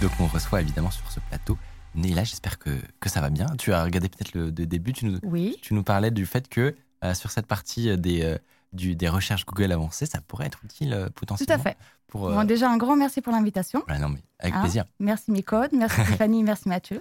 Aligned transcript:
Donc 0.00 0.10
on 0.20 0.26
reçoit 0.26 0.60
évidemment 0.60 0.90
sur 0.90 1.10
ce 1.10 1.20
plateau 1.20 1.58
Néla, 1.94 2.24
j'espère 2.24 2.58
que, 2.58 2.70
que 3.00 3.08
ça 3.08 3.22
va 3.22 3.30
bien. 3.30 3.46
Tu 3.58 3.72
as 3.72 3.82
regardé 3.82 4.10
peut-être 4.10 4.34
le, 4.34 4.46
le 4.46 4.50
début, 4.66 4.92
tu 4.92 5.06
nous, 5.06 5.18
Oui. 5.22 5.56
tu 5.62 5.72
nous 5.72 5.82
parlais 5.82 6.10
du 6.10 6.26
fait 6.26 6.46
que 6.46 6.76
euh, 7.02 7.14
sur 7.14 7.30
cette 7.30 7.46
partie 7.46 7.96
des, 7.96 8.22
euh, 8.22 8.36
du, 8.74 8.94
des 8.94 9.08
recherches 9.08 9.46
Google 9.46 9.72
avancées, 9.72 10.04
ça 10.04 10.20
pourrait 10.20 10.46
être 10.46 10.62
utile 10.62 10.92
euh, 10.92 11.06
Tout 11.06 11.12
potentiellement. 11.14 11.54
à 11.54 11.58
fait. 11.58 11.76
Pour, 12.06 12.28
euh, 12.28 12.34
Bon, 12.34 12.44
déjà, 12.44 12.70
un 12.70 12.76
grand 12.76 12.96
merci 12.96 13.22
pour 13.22 13.32
l'invitation. 13.32 13.82
voilà, 13.86 14.02
non, 14.02 14.10
mais 14.10 14.20
avec 14.40 14.54
Hein 14.54 14.60
plaisir. 14.60 14.84
Merci 15.00 15.30
Micode, 15.30 15.70
merci 15.72 15.98
Stéphanie, 16.04 16.42
merci 16.42 16.68
Mathieu. 16.68 17.00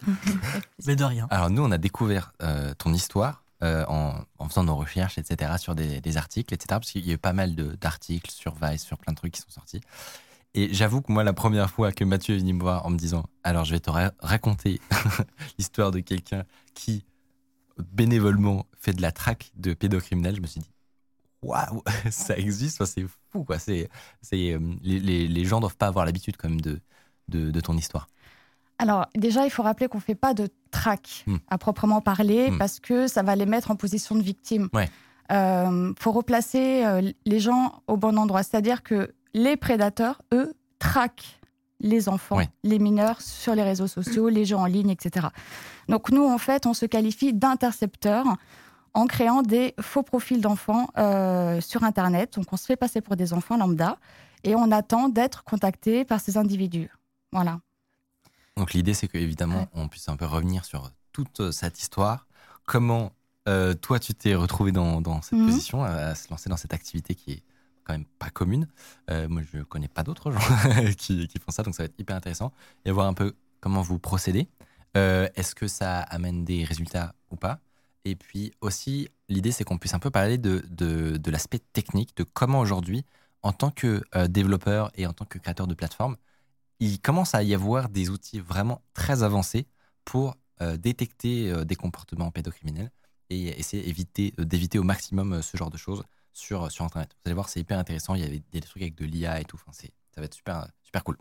Mais 0.86 0.96
de 0.96 1.04
rien. 1.04 1.28
Alors 1.30 1.50
nous, 1.50 1.62
on 1.62 1.72
a 1.72 1.78
découvert 1.78 2.32
euh, 2.42 2.74
ton 2.76 2.94
histoire 2.94 3.44
euh, 3.64 3.84
en, 3.90 4.14
en 4.40 4.48
faisant 4.48 4.64
nos 4.64 4.78
recherches, 4.78 5.18
etc., 5.18 5.52
sur 5.58 5.76
des, 5.76 6.00
des 6.00 6.16
articles, 6.16 6.54
etc., 6.54 6.68
parce 6.70 6.92
qu'il 6.92 7.06
y 7.06 7.12
a 7.12 7.16
eu 7.16 7.18
pas 7.18 7.34
mal 7.34 7.54
de- 7.56 7.76
d'articles 7.76 8.32
sur 8.32 8.56
Vice, 8.62 8.84
sur 8.84 8.98
plein 8.98 9.12
de 9.12 9.18
trucs 9.18 9.34
qui 9.34 9.42
sont 9.42 9.50
sortis. 9.50 9.82
Et 10.58 10.74
j'avoue 10.74 11.02
que 11.02 11.12
moi, 11.12 11.24
la 11.24 11.34
première 11.34 11.70
fois 11.70 11.92
que 11.92 12.04
Mathieu 12.06 12.36
est 12.36 12.40
venu 12.40 12.54
me 12.54 12.62
voir 12.62 12.86
en 12.86 12.90
me 12.90 12.98
disant 12.98 13.26
«Alors, 13.44 13.66
je 13.66 13.72
vais 13.72 13.80
te 13.82 13.90
ra- 13.90 14.14
raconter 14.20 14.80
l'histoire 15.60 15.92
de 15.92 16.00
quelqu'un 16.00 16.44
qui, 16.74 17.04
bénévolement, 17.94 18.66
fait 18.80 18.94
de 18.94 19.02
la 19.02 19.12
traque 19.12 19.52
de 19.56 19.74
pédocriminels», 19.74 20.36
je 20.38 20.42
me 20.42 20.48
suis 20.48 20.62
dit 20.62 20.70
«Waouh, 21.42 21.84
ça 22.10 22.38
existe, 22.38 22.82
Enfin, 22.82 22.92
c'est 22.96 23.06
fou, 23.32 23.44
quoi. 23.44 23.60
C'est, 23.60 23.90
euh, 24.34 24.60
les, 24.82 25.00
les, 25.00 25.28
les 25.28 25.46
gens 25.46 25.60
doivent 25.60 25.76
pas 25.78 25.88
avoir 25.88 26.06
l'habitude, 26.06 26.38
quand 26.38 26.50
même, 26.50 26.62
de, 26.62 26.80
de, 27.28 27.52
de 27.52 27.60
ton 27.60 27.76
histoire. 27.78 28.08
Alors, 28.78 29.06
déjà, 29.16 29.46
il 29.46 29.50
faut 29.50 29.64
rappeler 29.64 29.88
qu'on 29.88 30.00
ne 30.00 30.04
fait 30.04 30.16
pas 30.16 30.34
de 30.34 30.48
traque 30.72 31.24
Hmm. 31.28 31.38
à 31.50 31.58
proprement 31.58 32.02
parler 32.02 32.52
Hmm. 32.52 32.58
parce 32.58 32.80
que 32.80 33.08
ça 33.08 33.24
va 33.24 33.36
les 33.36 33.46
mettre 33.46 33.72
en 33.72 33.76
position 33.76 34.16
de 34.16 34.22
victime. 34.22 34.70
Ouais. 34.74 34.90
Euh, 35.32 35.94
faut 36.00 36.12
replacer 36.12 36.86
euh, 36.86 37.12
les 37.26 37.40
gens 37.40 37.82
au 37.88 37.98
bon 37.98 38.18
endroit. 38.18 38.44
C'est-à-dire 38.44 38.84
que 38.84 39.14
les 39.44 39.58
prédateurs, 39.58 40.22
eux, 40.34 40.54
traquent 40.80 41.40
les 41.82 42.08
enfants, 42.08 42.38
les 42.64 42.80
mineurs 42.80 43.20
sur 43.22 43.54
les 43.54 43.62
réseaux 43.64 43.88
sociaux, 43.88 44.30
les 44.30 44.46
gens 44.46 44.62
en 44.62 44.66
ligne, 44.66 44.90
etc. 44.90 45.28
Donc 45.90 46.10
nous, 46.10 46.24
en 46.26 46.38
fait, 46.38 46.66
on 46.66 46.74
se 46.74 46.86
qualifie 46.86 47.34
d'intercepteurs 47.34 48.26
en 48.94 49.08
créant 49.08 49.42
des 49.42 49.76
faux 49.82 50.04
profils 50.04 50.40
d'enfants 50.40 50.88
euh, 50.98 51.60
sur 51.60 51.84
Internet. 51.84 52.36
Donc 52.38 52.46
on 52.54 52.58
se 52.58 52.66
fait 52.66 52.78
passer 52.78 53.02
pour 53.02 53.18
des 53.18 53.34
enfants 53.34 53.58
lambda 53.58 53.98
et 54.46 54.56
on 54.56 54.72
attend 54.72 55.10
d'être 55.10 55.44
contacté 55.44 56.06
par 56.06 56.22
ces 56.22 56.38
individus. 56.38 56.90
Voilà. 57.34 57.60
Donc 58.56 58.72
l'idée, 58.74 58.94
c'est 58.94 59.10
qu'évidemment, 59.10 59.60
Ouais. 59.60 59.68
on 59.74 59.90
puisse 59.90 60.08
un 60.08 60.16
peu 60.16 60.26
revenir 60.26 60.64
sur 60.64 60.92
toute 61.12 61.42
euh, 61.42 61.52
cette 61.52 61.78
histoire. 61.82 62.26
Comment 62.66 63.12
euh, 63.50 63.74
toi, 63.74 64.00
tu 64.00 64.14
t'es 64.16 64.34
retrouvé 64.34 64.72
dans, 64.72 65.02
dans 65.02 65.22
cette 65.22 65.38
Mhm. 65.40 65.46
position, 65.48 65.84
à, 65.84 65.90
à 65.90 66.16
se 66.16 66.30
lancer 66.32 66.50
dans 66.50 66.58
cette 66.58 66.74
activité 66.74 67.16
qui 67.16 67.34
est 67.34 67.44
quand 67.86 67.94
même 67.94 68.06
pas 68.06 68.30
commune. 68.30 68.68
Euh, 69.10 69.30
moi, 69.30 69.42
je 69.54 69.62
connais 69.62 69.88
pas 69.88 70.04
d'autres 70.04 70.32
gens 70.32 70.40
qui, 70.98 71.30
font 71.40 71.52
ça, 71.52 71.64
donc 71.64 71.76
ça 71.76 71.84
va 71.84 71.86
être 71.86 72.00
hyper 72.00 72.16
intéressant. 72.16 72.52
Et 72.84 72.92
voir 72.92 73.08
un 73.08 73.14
peu 73.14 73.34
comment 73.62 73.82
vous 73.82 74.00
procédez. 74.00 74.50
Euh, 74.98 75.30
Est-ce 75.36 75.56
que 75.56 75.68
ça 75.68 76.00
amène 76.02 76.44
des 76.44 76.64
résultats 76.64 77.14
ou 77.32 77.38
pas? 77.38 77.60
Et 78.04 78.16
puis 78.16 78.52
aussi, 78.62 79.10
l'idée, 79.30 79.52
c'est 79.52 79.64
qu'on 79.64 79.78
puisse 79.78 79.94
un 79.94 80.00
peu 80.00 80.12
parler 80.12 80.38
de, 80.38 80.64
de, 80.70 81.32
l'aspect 81.32 81.60
technique, 81.74 82.16
de 82.18 82.24
comment 82.24 82.60
aujourd'hui, 82.60 83.06
en 83.42 83.54
tant 83.54 83.72
que 83.72 84.02
euh, 84.16 84.28
développeur 84.28 84.92
et 84.96 85.08
en 85.08 85.14
tant 85.14 85.26
que 85.26 85.38
créateur 85.38 85.68
de 85.68 85.74
plateforme, 85.74 86.18
il 86.80 87.00
commence 87.00 87.34
à 87.36 87.44
y 87.44 87.54
avoir 87.54 87.90
des 87.90 88.10
outils 88.10 88.40
vraiment 88.40 88.82
très 88.94 89.24
avancés 89.24 89.66
pour 90.04 90.36
détecter 90.78 91.66
des 91.66 91.76
comportements 91.76 92.32
pédocriminels 92.32 92.90
et 93.30 93.60
essayer 93.60 93.84
d'éviter, 94.38 94.80
au 94.80 94.84
maximum 94.84 95.42
ce 95.42 95.58
genre 95.58 95.70
de 95.70 95.76
choses 95.76 96.04
sur, 96.36 96.72
sur 96.72 96.86
Internet. 96.86 97.10
Vous 97.14 97.30
allez 97.30 97.34
voir, 97.36 97.50
c'est 97.50 97.60
hyper 97.60 97.80
intéressant. 97.80 98.14
Il 98.16 98.22
y 98.22 98.26
avait 98.26 98.44
des 98.52 98.62
trucs 98.62 98.82
avec 98.84 98.96
de 98.96 99.06
l'IA 99.06 99.40
et 99.42 99.46
tout. 99.46 99.58
Enfin, 99.60 99.72
ça 99.74 100.22
va 100.22 100.26
être 100.26 100.34
super, 100.36 100.68
super 100.84 101.04
cool. 101.04 101.18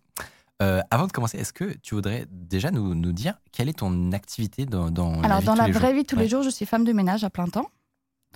Euh, 0.62 0.80
avant 0.90 1.06
de 1.06 1.12
commencer, 1.12 1.38
est-ce 1.38 1.52
que 1.52 1.72
tu 1.82 1.94
voudrais 1.94 2.26
déjà 2.30 2.70
nous, 2.70 2.94
nous 2.94 3.12
dire 3.12 3.34
quelle 3.52 3.68
est 3.68 3.78
ton 3.80 4.12
activité 4.12 4.66
dans, 4.66 4.90
dans 4.90 5.20
la 5.20 5.24
Alors, 5.26 5.40
vie 5.40 5.46
dans 5.46 5.52
tous 5.54 5.58
la 5.58 5.66
les 5.66 5.72
vraie 5.72 5.88
jours 5.88 5.96
vie 5.96 6.04
tous 6.04 6.16
Ouais. 6.16 6.22
les 6.22 6.28
jours, 6.28 6.42
je 6.42 6.50
suis 6.50 6.64
femme 6.66 6.84
de 6.84 6.92
ménage 6.92 7.24
à 7.24 7.30
plein 7.30 7.46
temps. 7.48 7.70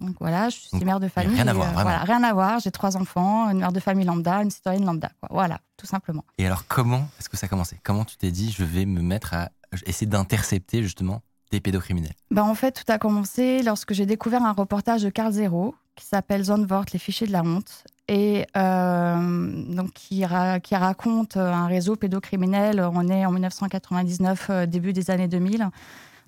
Donc 0.01 0.17
voilà, 0.21 0.49
je 0.49 0.57
suis 0.57 0.71
Donc, 0.73 0.85
mère 0.85 1.01
de 1.01 1.09
famille. 1.09 1.35
rien 1.35 1.47
à 1.49 1.51
et, 1.51 1.55
voir, 1.55 1.73
voilà, 1.73 1.99
rien 1.99 2.23
à 2.23 2.33
voir. 2.33 2.61
J'ai 2.61 2.71
trois 2.71 2.97
enfants, 2.97 3.49
une 3.51 3.59
mère 3.59 3.73
de 3.73 3.81
famille 3.81 4.05
lambda, 4.05 4.43
une 4.43 4.51
citoyenne 4.51 4.85
lambda. 4.85 5.11
quoi. 5.21 5.29
Voilà, 5.33 5.61
tout 5.77 5.87
simplement. 5.87 6.25
Et 6.39 6.47
alors, 6.47 6.67
comment 6.69 7.09
est-ce 7.19 7.29
que 7.29 7.37
ça 7.37 7.47
a 7.47 7.49
commencé? 7.49 7.81
Comment 7.83 8.05
tu 8.05 8.17
t'es 8.17 8.31
dit, 8.31 8.53
je 8.53 8.63
vais 8.65 8.85
me 8.87 9.01
mettre 9.03 9.35
à 9.35 9.51
essayer 9.87 10.07
d'intercepter 10.07 10.83
justement 10.85 11.23
des 11.51 11.61
pédocriminels? 11.61 12.15
Ben, 12.31 12.43
en 12.45 12.55
fait, 12.55 12.73
tout 12.85 12.93
a 12.93 12.99
commencé 12.99 13.63
lorsque 13.65 13.93
j'ai 13.93 14.07
découvert 14.07 14.45
un 14.45 14.53
reportage 14.53 15.03
de 15.03 15.11
Carl 15.11 15.33
Zero 15.33 15.75
qui 15.99 16.07
s'appelle 16.07 16.45
Zone 16.45 16.65
Vort, 16.65 16.85
les 16.93 16.99
fichiers 16.99 17.27
de 17.27 17.33
la 17.33 17.43
honte, 17.43 17.85
et 18.07 18.47
euh, 18.57 19.75
donc 19.75 19.93
qui, 19.93 20.25
qui 20.63 20.77
raconte 20.77 21.37
euh, 21.37 21.53
un 21.53 21.67
réseau 21.67 21.97
pédocriminel. 21.97 22.81
On 22.81 23.09
est 23.09 23.27
en 23.27 23.33
1999, 23.33 24.47
euh, 24.49 24.67
début 24.67 24.93
des 24.93 25.11
années 25.11 25.29
2000. 25.29 25.69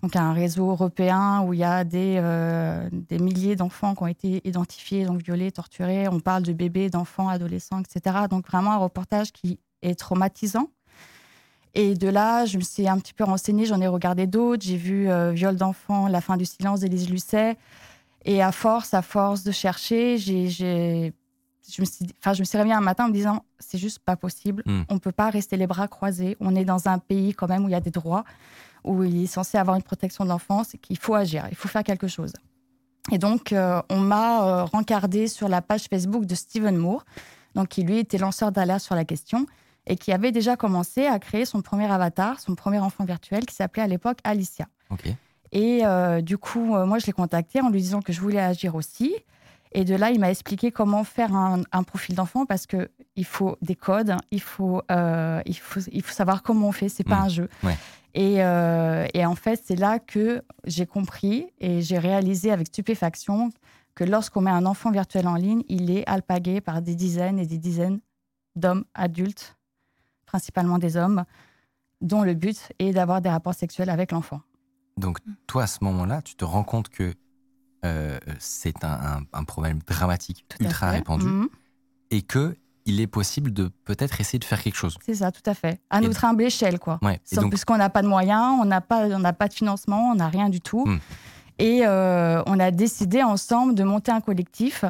Donc 0.03 0.17
un 0.17 0.33
réseau 0.33 0.71
européen 0.71 1.43
où 1.43 1.53
il 1.53 1.61
y 1.61 1.65
a 1.65 1.85
des, 1.85 2.23
des 2.91 3.19
milliers 3.19 3.55
d'enfants 3.55 3.95
qui 3.95 4.03
ont 4.03 4.07
été 4.07 4.41
identifiés, 4.49 5.05
donc 5.05 5.23
violés, 5.23 5.53
torturés. 5.53 6.09
On 6.09 6.21
parle 6.21 6.43
de 6.43 6.55
bébés, 6.55 6.89
d'enfants, 6.89 7.29
adolescents, 7.29 7.81
etc. 7.81 8.17
Donc 8.31 8.47
vraiment 8.47 8.73
un 8.73 8.79
reportage 8.79 9.31
qui 9.31 9.59
est 9.83 9.99
traumatisant. 9.99 10.71
Et 11.75 11.95
de 11.95 12.09
là, 12.09 12.47
je 12.47 12.57
me 12.57 12.63
suis 12.63 12.89
un 12.89 12.99
petit 12.99 13.13
peu 13.13 13.25
renseignée, 13.25 13.67
j'en 13.67 13.79
ai 13.83 13.89
regardé 13.89 14.27
d'autres. 14.27 14.65
J'ai 14.65 14.79
vu 14.79 15.11
Viol 15.35 15.57
d'enfants, 15.57 16.09
La 16.09 16.23
fin 16.23 16.39
du 16.39 16.47
silence 16.47 16.81
d'Élise 16.81 17.11
Lucet. 17.11 17.59
Et 18.25 18.43
à 18.43 18.53
force, 18.53 18.95
à 18.95 19.03
force 19.03 19.45
de 19.45 19.53
chercher, 19.53 20.19
j'ai, 20.19 20.49
je, 20.49 21.81
me 21.81 21.87
suis, 21.87 22.07
enfin, 22.19 22.35
je 22.35 22.41
me 22.41 22.45
suis 22.45 22.59
réveillée 22.59 22.75
un 22.75 22.81
matin 22.81 23.05
en 23.07 23.09
me 23.09 23.13
disant 23.13 23.45
c'est 23.59 23.79
juste 23.79 24.01
pas 24.01 24.17
possible. 24.17 24.63
Mm. 24.67 24.83
On 24.89 24.95
ne 24.95 24.99
peut 24.99 25.13
pas 25.13 25.31
rester 25.31 25.57
les 25.57 25.67
bras 25.67 25.89
croisés. 25.89 26.37
On 26.41 26.55
est 26.55 26.65
dans 26.65 26.89
un 26.89 26.99
pays 26.99 27.35
quand 27.35 27.49
même 27.49 27.65
où 27.65 27.69
il 27.69 27.73
y 27.73 27.77
a 27.77 27.81
des 27.81 27.91
droits, 27.91 28.25
où 28.85 29.03
il 29.05 29.25
est 29.25 29.27
censé 29.27 29.59
avoir 29.59 29.77
une 29.77 29.83
protection 29.83 30.25
de 30.25 30.29
l'enfance 30.29 30.77
qu'il 30.83 30.99
faut 30.99 31.15
agir, 31.15 31.47
il 31.51 31.57
faut 31.57 31.69
faire 31.69 31.85
quelque 31.85 32.09
chose. 32.09 32.33
Et 33.11 33.19
donc, 33.19 33.53
euh, 33.53 33.81
on 33.89 33.99
m'a 33.99 34.45
euh, 34.45 34.65
rencardé 34.65 35.27
sur 35.27 35.49
la 35.49 35.63
page 35.63 35.85
Facebook 35.89 36.27
de 36.27 36.35
Stephen 36.35 36.77
Moore, 36.77 37.05
donc 37.55 37.69
qui 37.69 37.83
lui 37.83 37.99
était 37.99 38.19
lanceur 38.19 38.53
d'alerte 38.53 38.83
sur 38.83 38.95
la 38.95 39.05
question 39.05 39.47
et 39.87 39.97
qui 39.97 40.13
avait 40.13 40.33
déjà 40.33 40.57
commencé 40.57 41.07
à 41.07 41.19
créer 41.19 41.45
son 41.45 41.63
premier 41.63 41.91
avatar, 41.91 42.39
son 42.39 42.55
premier 42.55 42.79
enfant 42.79 43.05
virtuel 43.05 43.47
qui 43.47 43.55
s'appelait 43.55 43.83
à 43.83 43.87
l'époque 43.87 44.19
Alicia. 44.25 44.67
Et 45.53 45.85
euh, 45.85 46.21
du 46.21 46.39
coup, 46.39 46.75
euh, 46.77 46.87
moi, 46.87 46.99
je 46.99 47.07
l'ai 47.07 47.13
contacté 47.13 47.61
en 47.61 47.71
lui 47.71 47.81
disant 47.81 48.03
que 48.03 48.13
je 48.13 48.21
voulais 48.21 48.41
agir 48.41 48.75
aussi. 48.75 49.15
Et 49.73 49.85
de 49.85 49.95
là, 49.95 50.11
il 50.11 50.19
m'a 50.19 50.31
expliqué 50.31 50.71
comment 50.73 51.05
faire 51.05 51.35
un, 51.35 51.63
un 51.73 51.83
profil 51.85 52.15
d'enfant 52.15 52.45
parce 52.47 52.67
que 52.67 52.91
il 53.17 53.25
faut 53.25 53.57
des 53.63 53.77
codes, 53.77 54.17
il 54.33 54.41
faut, 54.41 54.83
euh, 54.91 55.41
il 55.47 55.57
faut, 55.57 55.81
il 55.93 56.03
faut 56.03 56.13
savoir 56.13 56.43
comment 56.43 56.69
on 56.69 56.73
fait. 56.73 56.89
C'est 56.89 57.05
pas 57.05 57.21
Mm. 57.21 57.25
un 57.25 57.29
jeu. 57.29 57.49
Ouais. 57.63 57.77
Et, 58.15 58.43
euh, 58.43 59.07
et 59.15 59.25
en 59.25 59.37
fait, 59.37 59.63
c'est 59.65 59.77
là 59.77 60.01
que 60.01 60.43
j'ai 60.67 60.87
compris 60.87 61.47
et 61.61 61.83
j'ai 61.83 61.99
réalisé 61.99 62.51
avec 62.51 62.67
stupéfaction 62.69 63.51
que 63.95 64.03
lorsqu'on 64.03 64.41
met 64.41 64.51
un 64.51 64.67
enfant 64.67 64.91
virtuel 64.91 65.29
en 65.29 65.37
ligne, 65.37 65.63
il 65.69 65.91
est 65.91 66.05
alpagué 66.09 66.61
par 66.61 66.83
des 66.83 66.97
dizaines 66.97 67.39
et 67.39 67.47
des 67.47 67.59
dizaines 67.59 68.01
d'hommes 68.57 68.85
adultes, 68.95 69.57
principalement 70.27 70.79
des 70.79 70.97
hommes, 70.97 71.25
dont 72.01 72.23
le 72.23 72.35
but 72.35 72.73
est 72.81 72.91
d'avoir 72.93 73.21
des 73.21 73.29
rapports 73.29 73.55
sexuels 73.55 73.91
avec 73.91 74.11
l'enfant. 74.11 74.41
Donc, 75.01 75.19
toi, 75.47 75.65
à 75.65 75.67
ce 75.67 75.79
moment-là, 75.83 76.23
tu 76.23 76.35
te 76.37 76.45
rends 76.45 76.65
compte 76.65 76.89
que 76.89 77.15
euh, 77.85 78.19
c'est 78.39 78.85
un, 78.85 78.89
un- 78.93 79.23
un 79.33 79.45
problème 79.45 79.79
dramatique, 79.87 80.45
ultra 80.61 80.91
fait. 80.91 80.97
répandu, 80.99 81.25
Mhm. 81.27 81.49
et 82.11 82.23
que 82.23 82.57
il 82.87 83.01
est 83.01 83.07
possible 83.07 83.53
de 83.53 83.71
peut-être 83.85 84.21
essayer 84.21 84.39
de 84.39 84.45
faire 84.45 84.61
quelque 84.63 84.75
chose. 84.77 84.97
C'est 85.05 85.15
ça, 85.15 85.31
tout 85.31 85.43
à 85.47 85.55
fait. 85.55 85.81
À 85.91 85.99
Et- 86.01 86.05
notre 86.07 86.25
humble 86.25 86.43
échelle, 86.43 86.79
quoi. 86.79 86.99
Ouais. 87.03 87.21
Puisqu'on 87.51 87.77
n'a 87.77 87.89
pas 87.91 88.03
de 88.03 88.09
moyens, 88.09 88.59
on 88.61 88.65
n'a 88.65 88.81
pas, 88.81 89.07
on 89.07 89.23
pas 89.33 89.49
de 89.49 89.55
financement, 89.55 90.11
on 90.11 90.15
n'a 90.17 90.29
rien 90.29 90.49
du 90.49 90.61
tout. 90.61 90.85
Hmm. 90.87 90.99
Et 91.59 91.83
euh, 91.87 92.43
on 92.47 92.59
a 92.59 92.71
décidé 92.71 93.23
ensemble 93.23 93.75
de 93.75 93.85
monter 93.85 94.11
un 94.13 94.21
collectif 94.23 94.85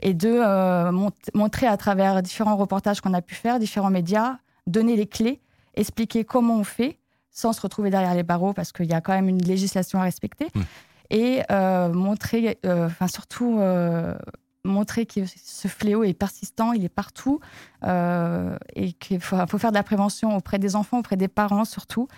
et 0.00 0.14
de 0.14 0.28
euh, 0.30 0.92
mont- 0.92 1.12
montrer 1.34 1.66
à 1.66 1.76
travers 1.76 2.22
différents 2.22 2.56
reportages 2.56 3.00
qu'on 3.00 3.14
a 3.14 3.22
pu 3.22 3.34
faire, 3.34 3.58
différents 3.58 3.90
médias, 3.90 4.36
donner 4.66 4.96
les 4.96 5.06
clés, 5.06 5.40
expliquer 5.74 6.24
comment 6.24 6.56
on 6.58 6.64
fait 6.64 6.99
sans 7.30 7.52
se 7.52 7.60
retrouver 7.60 7.90
derrière 7.90 8.14
les 8.14 8.22
barreaux 8.22 8.52
parce 8.52 8.72
qu'il 8.72 8.86
y 8.86 8.94
a 8.94 9.00
quand 9.00 9.12
même 9.12 9.28
une 9.28 9.42
législation 9.42 10.00
à 10.00 10.02
respecter. 10.02 10.46
Hmm. 10.54 10.62
Et 11.10 11.42
euh, 11.50 11.92
montrer, 11.92 12.58
euh, 12.64 12.86
enfin 12.86 13.08
surtout, 13.08 13.58
euh, 13.58 14.14
montrer 14.64 15.06
que 15.06 15.20
ce 15.26 15.68
fléau 15.68 16.04
est 16.04 16.12
persistant, 16.12 16.72
il 16.72 16.84
est 16.84 16.90
partout, 16.90 17.40
euh, 17.84 18.56
et 18.74 18.92
qu'il 18.92 19.20
faut, 19.20 19.36
faut, 19.48 19.58
faire 19.58 19.70
de 19.70 19.76
la 19.76 19.82
prévention 19.82 20.36
auprès 20.36 20.58
des 20.58 20.76
enfants, 20.76 20.98
auprès 20.98 21.16
des 21.16 21.28
parents 21.28 21.64
surtout, 21.64 22.08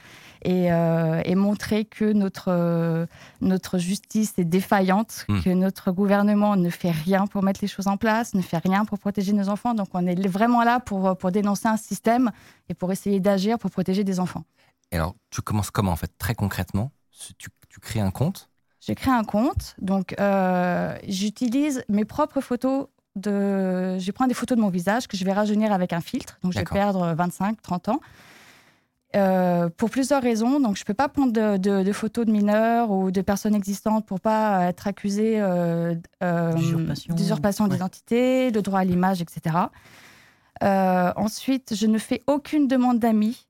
et, 0.43 0.73
euh, 0.73 1.23
et 1.25 1.37
montrer 1.37 1.85
que 1.85 2.13
notre, 2.13 3.07
notre 3.41 3.79
justice 3.79 4.35
est 4.39 4.45
défaillante, 4.45 5.25
mmh. 5.29 5.41
que 5.43 5.51
notre 5.51 5.93
gouvernement 5.93 6.57
ne 6.57 6.69
fait 6.69 6.91
rien 6.91 7.27
pour 7.27 7.43
mettre 7.45 7.61
les 7.63 7.69
choses 7.69 7.87
en 7.87 7.97
place, 7.97 8.35
ne 8.35 8.43
fait 8.43 8.59
rien 8.59 8.85
pour 8.85 8.99
protéger 8.99 9.33
nos 9.33 9.49
enfants. 9.49 9.75
Donc 9.75 9.89
on 9.95 10.05
est 10.07 10.27
vraiment 10.27 10.65
là 10.65 10.81
pour, 10.81 11.17
pour 11.17 11.31
dénoncer 11.31 11.69
un 11.69 11.77
système 11.77 12.33
et 12.69 12.75
pour 12.75 12.91
essayer 12.91 13.21
d'agir 13.21 13.59
pour 13.59 13.71
protéger 13.71 14.03
des 14.03 14.19
enfants. 14.19 14.45
Et 14.93 14.97
alors, 14.97 15.15
tu 15.31 15.43
commences 15.43 15.71
comment 15.71 15.93
en 15.93 15.97
fait, 15.97 16.13
très 16.19 16.35
concrètement 16.35 16.93
tu, 17.39 17.49
tu 17.69 17.81
crées 17.81 18.01
un 18.01 18.11
compte? 18.11 18.51
J'ai 18.81 18.95
créé 18.95 19.13
un 19.13 19.23
compte, 19.23 19.77
donc 19.81 20.15
euh, 20.19 20.97
j'utilise 21.07 21.85
mes 21.89 22.05
propres 22.05 22.41
photos. 22.41 22.89
De... 23.15 23.99
Je 23.99 24.11
prends 24.11 24.27
des 24.27 24.35
photos 24.35 24.57
de 24.57 24.63
mon 24.63 24.71
visage 24.71 25.07
que 25.07 25.17
je 25.17 25.25
vais 25.25 25.33
rajeunir 25.33 25.73
avec 25.73 25.93
un 25.93 26.01
filtre, 26.01 26.39
donc 26.43 26.53
je 26.53 26.59
vais 26.59 26.65
perdre 26.65 27.15
25, 27.15 27.61
30 27.63 27.89
ans. 27.91 28.01
Euh, 29.15 29.69
pour 29.69 29.91
plusieurs 29.91 30.23
raisons. 30.23 30.59
Donc, 30.59 30.77
je 30.77 30.81
ne 30.81 30.85
peux 30.87 30.95
pas 30.95 31.11
prendre 31.11 31.33
de, 31.33 31.93
photos 31.93 32.25
de 32.25 32.33
mineurs 32.33 32.91
ou 32.91 33.11
de 33.11 33.21
personnes 33.21 33.55
existantes 33.55 34.07
pour 34.07 34.21
pas 34.21 34.65
être 34.65 34.87
accusée 34.89 35.35
euh, 35.39 35.95
d'usurpation 37.11 37.69
d'identité, 37.69 38.51
de 38.51 38.61
droit 38.61 38.81
à 38.81 38.85
l'image, 38.85 39.21
etc. 39.21 39.57
ensuite, 40.63 41.75
je 41.77 41.87
ne 41.87 41.99
fais 41.99 42.23
aucune 42.27 42.67
demande 42.67 42.99
d'amis 42.99 43.47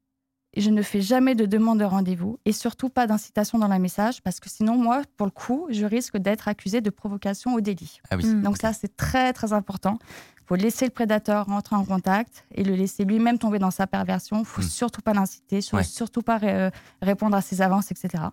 je 0.61 0.71
ne 0.71 0.83
fais 0.83 1.01
jamais 1.01 1.35
de 1.35 1.47
demande 1.47 1.79
de 1.81 1.85
rendez-vous 1.85 2.39
et 2.45 2.53
surtout 2.53 2.91
pas 2.91 3.07
d'incitation 3.07 3.59
dans 3.59 3.69
le 3.69 3.79
message 3.79 4.23
parce 4.23 4.39
que 4.39 4.51
sinon, 4.51 4.77
moi, 4.77 5.03
pour 5.17 5.27
le 5.27 5.31
coup, 5.31 5.67
je 5.71 5.87
risque 5.87 6.19
d'être 6.19 6.49
accusé 6.49 6.81
de 6.81 6.91
provocation 6.91 7.55
au 7.55 7.61
délit. 7.61 8.01
Ah 8.11 8.17
hmm. 8.17 8.43
Donc, 8.43 8.59
ça, 8.59 8.73
c'est 8.73 8.95
très, 8.97 9.33
très 9.33 9.53
important. 9.53 9.99
Il 10.41 10.45
faut 10.47 10.57
laisser 10.57 10.85
le 10.85 10.91
prédateur 10.91 11.47
rentrer 11.47 11.77
en 11.77 11.85
contact 11.85 12.45
et 12.55 12.65
le 12.65 12.75
laisser 12.75 13.05
lui-même 13.05 13.39
tomber 13.39 13.59
dans 13.59 13.71
sa 13.71 13.87
perversion. 13.87 14.39
Il 14.39 14.41
ne 14.41 14.45
faut 14.45 14.61
hmm. 14.61 14.65
surtout 14.65 15.01
pas 15.01 15.15
l'inciter, 15.15 15.63
faut 15.63 15.83
surtout 15.83 16.23
pas 16.23 16.39
euh, 16.43 16.71
répondre 17.01 17.37
à 17.37 17.41
ses 17.41 17.63
avances, 17.63 17.91
etc. 17.91 18.25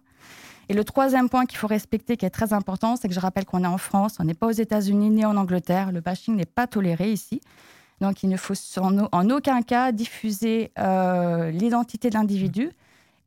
Et 0.68 0.74
le 0.74 0.83
troisième 0.83 1.30
point 1.30 1.45
qu'il 1.45 1.57
faut 1.57 1.68
respecter, 1.68 2.18
qui 2.18 2.25
est 2.25 2.30
très 2.30 2.54
important, 2.54 2.95
c'est 2.95 3.07
que 3.07 3.13
je 3.13 3.19
rappelle 3.19 3.45
qu'on 3.45 3.63
est 3.63 3.68
en 3.68 3.80
France, 3.80 4.18
on 4.19 4.24
n'est 4.24 4.36
pas 4.36 4.48
aux 4.48 4.51
États-Unis 4.51 5.10
ni 5.10 5.25
en 5.25 5.36
Angleterre. 5.38 5.92
Le 5.92 6.01
bashing 6.01 6.36
n'est 6.36 6.45
pas 6.45 6.68
toléré 6.68 7.12
ici. 7.12 7.42
Donc, 8.01 8.23
il 8.23 8.29
ne 8.29 8.37
faut 8.37 8.53
en, 8.77 9.29
aucun 9.29 9.61
cas 9.61 9.91
diffuser 9.91 10.71
euh, 10.79 11.51
l'identité 11.51 12.09
de 12.09 12.15
l'individu 12.15 12.71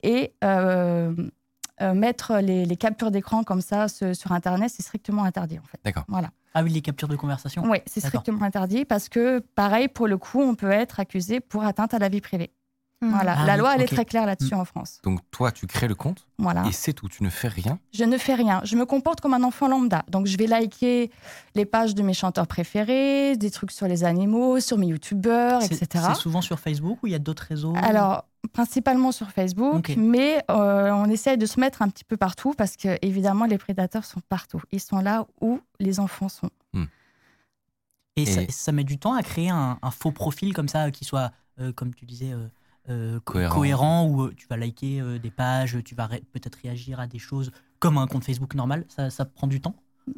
et 0.03 0.33
euh, 0.43 1.15
euh, 1.81 1.95
mettre 1.95 2.39
les, 2.39 2.77
captures 2.77 3.11
d'écran 3.11 3.45
comme 3.45 3.61
ça 3.61 3.89
sur 3.89 4.33
Internet, 4.33 4.71
c'est 4.75 4.83
strictement 4.83 5.25
interdit 5.25 5.59
en 5.59 5.65
fait. 5.65 5.79
D'accord. 5.85 6.05
Voilà. 6.09 6.31
Ah 6.55 6.63
oui, 6.63 6.71
les 6.71 6.83
captures 6.83 7.09
de 7.09 7.17
conversation 7.17 7.63
Oui, 7.67 7.79
c'est 7.87 8.01
strictement 8.01 8.43
interdit 8.43 8.85
parce 8.85 9.09
que, 9.09 9.39
pareil, 9.55 9.89
pour 9.89 10.07
le 10.07 10.19
coup, 10.19 10.41
on 10.41 10.55
peut 10.55 10.71
être 10.71 11.01
accusé 11.01 11.41
pour 11.41 11.65
atteinte 11.65 11.95
à 11.95 11.99
la 11.99 12.09
vie 12.09 12.21
privée. 12.21 12.53
Hmm. 13.03 13.11
Voilà. 13.11 13.35
Ah 13.37 13.47
la 13.47 13.57
loi, 13.57 13.75
elle 13.75 13.83
est 13.83 13.87
très 13.87 14.05
claire 14.05 14.27
là-dessus 14.27 14.55
hmm. 14.55 14.61
en 14.61 14.65
France. 14.65 15.01
Donc, 15.03 15.21
toi, 15.31 15.51
tu 15.51 15.67
crées 15.67 15.89
le 15.89 15.95
compte 15.95 16.27
voilà. 16.39 16.65
et 16.67 16.73
c'est 16.73 16.93
tout. 16.93 17.09
Tu 17.09 17.25
ne 17.25 17.31
fais 17.31 17.49
rien 17.49 17.79
Je 17.93 18.05
ne 18.05 18.17
fais 18.17 18.35
rien. 18.35 18.61
Je 18.65 18.77
me 18.77 18.87
comporte 18.87 19.21
comme 19.21 19.35
un 19.35 19.43
enfant 19.43 19.69
lambda. 19.69 20.05
Donc, 20.09 20.27
je 20.27 20.37
vais 20.39 20.47
liker 20.47 21.11
les 21.55 21.65
pages 21.67 21.95
de 21.95 22.03
mes 22.03 22.15
chanteurs 22.15 22.47
préférés, 22.47 23.37
des 23.37 23.51
trucs 23.51 23.73
sur 23.73 23.89
les 23.89 24.05
animaux, 24.05 24.61
sur 24.61 24.79
mes 24.79 24.87
youtubeurs, 24.87 25.63
etc. 25.63 25.87
C'est 26.09 26.15
souvent 26.15 26.41
sur 26.41 26.61
Facebook 26.61 26.99
ou 27.03 27.09
il 27.09 27.13
y 27.13 27.17
a 27.17 27.19
d'autres 27.19 27.47
réseaux 27.49 27.75
Alors, 27.83 28.25
principalement 28.53 29.13
sur 29.13 29.31
Facebook, 29.31 29.95
mais 29.97 30.43
euh, 30.51 30.91
on 30.93 31.07
essaye 31.07 31.39
de 31.39 31.47
se 31.47 31.59
mettre 31.59 31.83
un 31.83 31.89
petit 31.89 32.05
peu 32.05 32.17
partout 32.17 32.55
parce 32.57 32.77
que, 32.77 32.97
évidemment, 33.03 33.47
les 33.47 33.59
prédateurs 33.59 34.05
sont 34.05 34.21
partout. 34.29 34.63
Ils 34.71 34.81
sont 34.81 35.01
là 35.01 35.27
où 35.41 35.61
les 35.81 36.01
enfants 36.01 36.29
sont. 36.29 36.51
Hmm. 36.73 36.85
Et, 38.17 38.51
Ça, 38.51 38.73
met 38.73 38.85
du 38.85 38.99
temps 38.99 39.15
à 39.15 39.23
créer 39.23 39.49
un, 39.49 39.79
faux 39.91 40.13
profil 40.13 40.53
comme 40.53 40.69
ça, 40.69 40.91
qui 40.91 41.05
soit, 41.05 41.33
euh, 41.61 41.73
comme 41.73 41.95
tu 41.95 42.05
disais, 42.05 42.33
euh, 42.33 42.47
euh, 42.89 43.21
cohérent. 43.25 44.07
où 44.07 44.23
euh, 44.23 44.35
tu 44.37 44.47
vas 44.49 44.57
liker 44.57 45.01
euh, 45.01 45.19
des 45.19 45.31
pages, 45.31 45.79
tu 45.85 45.95
vas 45.95 46.09
peut-être 46.33 46.59
réagir 46.63 46.99
à 46.99 47.07
des 47.07 47.19
choses 47.19 47.53
comme 47.79 47.97
un 47.97 48.07
compte 48.07 48.25
Facebook 48.25 48.55
normal 48.55 48.85
Ça, 48.89 49.25
prend 49.25 49.47
du 49.47 49.61
temps? 49.61 49.75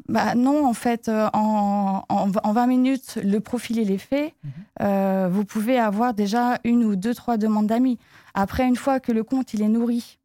Bah 0.09 0.33
non, 0.33 0.65
en 0.65 0.73
fait, 0.73 1.09
en, 1.09 2.03
en, 2.09 2.53
20 2.53 2.67
minutes, 2.67 3.19
le 3.23 3.39
profil 3.39 3.77
il 3.77 3.91
est 3.91 3.99
fait. 3.99 4.33
Mhm. 4.79 5.27
vous 5.29 5.45
pouvez 5.45 5.77
avoir 5.77 6.15
déjà 6.15 6.59
une 6.63 6.83
ou 6.83 6.95
deux, 6.95 7.13
trois 7.13 7.37
demandes 7.37 7.67
d'amis. 7.67 7.99
Après, 8.33 8.67
une 8.67 8.75
fois 8.75 8.99
que 8.99 9.11
le 9.11 9.23
compte 9.23 9.53
il 9.53 9.61
est 9.61 9.67
nourri 9.67 10.17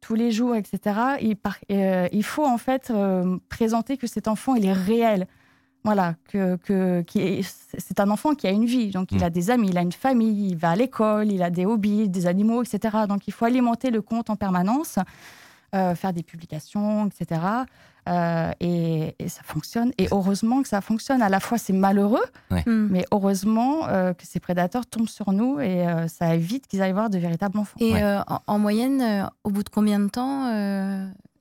tous 0.00 0.14
les 0.14 0.32
jours, 0.32 0.56
etc., 0.56 0.98
il, 1.20 1.36
il 2.12 2.24
faut 2.24 2.44
en 2.44 2.58
fait 2.58 2.92
présenter 3.48 3.96
que 3.96 4.08
cet 4.08 4.26
enfant 4.26 4.56
il 4.56 4.66
est 4.66 4.72
réel. 4.72 5.28
Voilà, 5.84 6.14
que, 6.28 6.56
que 6.56 7.04
c'est 7.76 8.00
un 8.00 8.08
enfant 8.08 8.34
qui 8.34 8.46
a 8.46 8.50
une 8.50 8.64
vie, 8.64 8.90
donc 8.90 9.12
il 9.12 9.20
mm. 9.20 9.24
a 9.24 9.30
des 9.30 9.50
amis, 9.50 9.68
il 9.68 9.76
a 9.76 9.82
une 9.82 9.92
famille, 9.92 10.48
il 10.48 10.56
va 10.56 10.70
à 10.70 10.76
l'école, 10.76 11.30
il 11.30 11.42
a 11.42 11.50
des 11.50 11.66
hobbies, 11.66 12.08
des 12.08 12.26
animaux, 12.26 12.62
etc. 12.62 12.96
Donc 13.06 13.28
il 13.28 13.34
faut 13.34 13.44
alimenter 13.44 13.90
le 13.90 14.00
compte 14.00 14.30
en 14.30 14.36
permanence, 14.36 14.98
euh, 15.74 15.94
faire 15.94 16.14
des 16.14 16.22
publications, 16.22 17.08
etc. 17.08 17.40
Euh, 18.08 18.50
et, 18.60 19.14
ça 19.28 19.42
fonctionne. 19.42 19.92
Et 19.98 20.08
heureusement 20.10 20.62
que 20.62 20.68
ça 20.68 20.80
fonctionne. 20.80 21.20
À 21.20 21.28
la 21.28 21.38
fois, 21.38 21.58
c'est 21.58 21.74
malheureux, 21.74 22.24
mm. 22.50 22.86
mais 22.90 23.04
heureusement 23.12 23.86
euh, 23.88 24.14
que 24.14 24.26
ces 24.26 24.40
prédateurs 24.40 24.86
tombent 24.86 25.08
sur 25.08 25.32
nous 25.32 25.60
et 25.60 25.84
ça 26.08 26.34
évite 26.34 26.66
qu'ils 26.66 26.80
aillent 26.80 26.92
voir 26.92 27.10
de 27.10 27.18
véritables 27.18 27.58
enfants. 27.58 27.78
Et 27.78 27.92
en, 28.46 28.58
moyenne, 28.58 29.28
au 29.44 29.50
bout 29.50 29.62
de 29.62 29.68
combien 29.68 30.00
de 30.00 30.08
temps 30.08 30.48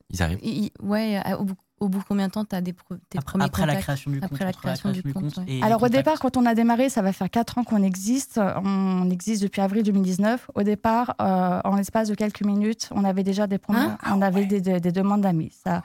Ils 0.09 0.21
arrivent 0.21 0.69
Ouais, 0.81 1.21
au 1.39 1.45
bout 1.45 1.55
au 1.83 1.89
bout 1.89 1.99
de 1.99 2.03
combien 2.05 2.27
de 2.27 2.31
temps 2.31 2.45
tu 2.45 2.55
as 2.55 2.61
des 2.61 2.73
tes 2.73 3.17
après, 3.17 3.31
premiers 3.31 3.45
après 3.45 3.65
la 3.65 3.75
création 3.75 4.11
du 4.11 4.19
après 4.21 4.45
La 4.45 4.53
création 4.53 4.91
du 4.91 5.03
compte. 5.03 5.39
Alors 5.61 5.83
au 5.83 5.89
départ, 5.89 6.19
quand 6.19 6.37
on 6.37 6.45
a 6.45 6.55
démarré, 6.55 6.89
ça 6.89 7.01
va 7.01 7.11
faire 7.11 7.29
4 7.29 7.57
ans 7.57 7.63
qu'on 7.63 7.83
existe. 7.83 8.39
On 8.63 9.09
existe 9.09 9.43
depuis 9.43 9.61
avril 9.61 9.83
2019. 9.83 10.49
Au 10.55 10.63
départ, 10.63 11.15
euh, 11.21 11.61
en 11.63 11.75
l'espace 11.75 12.07
de 12.07 12.15
quelques 12.15 12.43
minutes, 12.43 12.89
on 12.91 13.03
avait 13.03 13.23
déjà 13.23 13.47
des, 13.47 13.57
premières, 13.57 13.97
hein? 14.03 14.15
on 14.15 14.21
avait 14.21 14.45
des, 14.45 14.61
des, 14.61 14.91
demandes 14.91 15.21
d'amis. 15.21 15.51
Ça, 15.63 15.83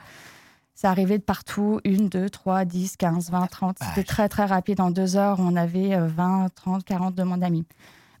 ça 0.73 0.89
arrivait 0.89 1.17
de 1.17 1.23
partout, 1.23 1.81
une, 1.83 2.07
deux, 2.07 2.29
trois, 2.29 2.63
10, 2.63 2.95
15, 2.95 3.31
20, 3.31 3.47
30. 3.47 3.77
C'était 3.81 4.03
très 4.03 4.29
très 4.29 4.45
rapide. 4.45 4.79
En 4.79 4.91
deux 4.91 5.17
heures, 5.17 5.37
on 5.39 5.55
avait 5.55 5.99
20, 5.99 6.47
30, 6.55 6.85
40 6.85 7.15
demandes 7.15 7.41
d'amis. 7.41 7.65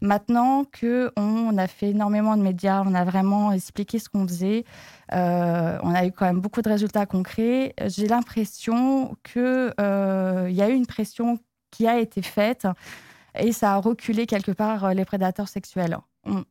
Maintenant 0.01 0.63
que 0.63 1.11
on 1.17 1.57
a 1.57 1.67
fait 1.67 1.89
énormément 1.89 2.37
de 2.37 2.41
médias, 2.41 2.83
on 2.85 2.93
a 2.93 3.03
vraiment 3.03 3.51
expliqué 3.51 3.99
ce 3.99 4.07
qu'on 4.07 4.25
faisait, 4.25 4.63
euh, 5.13 5.77
on 5.81 5.93
a 5.93 6.05
eu 6.05 6.11
quand 6.11 6.25
même 6.25 6.39
beaucoup 6.39 6.61
de 6.61 6.69
résultats 6.69 7.05
concrets. 7.05 7.73
J'ai 7.87 8.07
l'impression 8.07 9.15
qu'il 9.23 9.73
euh, 9.79 10.49
y 10.51 10.61
a 10.61 10.69
eu 10.69 10.73
une 10.73 10.85
pression 10.85 11.39
qui 11.71 11.87
a 11.87 11.99
été 11.99 12.21
faite 12.21 12.67
et 13.35 13.51
ça 13.51 13.73
a 13.73 13.77
reculé 13.77 14.25
quelque 14.25 14.51
part 14.51 14.85
euh, 14.85 14.93
les 14.93 15.05
prédateurs 15.05 15.47
sexuels. 15.47 15.97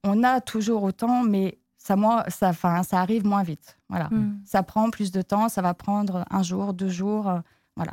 On, 0.03 0.25
a 0.25 0.41
toujours 0.41 0.83
autant, 0.83 1.23
mais 1.23 1.59
ça, 1.77 1.95
moi, 1.95 2.25
ça, 2.29 2.53
ça 2.53 3.01
arrive 3.01 3.25
moins 3.25 3.43
vite. 3.43 3.79
Voilà. 3.89 4.09
Hmm. 4.11 4.41
Ça 4.45 4.63
prend 4.63 4.91
plus 4.91 5.13
de 5.13 5.23
temps, 5.23 5.49
ça 5.49 5.63
va 5.63 5.75
prendre 5.75 6.25
un 6.31 6.43
jour, 6.43 6.73
deux 6.73 6.89
jours. 6.89 7.31
voilà. 7.77 7.93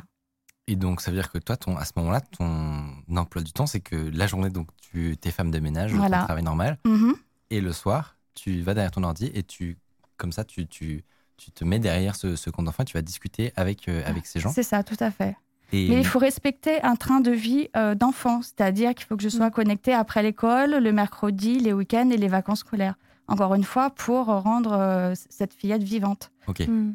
Et 0.66 0.74
donc, 0.74 1.00
ça 1.00 1.12
veut 1.12 1.16
dire 1.16 1.30
que 1.30 1.38
toi, 1.38 1.56
ton, 1.56 1.76
à 1.76 1.84
ce 1.84 1.92
moment-là, 1.96 2.20
ton 2.20 2.86
emploi 3.14 3.42
du 3.42 3.52
temps, 3.52 3.66
c'est 3.66 3.80
que 3.80 3.94
la 3.94 4.26
journée, 4.26 4.50
donc, 4.50 4.68
tu 4.80 5.16
es 5.22 5.30
femme 5.30 5.52
de 5.52 5.60
ménage, 5.60 5.92
voilà. 5.94 6.20
ton 6.20 6.24
travail 6.24 6.42
normal, 6.42 6.78
mm-hmm. 6.84 7.14
et 7.50 7.60
le 7.60 7.72
soir, 7.72 8.16
tu 8.34 8.62
vas 8.62 8.74
derrière 8.74 8.90
ton 8.90 9.04
ordi 9.04 9.30
et 9.32 9.44
tu, 9.44 9.78
comme 10.16 10.32
ça, 10.32 10.44
tu, 10.44 10.66
tu, 10.66 11.04
tu 11.36 11.50
te 11.50 11.64
mets 11.64 11.78
derrière 11.78 12.16
ce, 12.16 12.36
ce 12.36 12.50
compte 12.50 12.66
d'enfant 12.66 12.82
et 12.82 12.86
tu 12.86 12.96
vas 12.96 13.02
discuter 13.02 13.52
avec, 13.56 13.88
euh, 13.88 14.02
avec 14.06 14.26
ces 14.26 14.40
gens. 14.40 14.50
C'est 14.50 14.62
ça, 14.62 14.82
tout 14.82 14.96
à 15.00 15.10
fait. 15.10 15.36
Mais 15.72 15.98
il 15.98 16.06
faut 16.06 16.18
respecter 16.18 16.80
un 16.82 16.96
train 16.96 17.20
de 17.20 17.30
vie 17.30 17.68
euh, 17.76 17.94
d'enfant, 17.94 18.40
c'est-à-dire 18.42 18.94
qu'il 18.94 19.06
faut 19.06 19.16
que 19.16 19.22
je 19.22 19.28
sois 19.28 19.48
mm. 19.48 19.52
connectée 19.52 19.92
après 19.92 20.22
l'école, 20.22 20.76
le 20.76 20.92
mercredi, 20.92 21.58
les 21.58 21.72
week-ends 21.72 22.10
et 22.10 22.16
les 22.16 22.28
vacances 22.28 22.60
scolaires. 22.60 22.94
Encore 23.28 23.54
une 23.54 23.64
fois, 23.64 23.90
pour 23.90 24.26
rendre 24.26 24.72
euh, 24.72 25.14
cette 25.28 25.52
fillette 25.52 25.82
vivante. 25.82 26.30
Ok. 26.46 26.60
Mm. 26.60 26.94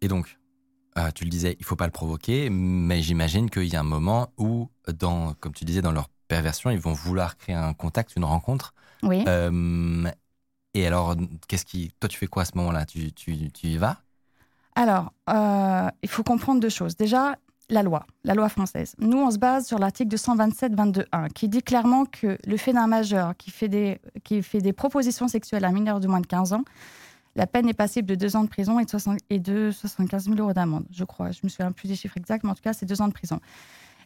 Et 0.00 0.08
donc, 0.08 0.38
euh, 0.96 1.10
tu 1.14 1.24
le 1.24 1.30
disais, 1.30 1.56
il 1.58 1.64
faut 1.64 1.76
pas 1.76 1.84
le 1.84 1.92
provoquer, 1.92 2.48
mais 2.48 3.02
j'imagine 3.02 3.50
qu'il 3.50 3.66
y 3.66 3.76
a 3.76 3.80
un 3.80 3.84
moment 3.84 4.32
où, 4.38 4.70
dans, 4.98 5.34
comme 5.34 5.52
tu 5.52 5.66
disais, 5.66 5.82
dans 5.82 5.92
leur 5.92 6.08
perversion, 6.28 6.70
ils 6.70 6.78
vont 6.78 6.94
vouloir 6.94 7.36
créer 7.36 7.54
un 7.54 7.74
contact, 7.74 8.16
une 8.16 8.24
rencontre. 8.24 8.72
Oui. 9.02 9.24
Et 10.76 10.86
alors, 10.86 11.16
qu'est-ce 11.48 11.64
qui, 11.64 11.90
toi, 12.00 12.08
tu 12.08 12.18
fais 12.18 12.26
quoi 12.26 12.42
à 12.42 12.44
ce 12.44 12.56
moment-là? 12.56 12.84
Tu, 12.84 13.12
tu, 13.12 13.50
tu, 13.50 13.66
y 13.66 13.76
vas? 13.78 13.98
Alors, 14.74 15.12
euh, 15.30 15.88
il 16.02 16.08
faut 16.08 16.22
comprendre 16.22 16.60
deux 16.60 16.68
choses. 16.68 16.96
Déjà, 16.96 17.36
la 17.70 17.82
loi, 17.82 18.06
la 18.24 18.34
loi 18.34 18.48
française. 18.50 18.94
Nous, 18.98 19.16
on 19.16 19.30
se 19.30 19.38
base 19.38 19.66
sur 19.66 19.78
l'article 19.78 20.14
227-22.1 20.14 21.30
qui 21.30 21.48
dit 21.48 21.62
clairement 21.62 22.04
que 22.04 22.38
le 22.46 22.56
fait 22.58 22.74
d'un 22.74 22.86
majeur 22.86 23.36
qui 23.36 23.50
fait, 23.50 23.68
des, 23.68 24.00
qui 24.22 24.42
fait 24.42 24.60
des 24.60 24.74
propositions 24.74 25.28
sexuelles 25.28 25.64
à 25.64 25.68
un 25.68 25.72
mineur 25.72 25.98
de 25.98 26.08
moins 26.08 26.20
de 26.20 26.26
15 26.26 26.52
ans 26.52 26.64
la 27.36 27.46
peine 27.46 27.68
est 27.68 27.74
passible 27.74 28.08
de 28.08 28.14
deux 28.14 28.34
ans 28.34 28.44
de 28.44 28.48
prison 28.48 28.78
et 29.28 29.38
de, 29.38 29.70
75 29.70 30.24
000 30.24 30.36
euros 30.38 30.54
d'amende, 30.54 30.86
je 30.90 31.04
crois. 31.04 31.32
Je 31.32 31.40
me 31.44 31.50
souviens 31.50 31.70
plus 31.70 31.86
des 31.86 31.94
chiffres 31.94 32.16
exacts, 32.16 32.44
mais 32.44 32.50
en 32.50 32.54
tout 32.54 32.62
cas, 32.62 32.72
c'est 32.72 32.86
deux 32.86 33.02
ans 33.02 33.08
de 33.08 33.12
prison. 33.12 33.40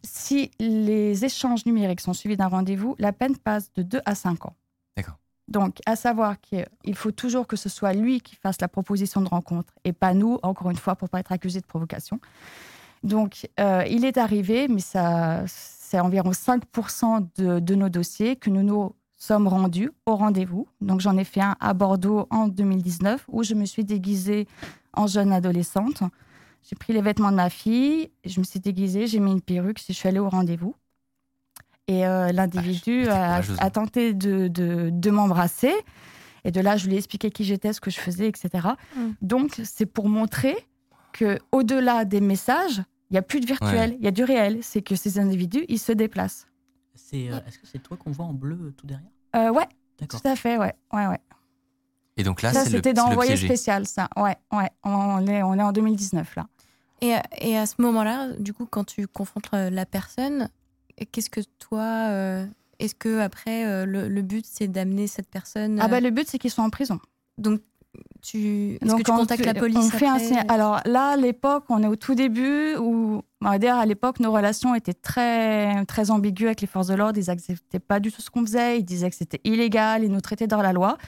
Si 0.02 0.50
les 0.58 1.24
échanges 1.24 1.64
numériques 1.64 2.00
sont 2.00 2.12
suivis 2.12 2.36
d'un 2.36 2.48
rendez-vous, 2.48 2.96
la 2.98 3.12
peine 3.12 3.36
passe 3.36 3.72
de 3.74 3.82
2 3.82 4.00
à 4.04 4.16
5 4.16 4.46
ans. 4.46 4.56
Donc, 5.50 5.78
à 5.84 5.96
savoir 5.96 6.40
qu'il 6.40 6.94
faut 6.94 7.10
toujours 7.10 7.46
que 7.46 7.56
ce 7.56 7.68
soit 7.68 7.92
lui 7.92 8.20
qui 8.20 8.36
fasse 8.36 8.60
la 8.60 8.68
proposition 8.68 9.20
de 9.20 9.28
rencontre 9.28 9.74
et 9.84 9.92
pas 9.92 10.14
nous, 10.14 10.38
encore 10.42 10.70
une 10.70 10.76
fois, 10.76 10.94
pour 10.94 11.08
pas 11.08 11.20
être 11.20 11.32
accusé 11.32 11.60
de 11.60 11.66
provocation. 11.66 12.20
Donc, 13.02 13.48
il 13.58 14.04
est 14.04 14.16
arrivé, 14.16 14.68
mais 14.68 14.80
c'est 14.80 16.00
environ 16.00 16.30
5% 16.30 17.26
de, 17.36 17.58
de, 17.58 17.74
nos 17.74 17.88
dossiers 17.88 18.36
que 18.36 18.48
nous 18.48 18.62
nous 18.62 18.94
sommes 19.16 19.48
rendus 19.48 19.90
au 20.06 20.14
rendez-vous. 20.14 20.68
Donc, 20.80 21.00
j'en 21.00 21.16
ai 21.16 21.24
fait 21.24 21.40
un 21.40 21.56
à 21.58 21.74
Bordeaux 21.74 22.28
en 22.30 22.46
2019 22.46 23.24
où 23.28 23.42
je 23.42 23.54
me 23.54 23.64
suis 23.64 23.84
déguisée 23.84 24.46
en 24.92 25.08
jeune 25.08 25.32
adolescente. 25.32 26.02
J'ai 26.62 26.76
pris 26.76 26.92
les 26.92 27.00
vêtements 27.00 27.30
de 27.30 27.36
ma 27.36 27.50
fille, 27.50 28.10
je 28.24 28.38
me 28.38 28.44
suis 28.44 28.60
déguisée, 28.60 29.06
j'ai 29.06 29.18
mis 29.18 29.32
une 29.32 29.40
perruque, 29.40 29.80
je 29.86 29.92
suis 29.92 30.08
allée 30.08 30.18
au 30.18 30.28
rendez-vous. 30.28 30.74
Et 31.90 32.06
euh, 32.06 32.30
l'individu 32.30 33.08
ah, 33.08 33.40
a, 33.58 33.70
tenté 33.70 34.14
de, 34.14 34.46
de, 34.46 35.10
m'embrasser. 35.10 35.72
Et 36.44 36.52
de 36.52 36.60
là, 36.60 36.76
je 36.76 36.86
lui 36.86 36.94
ai 36.94 36.98
expliqué 36.98 37.32
qui 37.32 37.42
j'étais, 37.42 37.72
ce 37.72 37.80
que 37.80 37.90
je 37.90 37.98
faisais, 37.98 38.28
etc. 38.28 38.68
Mm. 38.94 39.08
Donc, 39.22 39.60
c'est 39.64 39.86
pour 39.86 40.08
montrer 40.08 40.56
que 41.12 41.40
au-delà 41.50 42.04
des 42.04 42.20
messages, 42.20 42.80
il 43.10 43.14
n'y 43.14 43.18
a 43.18 43.22
plus 43.22 43.40
de 43.40 43.46
virtuel, 43.46 43.96
il 43.98 44.04
y 44.04 44.06
a 44.06 44.12
du 44.12 44.22
réel. 44.22 44.60
C'est 44.62 44.82
que 44.82 44.94
ces 44.94 45.18
individus, 45.18 45.64
ils 45.68 45.80
se 45.80 45.90
déplacent. 45.90 46.46
C'est, 46.94 47.28
euh, 47.28 47.40
est-ce 47.48 47.58
que 47.58 47.66
c'est 47.66 47.82
toi 47.82 47.96
qu'on 47.96 48.12
voit 48.12 48.26
en 48.26 48.34
bleu 48.34 48.56
euh, 48.62 48.70
tout 48.76 48.86
derrière? 48.86 49.08
Euh, 49.34 49.50
Ouais, 49.50 49.66
tout 50.08 50.18
à 50.22 50.36
fait, 50.36 50.58
ouais, 50.58 50.74
ouais, 50.92 51.06
ouais. 51.08 51.20
Et 52.16 52.22
donc 52.22 52.40
là, 52.40 52.52
c'était 52.52 52.92
dans 52.92 53.06
Envoyé 53.06 53.36
spécial, 53.36 53.84
ça. 53.84 54.08
Ouais, 54.16 54.36
ouais. 54.52 54.70
On 54.84 55.26
est, 55.26 55.42
on 55.42 55.54
est 55.54 55.62
en 55.62 55.72
2019 55.72 56.36
là. 56.36 56.46
Et, 57.00 57.16
et 57.40 57.56
à 57.56 57.66
ce 57.66 57.82
moment-là, 57.82 58.28
du 58.38 58.52
coup, 58.52 58.66
quand 58.66 58.84
tu 58.84 59.08
confrontes 59.08 59.48
la 59.52 59.86
personne, 59.86 60.50
qu'est-ce 61.06 61.30
que 61.30 61.40
toi, 61.58 62.46
est-ce 62.78 62.94
que 62.94 63.20
après 63.20 63.86
le, 63.86 64.22
but 64.22 64.44
c'est 64.46 64.68
d'amener 64.68 65.06
cette 65.06 65.28
personne 65.28 65.78
Ah 65.80 65.88
bah 65.88 66.00
le 66.00 66.10
but 66.10 66.28
c'est 66.28 66.38
qu'ils 66.38 66.50
soient 66.50 66.64
en 66.64 66.70
prison. 66.70 67.00
Donc 67.38 67.60
tu, 68.22 68.78
est-ce 68.80 68.94
que 68.94 69.02
tu 69.02 69.10
contactes 69.10 69.44
la 69.44 69.54
police 69.54 69.78
on 69.78 69.90
fait 69.90 70.06
un 70.06 70.18
Alors 70.48 70.80
là, 70.84 71.10
à 71.10 71.16
l'époque, 71.16 71.64
on 71.68 71.82
est 71.82 71.86
au 71.86 71.96
tout 71.96 72.14
début 72.14 72.76
où, 72.76 73.22
on 73.40 73.48
va 73.48 73.58
dire, 73.58 73.76
à 73.76 73.86
l'époque, 73.86 74.20
nos 74.20 74.30
relations 74.30 74.74
étaient 74.74 74.94
très, 74.94 75.84
très 75.86 76.10
ambiguës 76.10 76.48
avec 76.48 76.60
les 76.60 76.66
forces 76.66 76.88
de 76.88 76.94
l'ordre. 76.94 77.18
Ils 77.18 77.26
n'acceptaient 77.26 77.78
pas 77.78 77.98
du 77.98 78.12
tout 78.12 78.20
ce 78.20 78.30
qu'on 78.30 78.42
faisait. 78.42 78.78
Ils 78.78 78.84
disaient 78.84 79.10
que 79.10 79.16
c'était 79.16 79.40
illégal. 79.44 80.04
Ils 80.04 80.12
nous 80.12 80.20
traitaient 80.20 80.46
dans 80.46 80.60
la 80.60 80.72
loi. 80.72 80.98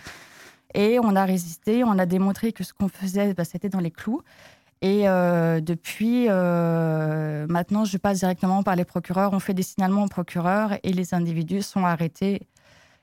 Et 0.74 0.98
on 1.00 1.14
a 1.14 1.24
résisté. 1.24 1.84
On 1.84 1.98
a 1.98 2.06
démontré 2.06 2.52
que 2.52 2.64
ce 2.64 2.72
qu'on 2.72 2.88
faisait, 2.88 3.34
bah, 3.34 3.44
c'était 3.44 3.68
dans 3.68 3.80
les 3.80 3.90
clous. 3.90 4.22
Et 4.82 5.08
euh, 5.08 5.60
depuis, 5.60 6.26
euh, 6.28 7.46
maintenant, 7.48 7.84
je 7.84 7.96
passe 7.98 8.18
directement 8.18 8.64
par 8.64 8.74
les 8.74 8.84
procureurs. 8.84 9.32
On 9.32 9.38
fait 9.38 9.54
des 9.54 9.62
signalements 9.62 10.04
aux 10.04 10.08
procureurs 10.08 10.72
et 10.82 10.92
les 10.92 11.14
individus 11.14 11.62
sont 11.62 11.84
arrêtés 11.84 12.48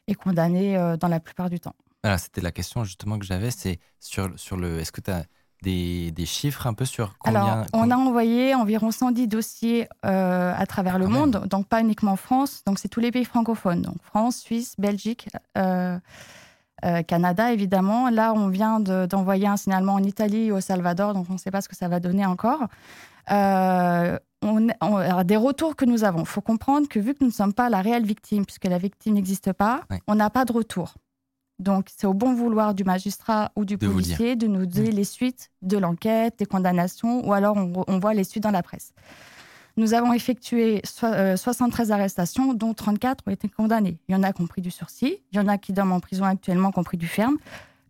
et 0.07 0.13
condamnés 0.13 0.75
euh, 0.75 0.98
dans 0.98 1.07
la 1.07 1.21
plupart 1.21 1.50
du 1.50 1.62
temps. 1.62 1.75
Alors, 2.03 2.19
c'était 2.19 2.41
la 2.41 2.51
question 2.51 2.83
justement 2.83 3.17
que 3.17 3.25
j'avais, 3.25 3.50
c'est 3.50 3.79
sur, 4.01 4.29
sur 4.36 4.57
le. 4.57 4.79
Est-ce 4.79 4.91
que 4.91 5.00
tu 5.00 5.09
as 5.09 5.24
des, 5.62 6.12
des, 6.12 6.25
chiffres 6.25 6.67
un 6.67 6.74
peu 6.74 6.83
sur 6.83 7.17
combien 7.17 7.41
Alors, 7.41 7.65
on 7.71 7.91
a 7.91 7.95
envoyé 7.95 8.55
environ 8.55 8.91
110 8.91 9.27
dossiers 9.27 9.88
à 10.03 10.65
travers 10.67 10.98
le 11.00 11.07
monde, 11.07 11.45
donc 11.50 11.67
pas 11.67 11.81
uniquement 11.81 12.15
France, 12.15 12.63
donc 12.65 12.79
c'est 12.79 12.88
tous 12.88 13.01
les 13.01 13.12
pays 13.12 13.25
francophones, 13.25 13.81
donc 13.81 14.01
France, 14.01 14.38
Suisse, 14.38 14.75
Belgique, 14.77 15.27
euh, 16.83 17.00
euh, 17.00 17.03
Canada 17.03 17.51
évidemment. 17.51 18.09
Là, 18.09 18.33
on 18.33 18.48
vient 18.48 18.79
d'envoyer 18.79 19.48
un 19.48 19.57
signalement 19.57 19.93
en 19.93 20.03
Italie 20.03 20.48
et 20.48 20.51
au 20.51 20.62
Salvador, 20.62 21.13
donc 21.13 21.27
on 21.29 21.33
ne 21.33 21.38
sait 21.38 21.51
pas 21.51 21.62
ce 21.62 21.69
que 21.69 21.75
ça 21.75 21.88
va 21.88 22.00
donner 22.00 22.25
encore. 22.25 22.67
On, 24.41 24.69
alors 24.81 25.25
des 25.25 25.36
retours 25.36 25.75
que 25.75 25.83
nous 25.83 26.05
avons, 26.05 26.21
il 26.21 26.25
faut 26.25 26.39
comprendre 26.39 26.88
que 26.88 26.98
vu 26.98 27.13
que 27.13 27.19
nous 27.21 27.27
ne 27.27 27.33
sommes 27.33 27.53
pas 27.53 27.69
la 27.69 27.81
réelle 27.81 28.05
victime, 28.05 28.45
puisque 28.45 28.65
la 28.65 28.77
victime 28.77 29.15
n'existe 29.15 29.51
pas, 29.51 29.81
on 30.07 30.15
n'a 30.15 30.29
pas 30.29 30.45
de 30.45 30.53
retour. 30.53 30.93
Donc, 31.59 31.88
c'est 31.95 32.07
au 32.07 32.13
bon 32.13 32.33
vouloir 32.33 32.74
du 32.74 32.86
magistrat 32.86 33.51
ou 33.57 33.65
du 33.65 33.77
policier 33.77 34.38
de 34.38 34.48
nous 34.48 34.65
dire 34.65 34.93
mmh. 34.93 34.95
les 34.95 35.03
suites 35.03 35.51
de 35.62 35.77
l'enquête, 35.77 36.39
des 36.39 36.45
condamnations, 36.45 37.27
ou 37.27 37.33
alors 37.33 37.57
on, 37.57 38.00
voit 38.00 38.13
les 38.13 38.24
suites 38.24 38.43
dans 38.43 38.51
la 38.51 38.63
presse. 38.63 38.93
Nous 39.79 39.93
avons 39.93 40.12
effectué 40.12 40.81
73 40.83 41.89
euh, 41.89 41.93
arrestations, 41.93 42.53
dont 42.53 42.74
34 42.74 43.24
ont 43.27 43.31
été 43.31 43.48
condamnés. 43.48 43.98
Il 44.09 44.12
y 44.12 44.15
en 44.15 44.24
a 44.24 44.33
qui 44.33 44.41
ont 44.41 44.48
pris 44.48 44.62
du 44.62 44.71
sursis, 44.71 45.19
il 45.31 45.38
y 45.38 45.39
en 45.39 45.48
a 45.48 45.57
qui 45.57 45.71
dorment 45.71 45.93
en 45.93 46.00
prison 46.01 46.25
actuellement, 46.25 46.71
qui 46.71 46.79
ont 46.79 46.83
pris 46.83 46.98
du 46.98 47.07
ferme. 47.07 47.38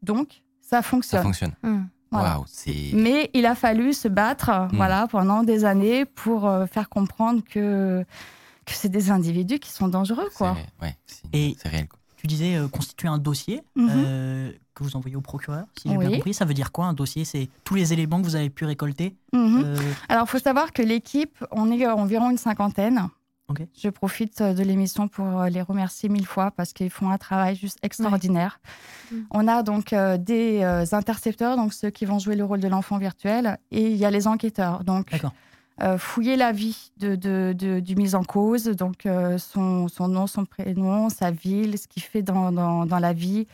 Donc, 0.03 0.43
ça 0.62 0.84
fonctionne. 0.84 1.22
Ça 1.22 1.24
fonctionne. 1.24 1.53
Mmh. 1.63 1.81
Mais 2.93 3.31
il 3.34 3.48
a 3.48 3.55
fallu 3.55 3.93
se 3.93 4.08
battre 4.08 4.51
mmh. 4.51 4.75
voilà, 4.75 5.08
pendant 5.08 5.43
des 5.43 5.65
années 5.65 6.05
pour 6.05 6.48
euh, 6.48 6.67
faire 6.67 6.89
comprendre 6.89 7.41
que, 7.43 8.05
que 8.65 8.74
c'est 8.74 8.89
des 8.89 9.10
individus 9.10 9.58
qui 9.58 9.72
sont 9.72 9.88
dangereux. 9.88 10.29
Quoi. 10.38 10.58
C'est 11.08 11.69
réel. 11.69 11.88
Quoi 11.88 11.99
tu 12.20 12.28
disais 12.28 12.58
euh, 12.58 12.68
constituer 12.68 13.08
un 13.08 13.18
dossier 13.18 13.62
mhm. 13.76 13.90
euh, 13.90 14.52
que 14.76 14.84
vous 14.84 14.98
envoyez 14.98 15.16
au 15.16 15.22
procureur, 15.22 15.68
si 15.82 15.88
j'ai 15.88 15.98
bien 15.98 16.12
compris. 16.12 16.34
Ça 16.34 16.44
veut 16.44 16.54
dire 16.54 16.74
quoi 16.74 16.86
un 16.86 16.94
dossier? 16.94 17.24
C'est 17.24 17.48
tous 17.64 17.76
les 17.76 17.94
éléments 17.94 18.20
que 18.20 18.26
vous 18.26 18.36
avez 18.36 18.50
pu 18.50 18.66
récolter 18.66 19.16
mhm. 19.32 19.64
euh, 19.64 19.78
Alors, 20.10 20.26
il 20.28 20.30
faut 20.30 20.40
savoir 20.40 20.74
que 20.74 20.82
l'équipe, 20.82 21.38
on 21.52 21.72
est 21.72 21.88
environ 21.88 22.30
une 22.30 22.38
cinquantaine. 22.38 23.08
Je 23.76 23.90
profite 23.90 24.44
de 24.44 24.62
l'émission 24.62 25.08
pour 25.08 25.44
les 25.46 25.64
remercier 25.64 26.08
mille 26.08 26.28
fois 26.28 26.52
parce 26.52 26.72
qu'ils 26.72 26.92
font 26.92 27.10
un 27.10 27.18
travail 27.18 27.56
juste 27.56 27.80
extraordinaire. 27.82 28.60
Mhm. 29.12 29.26
On 29.32 29.48
a 29.48 29.64
donc 29.64 29.96
des 30.20 30.64
intercepteurs, 30.92 31.56
donc 31.56 31.74
ceux 31.74 31.90
qui 31.90 32.06
vont 32.06 32.20
jouer 32.20 32.36
le 32.36 32.44
rôle 32.44 32.60
de 32.60 32.68
l'enfant 32.68 33.00
virtuel, 33.00 33.58
et 33.72 33.90
il 33.90 33.98
y 33.98 34.06
a 34.06 34.12
les 34.12 34.28
enquêteurs. 34.28 34.84
Donc, 34.84 35.14
euh, 35.14 35.30
fouiller 35.98 36.36
la 36.36 36.51
vie 36.51 36.91
de, 36.98 37.79
du 37.79 37.95
mise 37.95 38.15
en 38.15 38.24
cause, 38.24 38.65
donc 38.65 39.05
euh, 39.05 39.38
son, 39.38 39.88
nom, 40.00 40.27
son 40.27 40.45
prénom, 40.45 41.09
sa 41.09 41.31
ville, 41.31 41.77
ce 41.77 41.88
qu'il 41.88 42.03
fait 42.03 42.21
dans, 42.21 42.51
dans, 42.51 43.00
la 43.00 43.13
vie, 43.13 43.48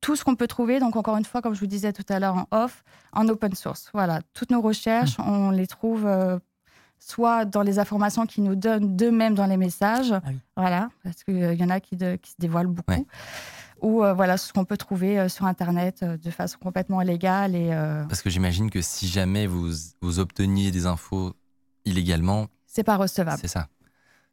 tout 0.00 0.16
ce 0.16 0.24
qu'on 0.24 0.36
peut 0.36 0.46
trouver. 0.46 0.80
Donc 0.80 0.96
encore 0.96 1.16
une 1.16 1.24
fois, 1.24 1.42
comme 1.42 1.54
je 1.54 1.60
vous 1.60 1.66
disais 1.66 1.92
tout 1.92 2.06
à 2.08 2.18
l'heure 2.18 2.36
en 2.36 2.46
off, 2.50 2.84
en 3.12 3.28
open 3.28 3.54
source. 3.54 3.90
Voilà, 3.92 4.20
toutes 4.34 4.50
nos 4.50 4.60
recherches, 4.60 5.18
mmh. 5.18 5.28
on 5.28 5.50
les 5.50 5.66
trouve 5.66 6.06
euh, 6.06 6.38
soit 6.98 7.44
dans 7.44 7.62
les 7.62 7.78
informations 7.78 8.26
qu'ils 8.26 8.44
nous 8.44 8.56
donnent 8.56 8.96
d'eux-mêmes 8.96 9.34
dans 9.34 9.46
les 9.46 9.56
messages, 9.56 10.12
ah 10.12 10.30
voilà, 10.56 10.90
parce 11.04 11.22
qu'il 11.24 11.54
y 11.54 11.64
en 11.64 11.70
a 11.70 11.80
qui, 11.80 11.96
qui, 11.96 12.30
se 12.30 12.36
dévoilent 12.38 12.66
beaucoup. 12.66 13.06
ou 13.80 13.98
voilà 13.98 14.36
ce 14.36 14.52
qu'on 14.52 14.64
peut 14.64 14.76
trouver 14.76 15.28
sur 15.28 15.44
Internet 15.44 16.02
de 16.02 16.30
façon 16.30 16.58
complètement 16.60 17.00
légale. 17.02 17.54
Et, 17.54 17.68
Parce 18.08 18.22
que 18.22 18.30
j'imagine 18.30 18.70
que 18.70 18.80
si 18.80 19.06
jamais 19.06 19.46
vous, 19.46 19.70
vous 20.00 20.18
obteniez 20.18 20.72
des 20.72 20.86
infos 20.86 21.34
illégalement. 21.88 22.48
C'est 22.66 22.84
pas 22.84 22.96
recevable. 22.96 23.40
C'est 23.40 23.48
ça. 23.48 23.68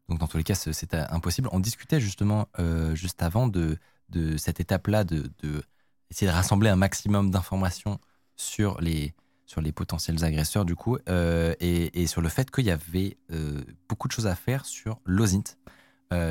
Donc 0.09 0.19
dans 0.19 0.27
tous 0.27 0.37
les 0.37 0.43
cas, 0.43 0.55
c'est 0.55 0.93
impossible. 0.93 1.49
On 1.51 1.59
discutait 1.59 1.99
justement 1.99 2.47
euh, 2.59 2.95
juste 2.95 3.23
avant 3.23 3.47
de, 3.47 3.77
de 4.09 4.37
cette 4.37 4.59
étape-là, 4.59 5.03
de, 5.03 5.31
de, 5.41 5.63
essayer 6.11 6.29
de 6.29 6.35
rassembler 6.35 6.69
un 6.69 6.75
maximum 6.75 7.31
d'informations 7.31 7.99
sur 8.35 8.79
les, 8.81 9.15
sur 9.45 9.61
les 9.61 9.71
potentiels 9.71 10.23
agresseurs 10.23 10.65
du 10.65 10.75
coup, 10.75 10.97
euh, 11.09 11.55
et, 11.59 12.01
et, 12.01 12.07
sur 12.07 12.21
le 12.21 12.29
fait 12.29 12.51
qu'il 12.51 12.65
y 12.65 12.71
avait 12.71 13.17
euh, 13.31 13.63
beaucoup 13.89 14.07
de 14.07 14.13
choses 14.13 14.27
à 14.27 14.35
faire 14.35 14.65
sur 14.65 14.99
l'OSINT. 15.05 15.57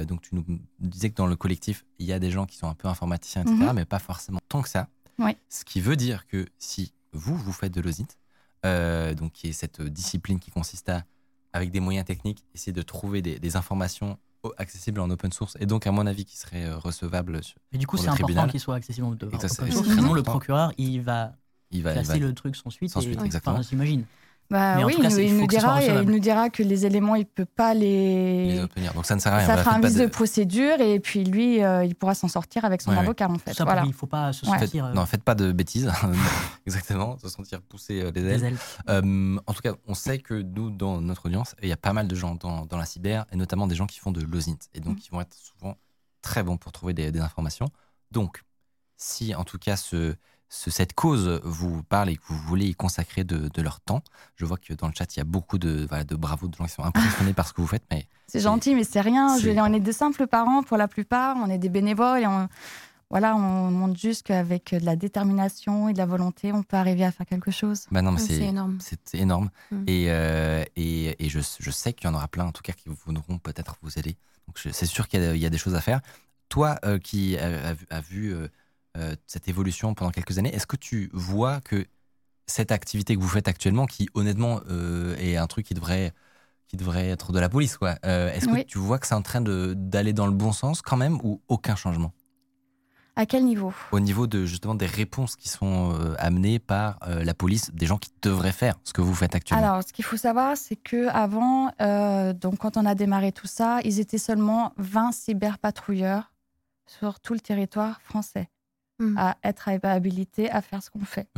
donc 0.06 0.22
tu 0.22 0.34
nous 0.34 0.44
disais 0.78 1.10
que 1.10 1.16
dans 1.16 1.26
le 1.26 1.36
collectif, 1.36 1.84
il 1.98 2.06
y 2.06 2.12
a 2.12 2.18
des 2.18 2.30
gens 2.30 2.46
qui 2.46 2.56
sont 2.56 2.68
un 2.68 2.74
peu 2.74 2.88
informaticiens, 2.88 3.42
etc., 3.42 3.56
mhm. 3.56 3.72
mais 3.74 3.84
pas 3.84 3.98
forcément 3.98 4.40
tant 4.48 4.62
que 4.62 4.68
ça. 4.68 4.88
Ce 5.48 5.64
qui 5.64 5.80
veut 5.80 5.96
dire 5.96 6.26
que 6.26 6.46
si 6.58 6.92
vous, 7.12 7.36
vous 7.36 7.52
faites 7.52 7.72
de 7.72 7.80
l'OSINT, 7.80 8.06
donc 9.16 9.32
qui 9.32 9.48
est 9.48 9.52
cette 9.52 9.82
discipline 9.82 10.38
qui 10.38 10.50
consiste 10.52 10.88
à 10.88 11.04
avec 11.54 11.70
des 11.70 11.80
moyens 11.80 12.04
techniques, 12.04 12.44
essayer 12.54 12.72
de 12.72 12.82
trouver 12.82 13.22
des, 13.22 13.56
informations 13.56 14.18
accessibles 14.58 15.00
en 15.00 15.08
open 15.08 15.32
source 15.32 15.56
et 15.60 15.64
donc 15.64 15.86
à 15.86 15.92
mon 15.92 16.06
avis 16.06 16.26
qui 16.26 16.36
seraient 16.36 16.64
euh, 16.64 16.76
recevables 16.76 17.42
sur 17.42 17.56
Et 17.72 17.78
du 17.78 17.86
coup, 17.86 17.96
c'est 17.96 18.08
important 18.08 18.46
qu'ils 18.48 18.60
soient 18.60 18.74
accessibles 18.74 19.06
en 19.06 19.12
open 19.12 19.30
source. 19.40 19.62
Sinon, 19.94 20.12
le 20.12 20.22
procureur, 20.22 20.72
il 20.76 21.00
va 21.00 21.32
il 21.70 21.82
va, 21.82 21.92
classer 21.92 22.18
le 22.18 22.34
truc 22.34 22.54
sans 22.56 22.70
suite. 22.70 22.90
Sans 22.90 23.00
suite, 23.00 23.20
exactement. 23.22 23.62
J'imagine. 23.62 24.04
Bah 24.50 24.84
oui, 24.84 24.94
il, 24.98 25.36
nous 25.36 25.46
dira, 25.46 25.82
il 25.82 26.02
nous 26.02 26.18
dira 26.18 26.50
que 26.50 26.62
les 26.62 26.84
éléments, 26.84 27.14
il 27.14 27.20
ne 27.20 27.24
peut 27.24 27.46
pas 27.46 27.72
les... 27.74 28.60
obtenir. 28.62 28.92
Donc 28.92 29.06
ça 29.06 29.14
ne 29.14 29.20
sert 29.20 29.32
à 29.32 29.38
rien. 29.38 29.46
Ça 29.46 29.56
fera 29.56 29.76
un 29.76 29.80
vice 29.80 29.96
de... 29.96 30.06
procédure 30.06 30.80
et 30.80 31.00
puis 31.00 31.24
lui, 31.24 31.62
euh, 31.62 31.84
il 31.84 31.94
pourra 31.94 32.14
s'en 32.14 32.28
sortir 32.28 32.64
avec 32.64 32.82
son 32.82 32.92
avocat 32.92 33.28
en 33.28 33.38
fait. 33.38 33.54
Ça, 33.54 33.64
voilà. 33.64 33.82
il 33.84 33.88
ne 33.88 33.92
faut 33.92 34.06
pas 34.06 34.32
se 34.32 34.44
sentir... 34.44 34.86
Euh, 34.86 34.92
non, 34.92 35.06
faites 35.06 35.24
pas 35.24 35.34
de 35.34 35.50
bêtises. 35.52 35.90
Exactement, 36.66 37.16
se 37.18 37.28
sentir 37.28 37.62
pousser 37.62 38.02
euh, 38.02 38.12
les 38.14 38.44
ailes. 38.44 38.58
en 38.88 39.52
tout 39.52 39.62
cas, 39.62 39.72
on 39.86 39.94
sait 39.94 40.18
que 40.18 40.34
nous, 40.34 40.70
dans 40.70 41.00
notre 41.00 41.26
audience, 41.26 41.56
il 41.62 41.68
y 41.68 41.72
a 41.72 41.76
pas 41.76 41.92
mal 41.92 42.06
de 42.06 42.14
gens 42.14 42.34
dans, 42.34 42.66
dans 42.66 42.76
la 42.76 42.86
cyber 42.86 43.24
et 43.32 43.36
notamment 43.36 43.66
des 43.66 43.74
gens 43.74 43.86
qui 43.86 43.98
font 43.98 44.12
de 44.12 44.20
l'OSINT 44.20 44.58
et 44.74 44.80
donc 44.80 44.96
qui 44.96 45.08
mm. 45.10 45.14
vont 45.14 45.20
être 45.22 45.34
souvent 45.34 45.76
très 46.22 46.42
bons 46.42 46.58
pour 46.58 46.72
trouver 46.72 46.92
des, 46.92 47.10
des 47.10 47.20
informations. 47.20 47.68
Donc, 48.10 48.42
si 48.96 49.34
en 49.34 49.44
tout 49.44 49.58
cas 49.58 49.76
ce 49.76 50.14
cette 50.54 50.92
cause 50.92 51.40
vous 51.44 51.82
parle 51.82 52.10
et 52.10 52.16
que 52.16 52.22
vous 52.28 52.38
voulez 52.38 52.66
y 52.66 52.74
consacrer 52.74 53.24
de, 53.24 53.62
leur 53.62 53.80
temps. 53.80 54.02
Je 54.36 54.44
vois 54.44 54.56
que 54.56 54.72
dans 54.74 54.86
le 54.86 54.92
chat, 54.96 55.14
il 55.14 55.18
y 55.18 55.22
a 55.22 55.24
beaucoup 55.24 55.58
de, 55.58 55.86
voilà, 55.88 56.04
de 56.04 56.14
bravo, 56.14 56.48
de 56.48 56.54
gens 56.54 56.64
qui 56.64 56.72
sont 56.72 56.84
impressionnés 56.84 57.32
par 57.32 57.48
ce 57.48 57.52
que 57.52 57.60
vous 57.60 57.66
faites. 57.66 57.84
Mais 57.90 58.06
c'est 58.26 58.40
gentil, 58.40 58.74
mais 58.74 58.84
c'est 58.84 59.00
rien. 59.00 59.38
Je, 59.38 59.50
on 59.50 59.72
est 59.72 59.80
des 59.80 59.92
simples 59.92 60.26
parents 60.26 60.62
pour 60.62 60.76
la 60.76 60.88
plupart. 60.88 61.36
On 61.36 61.48
est 61.50 61.58
des 61.58 61.68
bénévoles 61.68 62.22
et 62.22 62.26
on, 62.26 62.48
voilà, 63.10 63.36
on 63.36 63.70
montre 63.70 63.98
juste 63.98 64.26
qu'avec 64.26 64.74
de 64.74 64.84
la 64.84 64.96
détermination 64.96 65.88
et 65.88 65.92
de 65.92 65.98
la 65.98 66.06
volonté, 66.06 66.52
on 66.52 66.62
peut 66.62 66.76
arriver 66.76 67.04
à 67.04 67.12
faire 67.12 67.26
quelque 67.26 67.50
chose. 67.50 67.86
Bah 67.90 68.02
non, 68.02 68.16
c'est 68.16 68.40
énorme. 68.40 68.78
C'est 68.80 69.14
énorme. 69.14 69.50
Mm. 69.70 69.84
Euh, 69.88 70.64
et, 70.76 71.24
et, 71.24 71.28
je, 71.28 71.40
je, 71.60 71.70
sais 71.70 71.92
qu'il 71.92 72.08
y 72.08 72.12
en 72.12 72.14
aura 72.16 72.28
plein, 72.28 72.44
en 72.44 72.52
tout 72.52 72.62
cas, 72.62 72.72
qui 72.72 72.88
voudront 72.88 73.38
peut-être 73.38 73.76
vous 73.82 73.98
aider. 73.98 74.16
Donc 74.48 74.58
c'est 74.58 74.86
sûr 74.86 75.08
qu'il 75.08 75.36
y, 75.36 75.46
a 75.46 75.50
des 75.50 75.58
choses 75.58 75.74
à 75.74 75.80
faire. 75.80 76.00
Toi 76.48 76.76
euh, 76.84 76.98
qui 76.98 77.36
as, 77.38 78.00
vu... 78.00 78.34
Euh, 78.34 78.48
euh, 78.96 79.14
cette 79.26 79.48
évolution 79.48 79.94
pendant 79.94 80.10
quelques 80.10 80.38
années. 80.38 80.54
Est-ce 80.54 80.66
que 80.66 80.76
tu 80.76 81.10
vois 81.12 81.60
que 81.60 81.86
cette 82.46 82.72
activité 82.72 83.16
que 83.16 83.20
vous 83.20 83.28
faites 83.28 83.48
actuellement, 83.48 83.86
qui 83.86 84.08
honnêtement 84.14 84.60
est 85.18 85.36
un 85.36 85.46
truc 85.46 85.66
qui 85.66 85.74
devrait 85.74 86.12
qui 86.66 86.76
devrait 86.76 87.08
être 87.08 87.32
de 87.32 87.38
la 87.38 87.48
police, 87.48 87.78
quoi. 87.78 87.96
Est-ce 88.02 88.46
que 88.46 88.62
tu 88.62 88.78
vois 88.78 88.98
que 88.98 89.06
c'est 89.06 89.14
en 89.14 89.22
train 89.22 89.40
d'aller 89.40 90.12
dans 90.12 90.26
le 90.26 90.32
bon 90.32 90.52
sens 90.52 90.82
quand 90.82 90.98
même 90.98 91.18
ou 91.22 91.40
aucun 91.48 91.74
changement? 91.74 92.12
À 93.16 93.26
quel 93.26 93.44
niveau? 93.44 93.72
Au 93.92 94.00
niveau 94.00 94.26
de 94.26 94.44
justement 94.44 94.74
des 94.74 94.86
réponses 94.86 95.36
qui 95.36 95.48
sont 95.48 95.92
euh, 95.92 96.14
amenées 96.18 96.58
par 96.58 96.98
euh, 97.06 97.22
la 97.22 97.32
police, 97.32 97.70
des 97.72 97.86
gens 97.86 97.96
qui 97.96 98.10
devraient 98.22 98.50
faire 98.50 98.74
ce 98.82 98.92
que 98.92 99.00
vous 99.00 99.14
faites 99.14 99.36
actuellement? 99.36 99.64
Alors, 99.64 99.84
ce 99.84 99.92
qu'il 99.92 100.04
faut 100.04 100.16
savoir, 100.16 100.56
c'est 100.56 100.74
que 100.74 101.06
avant, 101.08 101.70
euh, 101.80 102.32
donc 102.32 102.58
quand 102.58 102.76
on 102.76 102.84
a 102.84 102.96
démarré 102.96 103.30
tout 103.30 103.46
ça, 103.46 103.78
ils 103.84 104.00
étaient 104.00 104.18
seulement 104.18 104.72
20 104.78 105.12
cyberpatrouilleurs 105.12 106.32
sur 106.86 107.20
tout 107.20 107.34
le 107.34 107.40
territoire 107.40 108.00
français 108.02 108.48
hmm. 108.98 109.16
à 109.16 109.36
être 109.42 109.68
habilités 109.68 110.50
à 110.50 110.62
faire 110.62 110.82
ce 110.82 110.90
qu'on 110.90 111.04
fait. 111.04 111.28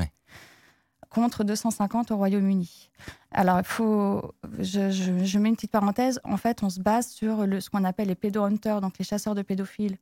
Contre 1.08 1.44
250 1.44 2.10
au 2.10 2.16
Royaume-Uni. 2.16 2.90
Alors, 3.30 3.58
il 3.58 3.64
faut. 3.64 4.34
Je, 4.58 5.38
mets 5.38 5.48
une 5.48 5.54
petite 5.54 5.70
parenthèse. 5.70 6.20
En 6.24 6.36
fait, 6.36 6.62
on 6.62 6.68
se 6.68 6.80
base 6.80 7.08
sur 7.08 7.46
le, 7.46 7.60
ce 7.60 7.70
qu'on 7.70 7.84
appelle 7.84 8.08
les 8.08 8.14
pédohunters, 8.14 8.80
donc 8.80 8.98
les 8.98 9.04
chasseurs 9.04 9.34
de 9.34 9.42
pédophiles 9.42 9.98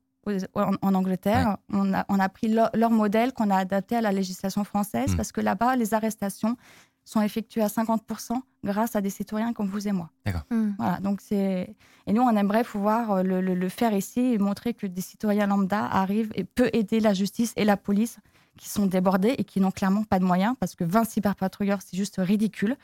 en, 0.55 0.95
Angleterre. 0.95 1.59
On, 1.73 1.93
a, 1.93 2.05
on, 2.09 2.19
a, 2.19 2.29
pris 2.29 2.49
leur, 2.49 2.91
modèle 2.91 3.33
qu'on 3.33 3.51
a 3.51 3.57
adapté 3.57 3.97
à 3.97 4.01
la 4.01 4.13
législation 4.13 4.65
française 4.65 5.13
hmm. 5.13 5.17
parce 5.17 5.33
que 5.33 5.41
là-bas, 5.41 5.77
les 5.77 5.95
arrestations 5.95 6.57
sont 7.05 7.21
effectuées 7.21 7.63
à 7.63 7.67
50% 7.67 8.41
grâce 8.65 8.97
à 8.97 9.01
des 9.01 9.11
citoyens 9.11 9.53
comme 9.53 9.69
vous 9.69 9.87
et 9.87 9.93
moi. 9.93 10.11
D'accord. 10.25 10.43
Hmm. 10.51 10.73
Voilà, 10.79 11.01
donc 11.01 11.21
c'est 11.21 11.77
et 12.07 12.13
nous 12.13 12.23
on 12.23 12.37
aimerait 12.37 12.65
pouvoir 12.65 13.11
euh, 13.13 13.23
le, 13.23 13.41
le, 13.41 13.69
faire 13.69 13.93
ici 13.95 14.21
et 14.21 14.39
montrer 14.39 14.75
que 14.75 14.87
des 14.87 15.01
citoyens 15.01 15.47
lambda 15.47 15.85
arrivent 15.85 16.33
et 16.35 16.45
peuvent 16.45 16.71
aider 16.73 17.01
la 17.01 17.15
justice 17.15 17.53
et 17.57 17.65
la 17.65 17.77
police 17.77 18.19
qui 18.57 18.69
sont 18.69 18.87
débordés 18.87 19.35
et 19.37 19.45
qui 19.45 19.61
n'ont 19.61 19.71
clairement 19.71 20.05
pas 20.05 20.19
de 20.19 20.25
moyens 20.25 20.55
parce 20.59 20.75
que 20.75 20.85
20 20.85 21.05
cyberpatrouilleurs 21.05 21.81
c'est 21.83 21.97
juste 21.97 22.17
ridicule. 22.19 22.77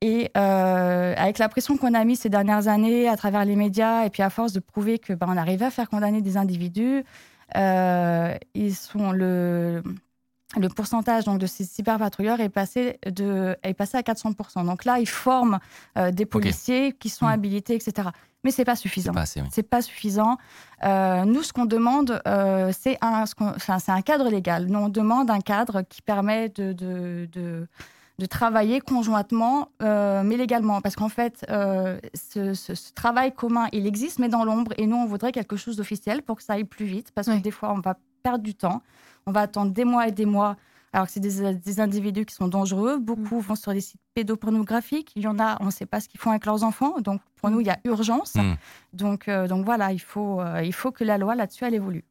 Et 0.00 0.30
euh, 0.36 1.14
avec 1.16 1.38
la 1.38 1.48
pression 1.48 1.76
qu'on 1.76 1.92
a 1.94 2.04
mise 2.04 2.20
ces 2.20 2.28
dernières 2.28 2.68
années 2.68 3.08
à 3.08 3.16
travers 3.16 3.44
les 3.44 3.56
médias, 3.56 4.04
et 4.04 4.10
puis 4.10 4.22
à 4.22 4.30
force 4.30 4.52
de 4.52 4.60
prouver 4.60 5.00
que 5.00 5.12
ben, 5.12 5.26
on 5.28 5.36
arrivait 5.36 5.64
à 5.64 5.70
faire 5.70 5.88
condamner 5.88 6.22
des 6.22 6.36
individus, 6.36 7.02
euh, 7.56 8.34
ils 8.54 8.76
sont 8.76 9.10
le, 9.10 9.82
le 10.58 10.68
pourcentage 10.68 11.24
donc, 11.24 11.38
de 11.38 11.46
ces 11.46 11.64
cyberpatrouilleurs 11.64 12.40
est 12.40 12.48
passé, 12.48 12.98
de, 13.06 13.56
est 13.62 13.74
passé 13.74 13.96
à 13.96 14.02
400%. 14.02 14.64
Donc 14.66 14.84
là, 14.84 14.98
ils 14.98 15.08
forment 15.08 15.58
euh, 15.96 16.10
des 16.10 16.26
policiers 16.26 16.92
qui 16.92 17.08
sont 17.08 17.26
hmm. 17.26 17.30
habilités, 17.30 17.74
etc. 17.74 18.08
Mais 18.44 18.50
c'est 18.50 18.64
pas 18.64 18.76
suffisant. 18.76 19.12
C'est 19.50 19.62
pas, 19.62 19.78
pas, 19.78 19.82
suffisant. 19.82 20.36
nous, 20.84 21.42
ce 21.42 21.52
qu'on 21.52 21.64
demande, 21.64 22.22
c'est 22.72 22.96
un, 23.00 23.24
un 23.88 24.02
cadre 24.02 24.28
légal. 24.30 24.66
Nous, 24.66 24.78
on 24.78 24.88
demande 24.88 25.30
un 25.30 25.40
cadre 25.40 25.82
qui 25.82 26.02
permet 26.02 26.48
de, 26.48 26.72
de, 26.72 27.28
de 27.32 27.66
de 28.18 28.26
travailler 28.26 28.80
conjointement, 28.80 29.68
euh, 29.80 30.22
mais 30.24 30.36
légalement. 30.36 30.80
Parce 30.80 30.96
qu'en 30.96 31.08
fait, 31.08 31.46
euh, 31.50 31.98
ce, 32.14 32.92
travail 32.92 33.32
commun, 33.32 33.68
il 33.72 33.86
existe, 33.86 34.18
mais 34.18 34.28
dans 34.28 34.44
l'ombre. 34.44 34.72
Et 34.76 34.86
nous, 34.86 34.96
on 34.96 35.06
voudrait 35.06 35.32
quelque 35.32 35.56
chose 35.56 35.76
d'officiel 35.76 36.22
pour 36.22 36.36
que 36.36 36.42
ça 36.42 36.54
aille 36.54 36.64
plus 36.64 36.86
vite. 36.86 37.12
Parce 37.14 37.28
que 37.28 37.38
des 37.38 37.52
fois, 37.52 37.72
on 37.72 37.80
va 37.80 37.96
perdre 38.22 38.42
du 38.42 38.54
temps. 38.54 38.82
On 39.28 39.32
va 39.32 39.40
attendre 39.42 39.72
des 39.72 39.84
mois 39.84 40.08
et 40.08 40.12
des 40.12 40.24
mois. 40.26 40.56
Alors 40.94 41.06
que 41.06 41.12
c'est 41.12 41.20
des, 41.20 41.80
individus 41.80 42.24
qui 42.24 42.34
sont 42.34 42.48
dangereux. 42.48 42.98
Beaucoup 42.98 43.36
mm. 43.36 43.42
vont 43.42 43.54
sur 43.56 43.74
des 43.74 43.82
sites 43.82 44.00
pédopornographiques. 44.14 45.12
Il 45.16 45.22
y 45.22 45.26
en 45.26 45.38
a, 45.38 45.58
on 45.60 45.66
ne 45.66 45.70
sait 45.70 45.84
pas 45.84 46.00
ce 46.00 46.08
qu'ils 46.08 46.18
font 46.18 46.30
avec 46.30 46.46
leurs 46.46 46.62
enfants. 46.64 47.00
Donc, 47.00 47.20
pour 47.36 47.50
mm. 47.50 47.52
nous, 47.52 47.60
il 47.60 47.66
y 47.66 47.70
a 47.70 47.78
urgence. 47.84 48.36
Mm. 48.36 48.54
Donc, 48.94 49.28
euh, 49.28 49.46
donc 49.46 49.66
voilà, 49.66 49.92
il 49.92 50.00
faut, 50.00 50.40
il 50.64 50.72
faut 50.72 50.90
que 50.90 51.04
la 51.04 51.18
loi 51.18 51.34
là-dessus, 51.34 51.64
elle 51.64 51.74
évolue. 51.74 52.04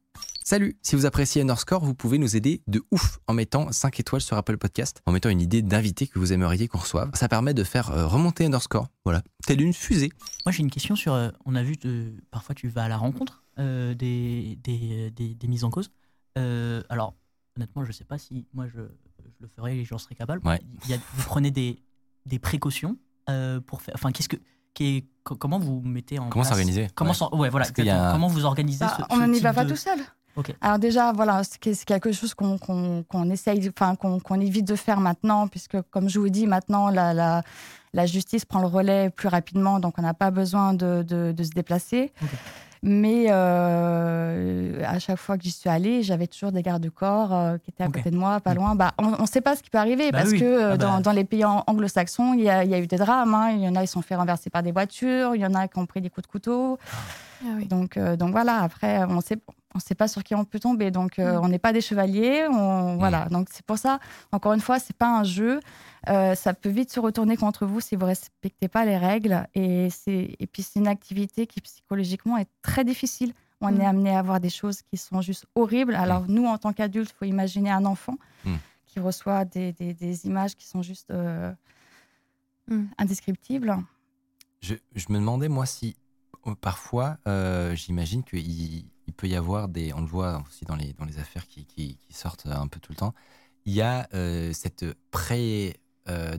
Salut, 0.50 0.78
si 0.80 0.96
vous 0.96 1.04
appréciez 1.04 1.42
Underscore, 1.42 1.84
vous 1.84 1.92
pouvez 1.92 2.16
nous 2.16 2.34
aider 2.34 2.62
de 2.68 2.82
ouf 2.90 3.18
en 3.26 3.34
mettant 3.34 3.70
5 3.70 4.00
étoiles 4.00 4.22
sur 4.22 4.34
Apple 4.38 4.56
Podcast, 4.56 5.02
en 5.04 5.12
mettant 5.12 5.28
une 5.28 5.42
idée 5.42 5.60
d'invité 5.60 6.06
que 6.06 6.18
vous 6.18 6.32
aimeriez 6.32 6.68
qu'on 6.68 6.78
reçoive. 6.78 7.10
Ça 7.12 7.28
permet 7.28 7.52
de 7.52 7.64
faire 7.64 7.90
euh, 7.90 8.06
remonter 8.06 8.46
Underscore, 8.46 8.88
voilà, 9.04 9.22
telle 9.46 9.60
une 9.60 9.74
fusée. 9.74 10.10
Moi 10.46 10.52
j'ai 10.52 10.62
une 10.62 10.70
question 10.70 10.96
sur, 10.96 11.12
euh, 11.12 11.28
on 11.44 11.54
a 11.54 11.62
vu, 11.62 11.76
de, 11.76 12.14
parfois 12.30 12.54
tu 12.54 12.68
vas 12.68 12.84
à 12.84 12.88
la 12.88 12.96
rencontre 12.96 13.44
euh, 13.58 13.92
des, 13.92 14.58
des, 14.62 15.10
des, 15.10 15.48
mises 15.48 15.64
en 15.64 15.70
cause. 15.70 15.90
Alors 16.36 17.14
honnêtement 17.56 17.84
je 17.84 17.92
sais 17.92 18.04
pas 18.04 18.18
si 18.18 18.46
moi 18.52 18.66
je, 18.68 18.80
je 18.80 19.28
le 19.40 19.48
ferais 19.48 19.78
et 19.78 19.84
j'en 19.84 19.98
serais 19.98 20.14
capable. 20.14 20.40
Il 20.84 20.90
y 20.90 20.94
a, 20.94 20.98
vous 21.14 21.24
prenez 21.24 21.50
des, 21.50 21.82
des 22.26 22.38
précautions 22.38 22.96
pour 23.66 23.82
faire, 23.82 23.94
enfin 23.94 24.12
qu'est-ce 24.12 24.28
que... 24.28 24.36
Qui 24.74 25.08
comment 25.24 25.58
vous 25.58 25.80
mettez 25.80 26.20
en 26.20 26.28
comment 26.28 26.44
s'organiser? 26.44 26.88
Comment 26.94 27.12
ouais. 27.32 27.48
voilà 27.48 27.66
comment 28.12 28.28
vous 28.28 28.44
organisez 28.44 28.84
bah, 28.84 28.96
ce, 28.96 29.02
on 29.10 29.26
n'y 29.26 29.40
va 29.40 29.52
pas 29.52 29.64
tout 29.64 29.74
seul 29.74 29.98
alors 30.60 30.78
déjà, 30.78 31.12
voilà, 31.12 31.42
c'est 31.44 31.84
quelque 31.84 32.12
chose 32.12 32.34
qu'on 32.34 33.30
essaye, 33.30 33.68
enfin 33.68 33.96
qu'on 33.96 34.40
évite 34.40 34.66
de 34.66 34.76
faire 34.76 35.00
maintenant, 35.00 35.48
puisque 35.48 35.80
comme 35.90 36.08
je 36.08 36.18
vous 36.18 36.28
dis, 36.28 36.46
maintenant 36.46 36.90
la, 36.90 37.42
la, 37.92 38.06
justice 38.06 38.44
prend 38.44 38.60
le 38.60 38.66
relais 38.66 39.10
plus 39.10 39.28
rapidement, 39.28 39.80
donc 39.80 39.98
on 39.98 40.02
n'a 40.02 40.14
pas 40.14 40.30
besoin 40.30 40.74
de, 40.74 41.02
de, 41.02 41.42
se 41.42 41.50
déplacer. 41.50 42.12
Mais 42.82 43.26
euh, 43.28 44.82
à 44.84 44.98
chaque 44.98 45.18
fois 45.18 45.36
que 45.36 45.44
j'y 45.44 45.50
suis 45.50 45.68
allée, 45.68 46.02
j'avais 46.02 46.26
toujours 46.26 46.52
des 46.52 46.62
gardes-corps 46.62 47.34
euh, 47.34 47.58
qui 47.58 47.70
étaient 47.70 47.84
à 47.84 47.88
côté 47.88 48.10
de 48.10 48.16
moi, 48.16 48.40
pas 48.40 48.54
loin. 48.54 48.74
Bah, 48.74 48.92
on 48.98 49.22
ne 49.22 49.26
sait 49.26 49.40
pas 49.40 49.56
ce 49.56 49.62
qui 49.62 49.70
peut 49.70 49.78
arriver 49.78 50.10
bah 50.12 50.18
parce 50.18 50.32
que 50.32 50.44
euh, 50.44 50.72
ah 50.74 50.76
bah. 50.76 51.00
dans, 51.00 51.12
les 51.12 51.24
pays 51.24 51.44
anglo-saxons, 51.44 52.34
il 52.34 52.42
y, 52.42 52.50
a 52.50 52.78
eu 52.78 52.86
des 52.86 52.96
drames. 52.96 53.34
Hein. 53.34 53.50
Il 53.50 53.60
y 53.60 53.68
en 53.68 53.74
a 53.74 53.80
qui 53.82 53.88
sont 53.88 54.02
fait 54.02 54.14
renverser 54.14 54.50
par 54.50 54.62
des 54.62 54.72
voitures, 54.72 55.34
il 55.34 55.40
y 55.40 55.46
en 55.46 55.54
a 55.54 55.68
qui 55.68 55.78
ont 55.78 55.86
pris 55.86 56.00
des 56.00 56.10
coups 56.10 56.26
de 56.26 56.30
couteau. 56.30 56.78
Ah 57.42 57.46
donc, 57.68 57.98
donc 57.98 58.30
voilà, 58.30 58.62
après, 58.62 59.04
on 59.04 59.20
sait, 59.20 59.38
on 59.74 59.78
ne 59.78 59.82
sait 59.82 59.94
pas 59.94 60.08
sur 60.08 60.24
qui 60.24 60.34
on 60.34 60.44
peut 60.44 60.60
tomber. 60.60 60.90
Donc, 60.90 61.18
euh, 61.18 61.38
mm. 61.38 61.44
on 61.44 61.48
n'est 61.48 61.58
pas 61.58 61.72
des 61.72 61.80
chevaliers. 61.80 62.46
On, 62.50 62.94
mm. 62.94 62.98
Voilà. 62.98 63.26
Donc, 63.26 63.48
c'est 63.52 63.64
pour 63.64 63.78
ça, 63.78 63.98
encore 64.32 64.52
une 64.54 64.60
fois, 64.60 64.78
c'est 64.78 64.96
pas 64.96 65.18
un 65.18 65.24
jeu. 65.24 65.60
Euh, 66.08 66.34
ça 66.34 66.54
peut 66.54 66.70
vite 66.70 66.90
se 66.90 67.00
retourner 67.00 67.36
contre 67.36 67.66
vous 67.66 67.80
si 67.80 67.96
vous 67.96 68.06
respectez 68.06 68.68
pas 68.68 68.84
les 68.84 68.96
règles. 68.96 69.46
Et, 69.54 69.88
et 70.06 70.46
puis, 70.46 70.62
c'est 70.62 70.78
une 70.78 70.88
activité 70.88 71.46
qui, 71.46 71.60
psychologiquement, 71.60 72.38
est 72.38 72.48
très 72.62 72.84
difficile. 72.84 73.34
On 73.60 73.68
est 73.68 73.84
mm. 73.84 73.88
amené 73.88 74.16
à 74.16 74.22
voir 74.22 74.40
des 74.40 74.50
choses 74.50 74.82
qui 74.82 74.96
sont 74.96 75.20
juste 75.20 75.44
horribles. 75.54 75.94
Alors, 75.94 76.24
nous, 76.28 76.46
en 76.46 76.56
tant 76.56 76.72
qu'adultes, 76.72 77.10
il 77.14 77.18
faut 77.18 77.24
imaginer 77.26 77.70
un 77.70 77.84
enfant 77.84 78.16
qui 78.86 79.00
reçoit 79.00 79.44
des, 79.44 79.72
des, 79.74 80.26
images 80.26 80.56
qui 80.56 80.66
sont 80.66 80.80
juste 80.80 81.10
euh, 81.10 81.52
indescriptibles. 82.96 83.76
Je, 84.62 84.76
je, 84.94 85.06
me 85.10 85.18
demandais, 85.18 85.48
moi, 85.48 85.66
si 85.66 85.94
parfois, 86.62 87.18
j'imagine 87.74 88.24
qu'il 88.24 88.86
il 89.08 89.14
peut 89.14 89.26
y 89.26 89.34
avoir 89.34 89.68
des, 89.68 89.92
on 89.94 90.02
le 90.02 90.06
voit 90.06 90.42
aussi 90.46 90.66
dans 90.66 90.76
les, 90.76 90.92
dans 90.92 91.06
les 91.06 91.18
affaires 91.18 91.46
qui, 91.48 91.64
qui, 91.64 91.98
sortent 92.10 92.46
un 92.46 92.68
peu 92.68 92.78
tout 92.78 92.92
le 92.92 92.96
temps, 92.96 93.14
il 93.64 93.72
y 93.72 93.80
a 93.80 94.06
euh, 94.12 94.52
cette 94.52 94.84
pré, 95.10 95.80
euh, 96.08 96.36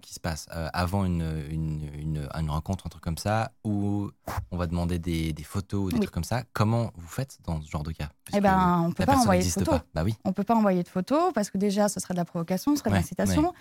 qui 0.00 0.14
se 0.14 0.20
passe 0.20 0.46
euh, 0.54 0.68
avant 0.72 1.04
une, 1.04 1.44
une, 1.50 1.90
une, 1.98 2.50
rencontre, 2.50 2.86
un 2.86 2.90
truc 2.90 3.02
comme 3.02 3.18
ça, 3.18 3.52
où 3.64 4.10
on 4.50 4.56
va 4.56 4.66
demander 4.66 4.98
des, 4.98 5.32
des 5.32 5.42
photos 5.42 5.84
ou 5.84 5.90
des 5.90 5.98
trucs 5.98 6.10
comme 6.10 6.24
ça. 6.24 6.42
Comment 6.52 6.90
vous 6.96 7.08
faites 7.08 7.38
dans 7.44 7.60
ce 7.60 7.70
genre 7.70 7.82
de 7.82 7.92
cas? 7.92 8.08
Eh 8.32 8.40
ben, 8.40 8.84
on 8.86 8.92
peut 8.92 9.04
pas 9.04 9.16
envoyer 9.16 9.42
de 9.42 9.48
photos. 9.48 9.80
Bah 9.94 10.02
oui. 10.04 10.14
On 10.24 10.32
peut 10.32 10.44
pas 10.44 10.54
envoyer 10.54 10.82
de 10.82 10.88
photos 10.88 11.32
parce 11.32 11.50
que 11.50 11.58
déjà, 11.58 11.88
ce 11.88 12.00
serait 12.00 12.14
de 12.14 12.18
la 12.18 12.24
provocation, 12.24 12.74
ce 12.74 12.80
serait 12.80 12.90
de 12.90 12.94
l'incitation. 12.94 13.52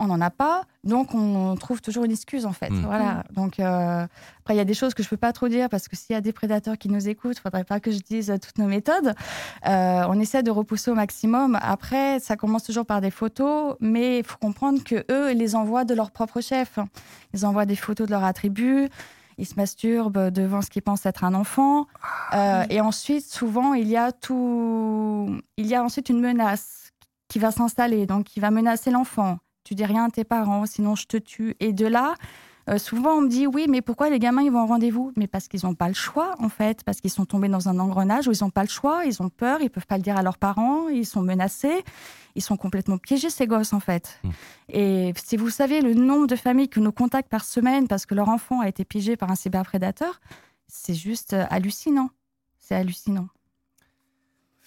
On 0.00 0.06
n'en 0.06 0.20
a 0.20 0.30
pas, 0.30 0.64
donc 0.84 1.14
on 1.14 1.54
trouve 1.56 1.80
toujours 1.80 2.04
une 2.04 2.12
excuse 2.12 2.46
en 2.46 2.52
fait. 2.52 2.70
Hum. 2.70 2.82
Voilà. 2.84 3.24
Donc 3.32 3.60
euh, 3.60 4.06
après, 4.48 4.54
il 4.54 4.56
y 4.56 4.62
a 4.62 4.64
des 4.64 4.72
choses 4.72 4.94
que 4.94 5.02
je 5.02 5.10
peux 5.10 5.18
pas 5.18 5.34
trop 5.34 5.48
dire 5.48 5.68
parce 5.68 5.88
que 5.88 5.96
s'il 5.96 6.14
y 6.14 6.16
a 6.16 6.22
des 6.22 6.32
prédateurs 6.32 6.78
qui 6.78 6.88
nous 6.88 7.06
écoutent, 7.06 7.38
faudrait 7.38 7.64
pas 7.64 7.80
que 7.80 7.90
je 7.90 7.98
dise 7.98 8.32
toutes 8.42 8.56
nos 8.56 8.66
méthodes. 8.66 9.12
on 9.66 10.18
essaie 10.18 10.42
de 10.42 10.50
repousser 10.50 10.90
au 10.90 10.94
maximum. 10.94 11.58
Après, 11.60 12.18
ça 12.18 12.34
commence 12.34 12.64
toujours 12.64 12.86
par 12.86 13.02
des 13.02 13.10
photos, 13.10 13.76
mais 13.80 14.20
il 14.20 14.24
faut 14.24 14.38
comprendre 14.38 14.82
que 14.82 15.04
eux, 15.10 15.32
les 15.32 15.54
envoient 15.54 15.84
de 15.84 15.92
leur 15.92 16.12
propre 16.12 16.40
chef. 16.40 16.78
Ils 17.34 17.44
envoient 17.44 17.66
des 17.66 17.76
photos 17.76 18.06
de 18.06 18.12
leur 18.12 18.24
attribut, 18.24 18.88
ils 19.36 19.44
se 19.44 19.56
masturbent 19.56 20.30
devant 20.30 20.62
ce 20.62 20.70
qu'ils 20.70 20.80
pensent 20.80 21.04
être 21.04 21.24
un 21.24 21.34
enfant. 21.34 21.86
Euh, 22.32 22.64
et 22.70 22.80
ensuite, 22.80 23.26
souvent, 23.26 23.74
il 23.74 23.86
y 23.86 23.98
a 23.98 24.12
tout. 24.12 25.38
Il 25.58 25.66
y 25.66 25.74
a 25.74 25.84
ensuite 25.84 26.08
une 26.08 26.20
menace 26.20 26.94
qui 27.28 27.38
va 27.38 27.50
s'installer, 27.50 28.06
donc 28.06 28.24
qui 28.24 28.40
va 28.40 28.50
menacer 28.50 28.90
l'enfant. 28.90 29.36
Tu 29.64 29.74
dis 29.74 29.84
rien 29.84 30.06
à 30.06 30.10
tes 30.10 30.24
parents, 30.24 30.64
sinon 30.64 30.94
je 30.94 31.06
te 31.06 31.18
tue. 31.18 31.54
Et 31.60 31.74
de 31.74 31.86
là, 31.86 32.14
euh, 32.68 32.78
souvent, 32.78 33.12
on 33.14 33.22
me 33.22 33.28
dit 33.28 33.46
oui, 33.46 33.66
mais 33.68 33.80
pourquoi 33.80 34.10
les 34.10 34.18
gamins 34.18 34.42
ils 34.42 34.50
vont 34.50 34.62
au 34.62 34.66
rendez-vous? 34.66 35.12
Mais 35.16 35.26
parce 35.26 35.48
qu'ils 35.48 35.60
n'ont 35.64 35.74
pas 35.74 35.88
le 35.88 35.94
choix, 35.94 36.34
en 36.38 36.48
fait, 36.48 36.84
parce 36.84 37.00
qu'ils 37.00 37.10
sont 37.10 37.24
tombés 37.24 37.48
dans 37.48 37.68
un 37.68 37.78
engrenage 37.78 38.28
où 38.28 38.32
ils 38.32 38.42
n'ont 38.42 38.50
pas 38.50 38.62
le 38.62 38.68
choix, 38.68 39.04
ils 39.06 39.22
ont 39.22 39.30
peur, 39.30 39.60
ils 39.62 39.70
peuvent 39.70 39.86
pas 39.86 39.96
le 39.96 40.02
dire 40.02 40.16
à 40.16 40.22
leurs 40.22 40.38
parents, 40.38 40.88
ils 40.88 41.06
sont 41.06 41.22
menacés, 41.22 41.84
ils 42.34 42.42
sont 42.42 42.56
complètement 42.56 42.98
piégés 42.98 43.30
ces 43.30 43.46
gosses, 43.46 43.72
en 43.72 43.80
fait. 43.80 44.20
Mmh. 44.22 44.30
Et 44.70 45.14
si 45.16 45.36
vous 45.36 45.50
savez 45.50 45.80
le 45.80 45.94
nombre 45.94 46.26
de 46.26 46.36
familles 46.36 46.68
que 46.68 46.80
nous 46.80 46.92
contactent 46.92 47.30
par 47.30 47.44
semaine 47.44 47.88
parce 47.88 48.04
que 48.06 48.14
leur 48.14 48.28
enfant 48.28 48.60
a 48.60 48.68
été 48.68 48.84
piégé 48.84 49.16
par 49.16 49.30
un 49.30 49.34
cyberprédateur, 49.34 50.20
c'est 50.66 50.94
juste 50.94 51.32
euh, 51.32 51.44
hallucinant. 51.48 52.10
C'est 52.58 52.74
hallucinant. 52.74 53.28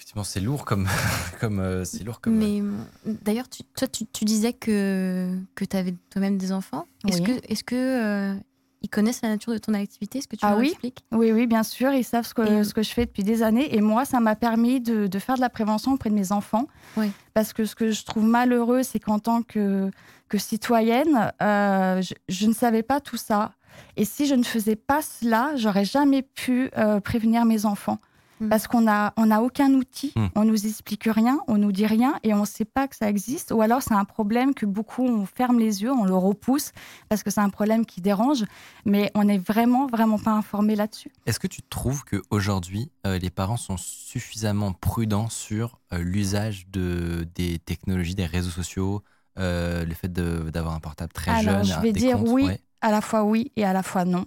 Effectivement, 0.02 0.24
c'est 0.24 0.40
lourd 0.40 0.66
comme, 0.66 0.88
comme 1.40 1.60
euh, 1.60 1.86
c'est 1.86 2.04
lourd 2.04 2.22
comme. 2.22 2.34
Mais 2.34 2.64
d'ailleurs, 3.06 3.46
toi, 3.76 3.88
tu, 3.88 4.26
disais 4.26 4.52
que 4.52 5.38
que 5.54 5.64
tu 5.64 5.78
avais 5.78 5.94
toi-même 6.10 6.40
des 6.40 6.52
enfants. 6.52 6.88
Est-ce 7.08 7.22
que 7.22 7.32
est-ce 7.48 7.64
que 7.64 7.76
euh, 7.76 8.34
ils 8.82 8.90
connaissent 8.90 9.22
la 9.22 9.30
nature 9.30 9.54
de 9.54 9.60
ton 9.60 9.76
activité? 9.76 10.18
Est-ce 10.18 10.28
que 10.28 10.36
tu 10.36 10.44
ah 10.44 10.50
leur 10.50 10.60
oui 10.60 10.70
expliques? 10.70 11.06
Oui, 11.12 11.32
oui, 11.32 11.46
bien 11.46 11.62
sûr. 11.62 11.92
Ils 11.92 12.04
savent 12.04 12.26
ce 12.26 12.34
que, 12.34 12.64
ce 12.64 12.74
que 12.74 12.82
je 12.82 12.90
fais 12.90 13.06
depuis 13.06 13.22
des 13.22 13.44
années. 13.44 13.76
Et 13.76 13.80
moi, 13.80 14.04
ça 14.04 14.20
m'a 14.20 14.36
permis 14.36 14.82
de, 14.82 15.06
de, 15.06 15.20
faire 15.20 15.36
de 15.36 15.42
la 15.42 15.52
prévention 15.52 15.94
auprès 15.94 16.10
de 16.10 16.16
mes 16.16 16.32
enfants. 16.32 16.66
Oui. 16.98 17.12
Parce 17.36 17.54
que 17.54 17.66
ce 17.66 17.76
que 17.76 17.92
je 17.92 18.04
trouve 18.04 18.24
malheureux, 18.24 18.82
c'est 18.82 18.98
qu'en 18.98 19.20
tant 19.20 19.44
que, 19.44 19.92
que 20.30 20.40
citoyenne, 20.40 21.32
euh, 21.44 22.02
je, 22.02 22.16
je, 22.28 22.48
ne 22.48 22.54
savais 22.54 22.82
pas 22.82 23.02
tout 23.02 23.18
ça. 23.18 23.54
Et 23.98 24.06
si 24.06 24.26
je 24.26 24.34
ne 24.34 24.44
faisais 24.44 24.76
pas 24.76 25.04
cela, 25.04 25.52
j'aurais 25.58 25.86
jamais 25.86 26.24
pu 26.24 26.72
euh, 26.76 27.00
prévenir 27.00 27.46
mes 27.46 27.68
enfants. 27.68 28.00
Mm. 28.42 28.50
Parce 28.50 28.68
qu'on 28.68 28.82
n'a 28.82 29.14
on 29.18 29.30
a 29.30 29.40
aucun 29.40 29.72
outil, 29.74 30.12
mm. 30.16 30.28
on 30.36 30.46
nous 30.46 30.66
explique 30.66 31.04
rien, 31.06 31.40
on 31.48 31.58
nous 31.58 31.72
dit 31.72 31.86
rien 31.86 32.16
et 32.24 32.34
on 32.34 32.42
ne 32.42 32.46
sait 32.46 32.66
pas 32.66 32.88
que 32.88 32.96
ça 32.96 33.08
existe. 33.08 33.52
Ou 33.52 33.62
alors 33.62 33.82
c'est 33.84 33.94
un 33.94 34.06
problème 34.06 34.54
que 34.54 34.66
beaucoup 34.66 35.06
on 35.06 35.26
ferme 35.26 35.60
les 35.60 35.84
yeux, 35.84 35.92
on 35.92 36.06
le 36.06 36.16
repousse 36.16 36.72
parce 37.08 37.22
que 37.22 37.30
c'est 37.30 37.40
un 37.40 37.50
problème 37.50 37.86
qui 37.86 38.02
dérange, 38.02 38.44
mais 38.84 39.12
on 39.14 39.26
n'est 39.26 39.38
vraiment 39.38 39.86
vraiment 39.86 40.18
pas 40.18 40.32
informé 40.32 40.76
là-dessus. 40.76 41.12
Est-ce 41.28 41.40
que 41.40 41.48
tu 41.48 41.62
trouves 41.62 42.04
que 42.04 42.22
aujourd'hui 42.32 42.92
euh, 43.06 43.20
les 43.20 43.30
parents 43.30 43.58
sont 43.58 43.78
suffisamment 43.78 44.74
prudents 44.74 45.30
sur 45.30 45.80
euh, 45.94 46.00
l'usage 46.00 46.68
de 46.70 47.28
des 47.36 47.60
technologies, 47.60 48.16
des 48.16 48.26
réseaux 48.26 48.50
sociaux, 48.50 49.04
euh, 49.38 49.86
le 49.86 49.94
fait 49.94 50.12
d'avoir 50.12 50.74
un 50.74 50.80
portable 50.80 51.14
très 51.14 51.32
alors, 51.32 51.64
jeune 51.64 51.78
Je 51.78 51.82
vais 51.82 51.92
dire 51.92 52.18
comptes, 52.18 52.30
oui, 52.30 52.46
ouais. 52.46 52.60
à 52.82 52.90
la 52.90 53.02
fois 53.02 53.24
oui 53.24 53.52
et 53.56 53.64
à 53.64 53.74
la 53.74 53.84
fois 53.84 54.04
non. 54.04 54.26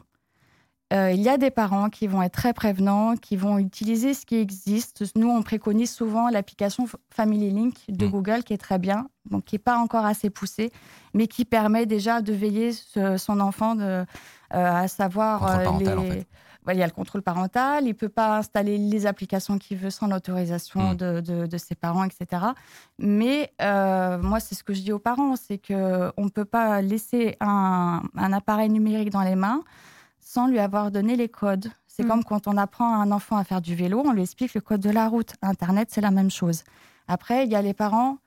Euh, 0.94 1.10
il 1.12 1.20
y 1.22 1.28
a 1.28 1.38
des 1.38 1.50
parents 1.50 1.88
qui 1.90 2.06
vont 2.06 2.22
être 2.22 2.34
très 2.34 2.52
prévenants, 2.52 3.16
qui 3.16 3.36
vont 3.36 3.58
utiliser 3.58 4.14
ce 4.14 4.24
qui 4.24 4.36
existe. 4.36 5.02
Nous, 5.16 5.28
on 5.28 5.42
préconise 5.42 5.90
souvent 5.90 6.28
l'application 6.28 6.86
Family 7.10 7.50
Link 7.50 7.74
de 7.88 8.06
Mm. 8.06 8.10
Google, 8.10 8.44
qui 8.44 8.52
est 8.52 8.58
très 8.58 8.78
bien, 8.78 9.08
donc 9.28 9.44
qui 9.44 9.56
n'est 9.56 9.60
pas 9.60 9.76
encore 9.78 10.04
assez 10.04 10.30
poussée, 10.30 10.70
mais 11.12 11.26
qui 11.26 11.44
permet 11.44 11.84
déjà 11.86 12.22
de 12.22 12.32
veiller 12.32 12.72
ce- 12.72 13.16
son 13.16 13.40
enfant 13.40 13.74
de, 13.74 13.82
euh, 13.82 14.04
à 14.52 14.86
savoir 14.86 15.44
euh, 15.46 15.64
en 15.66 15.78
les- 15.78 15.84
fait. 15.86 16.26
Il 16.72 16.78
y 16.78 16.82
a 16.82 16.86
le 16.86 16.92
contrôle 16.92 17.20
parental, 17.20 17.84
il 17.84 17.88
ne 17.88 17.92
peut 17.92 18.08
pas 18.08 18.38
installer 18.38 18.78
les 18.78 19.04
applications 19.04 19.58
qu'il 19.58 19.76
veut 19.76 19.90
sans 19.90 20.06
l'autorisation 20.06 20.92
Mm. 20.92 20.96
de, 20.96 21.20
de- 21.20 21.46
de 21.46 21.58
ses 21.58 21.74
parents, 21.74 22.04
etc. 22.04 22.42
Mais 22.98 23.52
euh, 23.60 24.16
moi, 24.22 24.38
c'est 24.40 24.54
ce 24.54 24.62
que 24.64 24.72
je 24.72 24.80
dis 24.80 24.92
aux 24.92 24.98
parents, 25.00 25.34
c'est 25.36 25.58
qu'on 25.58 25.74
ne 26.24 26.28
peut 26.30 26.46
pas 26.46 26.80
laisser 26.80 27.36
un, 27.40 28.00
un 28.16 28.32
appareil 28.32 28.70
numérique 28.70 29.10
dans 29.10 29.22
les 29.22 29.34
mains 29.34 29.62
sans 30.34 30.48
lui 30.48 30.58
avoir 30.58 30.90
donné 30.90 31.14
les 31.16 31.28
codes. 31.28 31.68
C'est 31.86 32.02
Mm. 32.04 32.08
comme 32.08 32.24
quand 32.24 32.48
on 32.48 32.56
apprend 32.56 32.92
à 32.92 32.96
un 32.96 33.10
enfant 33.12 33.36
à 33.36 33.44
faire 33.44 33.60
du 33.62 33.74
vélo, 33.76 34.02
on 34.04 34.12
lui 34.12 34.22
explique 34.22 34.52
le 34.54 34.60
code 34.60 34.80
de 34.80 34.90
la 34.90 35.08
route. 35.08 35.32
Internet, 35.42 35.88
c'est 35.92 36.00
la 36.00 36.10
même 36.10 36.30
chose. 36.30 36.64
Après, 37.06 37.44
il 37.44 37.52
y 37.52 37.54
a 37.54 37.62
les 37.62 37.74
parents, 37.74 38.18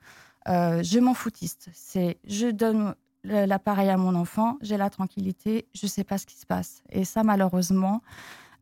euh, 0.47 0.81
je 0.83 0.99
m'en 0.99 1.13
foutiste. 1.13 1.67
C'est 1.73 2.17
je 2.25 2.47
donne 2.47 2.95
l'appareil 3.23 3.89
à 3.89 3.97
mon 3.97 4.15
enfant, 4.15 4.57
j'ai 4.61 4.77
la 4.77 4.89
tranquillité, 4.89 5.67
je 5.75 5.85
sais 5.85 6.05
pas 6.05 6.17
ce 6.17 6.25
qui 6.25 6.37
se 6.37 6.45
passe. 6.45 6.81
Et 6.89 7.03
ça, 7.03 7.23
malheureusement, 7.23 8.01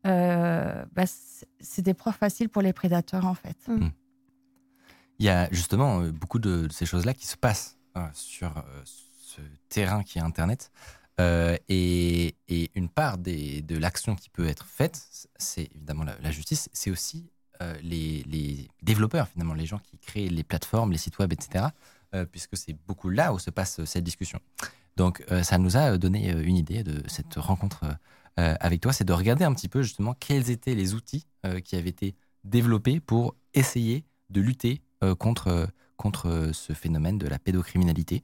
euh, 0.06 0.84
bah, 0.92 1.04
c'est- 1.06 1.82
des 1.82 1.94
profs 1.94 2.16
faciles 2.18 2.48
pour 2.48 2.62
les 2.62 2.72
prédateurs, 2.72 3.26
en 3.26 3.34
fait. 3.34 3.58
Il 5.18 5.24
y 5.24 5.28
a 5.28 5.48
justement 5.52 6.00
euh, 6.00 6.10
beaucoup 6.10 6.40
de, 6.40 6.66
de 6.66 6.72
ces 6.72 6.84
choses-là 6.86 7.14
qui 7.14 7.26
se 7.26 7.36
passent 7.36 7.76
euh, 7.96 8.00
sur 8.12 8.48
euh, 8.58 8.62
ce 8.84 9.40
terrain 9.68 10.02
qui 10.02 10.18
est 10.18 10.22
Internet. 10.22 10.70
Euh, 11.20 11.56
et, 11.68 12.34
une 12.74 12.88
part 12.88 13.18
de 13.18 13.76
l'action 13.78 14.14
qui 14.14 14.28
peut 14.30 14.46
être 14.46 14.66
faite, 14.66 15.28
c'est 15.36 15.68
évidemment 15.74 16.04
la, 16.04 16.30
justice, 16.30 16.68
c'est 16.72 16.90
aussi 16.90 17.30
euh, 17.62 17.74
les, 17.82 18.68
développeurs, 18.82 19.28
finalement, 19.28 19.54
les 19.54 19.66
gens 19.66 19.78
qui 19.78 19.98
créent 19.98 20.28
les 20.28 20.44
plateformes, 20.44 20.92
les 20.92 20.98
sites 20.98 21.18
web, 21.18 21.32
etc., 21.32 21.66
euh, 22.14 22.24
puisque 22.24 22.56
c'est 22.56 22.76
beaucoup 22.86 23.08
là 23.08 23.32
où 23.32 23.38
se 23.38 23.50
passe 23.50 23.84
cette 23.84 24.04
discussion. 24.04 24.38
Donc, 24.96 25.22
ça 25.42 25.58
nous 25.58 25.76
a 25.76 25.98
donné 25.98 26.30
une 26.30 26.56
idée 26.56 26.82
de 26.82 27.06
cette 27.06 27.34
rencontre 27.34 27.84
avec 28.38 28.80
toi, 28.80 28.94
c'est 28.94 29.04
de 29.04 29.12
regarder 29.12 29.44
un 29.44 29.52
petit 29.52 29.68
peu 29.68 29.82
justement 29.82 30.14
quels 30.14 30.50
étaient 30.50 30.74
les 30.74 30.94
outils 30.94 31.26
qui 31.64 31.76
avaient 31.76 31.90
été 31.90 32.14
développés 32.44 33.00
pour 33.00 33.34
essayer 33.52 34.06
de 34.30 34.40
lutter 34.40 34.80
contre, 35.18 35.68
contre 35.96 36.28
euh, 36.28 36.52
ce 36.52 36.72
phénomène 36.72 37.18
de 37.18 37.26
la 37.26 37.38
pédocriminalité. 37.38 38.22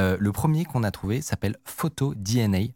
Euh, 0.00 0.16
le 0.18 0.32
premier 0.32 0.64
qu'on 0.64 0.82
a 0.82 0.90
trouvé 0.90 1.22
s'appelle 1.22 1.56
PhotoDNA. 1.64 2.72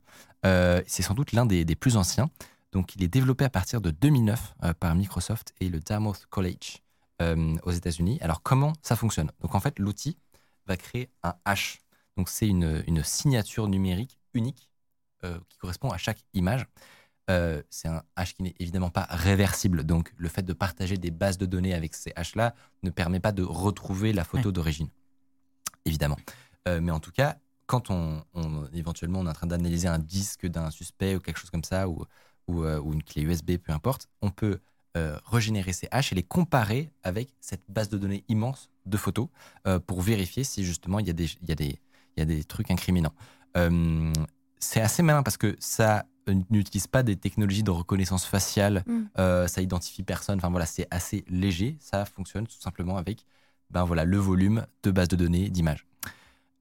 Euh, 0.47 0.83
c'est 0.87 1.03
sans 1.03 1.15
doute 1.15 1.33
l'un 1.33 1.47
des, 1.47 1.65
plus 1.77 1.97
anciens. 1.97 2.31
Donc, 2.73 2.97
il 2.97 3.03
est 3.03 3.09
développé 3.09 3.45
à 3.45 3.51
partir 3.51 3.81
de 3.81 3.91
2009 3.91 4.55
euh, 4.65 4.75
par 4.75 4.95
Microsoft 4.95 5.55
et 5.61 5.69
le 5.69 5.81
Dartmouth 5.81 6.27
College 6.27 6.83
aux 7.65 7.73
États-Unis. 7.73 8.19
Alors, 8.21 8.45
comment 8.45 8.75
ça 8.81 8.95
fonctionne? 8.95 9.33
En 9.43 9.59
fait, 9.59 9.81
l'outil 9.81 10.17
va 10.67 10.77
créer 10.77 11.11
un 11.25 11.35
hash. 11.45 11.81
C'est 12.27 12.47
une, 12.47 13.03
signature 13.03 13.67
numérique 13.67 14.21
unique 14.35 14.71
qui 15.23 15.59
correspond 15.59 15.91
à 15.91 15.99
chaque 15.99 16.23
image. 16.35 16.65
Euh, 17.31 17.63
c'est 17.69 17.89
un 17.89 18.03
hash 18.17 18.35
qui 18.35 18.43
n'est 18.43 18.55
évidemment 18.59 18.91
pas 18.91 19.07
réversible. 19.11 19.85
Donc, 19.85 20.13
le 20.17 20.29
fait 20.29 20.43
de 20.43 20.53
partager 20.55 20.97
des 20.97 21.11
bases 21.11 21.37
de 21.39 21.47
données 21.47 21.75
avec 21.75 21.95
ces 21.95 22.13
hashes-là 22.17 22.55
ne 22.83 22.91
permet 22.91 23.21
pas 23.21 23.33
de 23.33 23.43
retrouver 23.43 24.13
la 24.13 24.25
photo 24.25 24.49
Ouais. 24.49 24.53
d'origine, 24.53 24.89
évidemment. 25.85 26.17
Euh, 26.67 26.81
mais 26.81 26.91
en 26.91 27.01
tout 27.01 27.13
cas, 27.13 27.37
quand 27.67 27.91
on, 27.91 28.23
on- 28.35 28.67
éventuellement 28.73 29.21
on 29.21 29.27
est 29.27 29.31
en 29.31 29.35
train 29.35 29.47
d'analyser 29.47 29.89
un 29.89 29.99
disque 29.99 30.47
d'un 30.47 30.71
suspect 30.71 31.17
ou 31.17 31.21
quelque 31.21 31.39
chose 31.39 31.51
comme 31.51 31.65
ça, 31.65 31.89
ou, 31.89 32.05
ou, 32.47 32.65
euh, 32.65 32.81
ou 32.81 32.95
une 32.95 33.03
clé 33.03 33.23
USB, 33.23 33.59
peu 33.59 33.73
importe, 33.73 34.09
on 34.23 34.31
peut 34.31 34.61
régénérer 35.27 35.73
ces 35.73 35.87
hashes 35.93 36.11
et 36.11 36.17
les 36.17 36.25
comparer 36.25 36.91
avec 37.05 37.33
cette 37.41 37.63
base 37.69 37.89
de 37.89 37.99
données 37.99 38.25
immense 38.27 38.69
de 38.85 38.97
photos 38.97 39.29
pour 39.87 40.01
vérifier 40.03 40.43
si 40.43 40.65
justement 40.65 40.99
il 40.99 41.07
y 41.07 41.11
a 41.11 41.13
des, 41.13 41.27
il 41.41 41.49
y 41.63 41.79
y 42.17 42.21
a 42.21 42.25
des 42.25 42.43
trucs 42.43 42.69
incriminants. 42.73 43.15
C'est 44.59 44.81
assez 44.81 45.03
malin 45.05 45.23
parce 45.23 45.37
que 45.37 45.55
ça 45.61 46.07
n'utilise 46.51 46.87
pas 46.87 47.03
des 47.03 47.17
technologies 47.17 47.63
de 47.63 47.71
reconnaissance 47.71 48.25
faciale, 48.25 48.85
Mm. 48.87 49.01
euh, 49.19 49.47
ça 49.47 49.61
identifie 49.63 50.03
personne. 50.03 50.39
Enfin 50.39 50.51
voilà, 50.51 50.67
c'est 50.67 50.87
assez 50.91 51.25
léger. 51.29 51.77
Ça 51.81 52.05
fonctionne 52.05 52.47
tout 52.47 52.61
simplement 52.61 52.97
avec 52.97 53.25
ben 53.71 53.85
voilà 53.85 54.05
le 54.05 54.17
volume 54.17 54.67
de 54.83 54.91
base 54.91 55.09
de 55.09 55.17
données 55.17 55.51
d'images. 55.51 55.87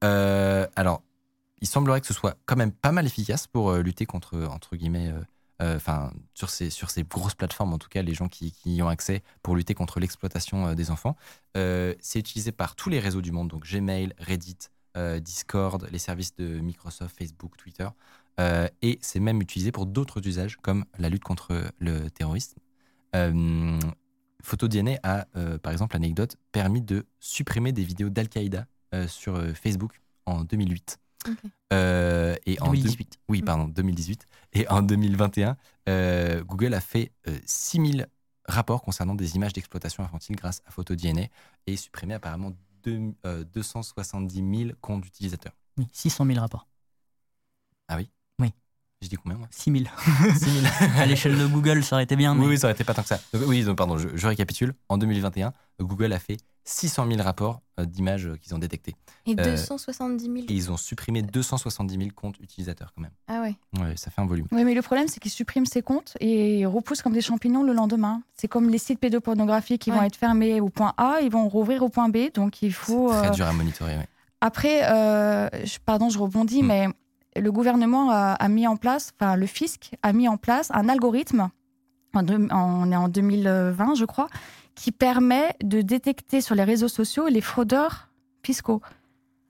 Euh, 0.03 0.67
alors, 0.75 1.01
il 1.61 1.67
semblerait 1.67 2.01
que 2.01 2.07
ce 2.07 2.13
soit 2.13 2.37
quand 2.45 2.55
même 2.55 2.71
pas 2.71 2.91
mal 2.91 3.05
efficace 3.05 3.47
pour 3.47 3.71
euh, 3.71 3.81
lutter 3.81 4.05
contre 4.05 4.43
entre 4.51 4.75
guillemets, 4.75 5.09
euh, 5.09 5.21
euh, 5.61 5.75
enfin 5.77 6.11
sur 6.35 6.49
ces 6.49 6.69
sur 6.69 6.89
ces 6.91 7.03
grosses 7.03 7.33
plateformes 7.33 7.73
en 7.73 7.79
tout 7.79 7.89
cas 7.89 8.03
les 8.03 8.13
gens 8.13 8.27
qui, 8.27 8.51
qui 8.51 8.75
y 8.75 8.81
ont 8.83 8.89
accès 8.89 9.23
pour 9.41 9.55
lutter 9.55 9.73
contre 9.73 9.99
l'exploitation 9.99 10.67
euh, 10.67 10.75
des 10.75 10.91
enfants. 10.91 11.15
Euh, 11.55 11.95
c'est 11.99 12.19
utilisé 12.19 12.51
par 12.51 12.75
tous 12.75 12.89
les 12.89 12.99
réseaux 12.99 13.21
du 13.21 13.31
monde, 13.31 13.47
donc 13.47 13.65
Gmail, 13.65 14.13
Reddit, 14.19 14.57
euh, 14.97 15.19
Discord, 15.19 15.87
les 15.91 15.99
services 15.99 16.35
de 16.35 16.59
Microsoft, 16.59 17.17
Facebook, 17.17 17.57
Twitter. 17.57 17.87
Euh, 18.39 18.67
et 18.81 18.99
c'est 19.01 19.19
même 19.19 19.41
utilisé 19.41 19.71
pour 19.71 19.85
d'autres 19.85 20.25
usages 20.27 20.57
comme 20.57 20.85
la 20.99 21.09
lutte 21.09 21.23
contre 21.23 21.71
le 21.79 22.09
terrorisme. 22.09 22.57
Euh, 23.15 23.79
PhotoDNA 24.43 24.99
a, 25.03 25.27
euh, 25.35 25.57
par 25.57 25.71
exemple, 25.71 25.95
anecdote, 25.95 26.35
permis 26.51 26.81
de 26.81 27.05
supprimer 27.19 27.71
des 27.71 27.83
vidéos 27.83 28.09
d'Al-Qaïda 28.09 28.67
euh, 28.93 29.07
sur 29.07 29.41
Facebook 29.55 30.01
en 30.25 30.43
2008. 30.43 30.99
Ok. 31.27 31.35
Euh, 31.73 32.35
et 32.45 32.59
en 32.61 32.67
deux- 32.67 32.77
2018. 32.77 33.19
oui, 33.27 33.41
pardon, 33.41 33.67
2018. 33.67 34.25
Et 34.53 34.67
en 34.69 34.81
2021, 34.81 35.57
euh, 35.89 36.43
Google 36.43 36.73
a 36.73 36.79
fait 36.81 37.11
euh, 37.27 37.37
6000 37.45 38.07
rapports 38.45 38.81
concernant 38.83 39.15
des 39.15 39.35
images 39.35 39.51
d'exploitation 39.53 40.03
infantile 40.03 40.35
grâce 40.35 40.61
à 40.65 40.71
PhotoDNA 40.71 41.23
et 41.65 41.75
supprimé 41.75 42.13
apparemment 42.13 42.53
deux- 42.83 43.13
euh, 43.25 43.43
270 43.43 44.57
000 44.65 44.71
comptes 44.79 45.01
d'utilisateurs. 45.01 45.53
Oui, 45.77 45.87
600 45.91 46.25
000 46.25 46.39
rapports. 46.39 46.67
Ah 47.89 47.97
Oui. 47.97 48.09
J'ai 49.01 49.09
dit 49.09 49.15
combien 49.17 49.37
moi? 49.37 49.47
6 49.51 49.71
000. 49.71 49.83
6 50.33 50.39
000 50.61 50.65
à 50.97 51.05
l'échelle 51.05 51.37
de 51.37 51.45
Google, 51.45 51.83
ça 51.83 51.97
aurait 51.97 52.03
été 52.03 52.15
bien. 52.15 52.33
Mais... 52.33 52.41
Oui, 52.41 52.47
oui, 52.49 52.57
ça 52.57 52.65
aurait 52.67 52.73
été 52.73 52.83
pas 52.83 52.95
tant 52.95 53.03
que 53.03 53.07
ça. 53.09 53.19
Donc, 53.33 53.43
oui, 53.45 53.63
donc, 53.63 53.77
pardon, 53.77 53.97
je, 53.97 54.07
je 54.15 54.27
récapitule. 54.27 54.73
En 54.89 54.97
2021, 54.97 55.53
Google 55.79 56.13
a 56.13 56.19
fait 56.19 56.37
600 56.63 57.05
000 57.07 57.21
rapports 57.21 57.61
euh, 57.79 57.85
d'images 57.85 58.25
euh, 58.25 58.37
qu'ils 58.37 58.55
ont 58.55 58.57
détectés. 58.57 58.95
Et 59.27 59.35
Euh, 59.39 59.43
270 59.51 60.23
000. 60.25 60.35
Et 60.37 60.43
ils 60.49 60.71
ont 60.71 60.77
supprimé 60.77 61.21
270 61.21 61.95
000 61.95 62.09
comptes 62.15 62.39
utilisateurs 62.39 62.91
quand 62.95 63.01
même. 63.03 63.11
Ah 63.27 63.41
ouais. 63.41 63.55
Ouais, 63.79 63.95
ça 63.97 64.09
fait 64.09 64.19
un 64.19 64.25
volume. 64.25 64.47
Oui, 64.51 64.63
mais 64.63 64.73
le 64.73 64.81
problème, 64.81 65.07
c'est 65.07 65.19
qu'ils 65.19 65.31
suppriment 65.31 65.67
ces 65.67 65.83
comptes 65.83 66.17
et 66.19 66.59
ils 66.61 66.65
repoussent 66.65 67.03
comme 67.03 67.13
des 67.13 67.21
champignons 67.21 67.61
le 67.63 67.73
lendemain. 67.73 68.23
C'est 68.35 68.47
comme 68.47 68.67
les 68.69 68.79
sites 68.79 68.99
pédopornographiques 68.99 69.81
qui 69.83 69.91
vont 69.91 70.01
être 70.01 70.15
fermés 70.15 70.59
au 70.59 70.69
point 70.69 70.93
A, 70.97 71.19
ils 71.21 71.29
vont 71.31 71.47
rouvrir 71.47 71.83
au 71.83 71.89
point 71.89 72.09
B. 72.09 72.33
Donc, 72.33 72.63
il 72.63 72.73
faut. 72.73 73.11
C'est 73.13 73.17
très 73.19 73.27
euh, 73.29 73.31
dur 73.31 73.45
à 73.45 73.53
monitorer. 73.53 73.95
ouais. 73.95 74.07
Après, 74.41 74.91
euh, 74.91 75.49
je- 75.65 75.77
pardon, 75.85 76.09
je 76.09 76.17
rebondis, 76.19 76.63
Mm. 76.63 76.67
mais 76.67 76.87
le 77.41 77.51
gouvernement 77.51 78.09
a, 78.11 78.33
a 78.33 78.47
mis 78.49 78.67
en 78.67 78.77
place, 78.77 79.13
enfin, 79.19 79.35
le 79.35 79.45
fisc 79.45 79.91
a 80.03 80.13
mis 80.13 80.27
en 80.27 80.37
place 80.37 80.69
un 80.73 80.89
algorithme, 80.89 81.49
en 82.13 82.25
on 82.51 82.91
est 82.91 82.95
en 82.95 83.09
2020, 83.09 83.95
je 83.95 84.05
crois, 84.05 84.27
qui 84.75 84.91
permet 84.91 85.55
de 85.63 85.81
détecter 85.81 86.41
sur 86.41 86.55
les 86.55 86.63
réseaux 86.63 86.87
sociaux 86.87 87.27
les 87.27 87.41
fraudeurs 87.41 88.09
fiscaux. 88.43 88.81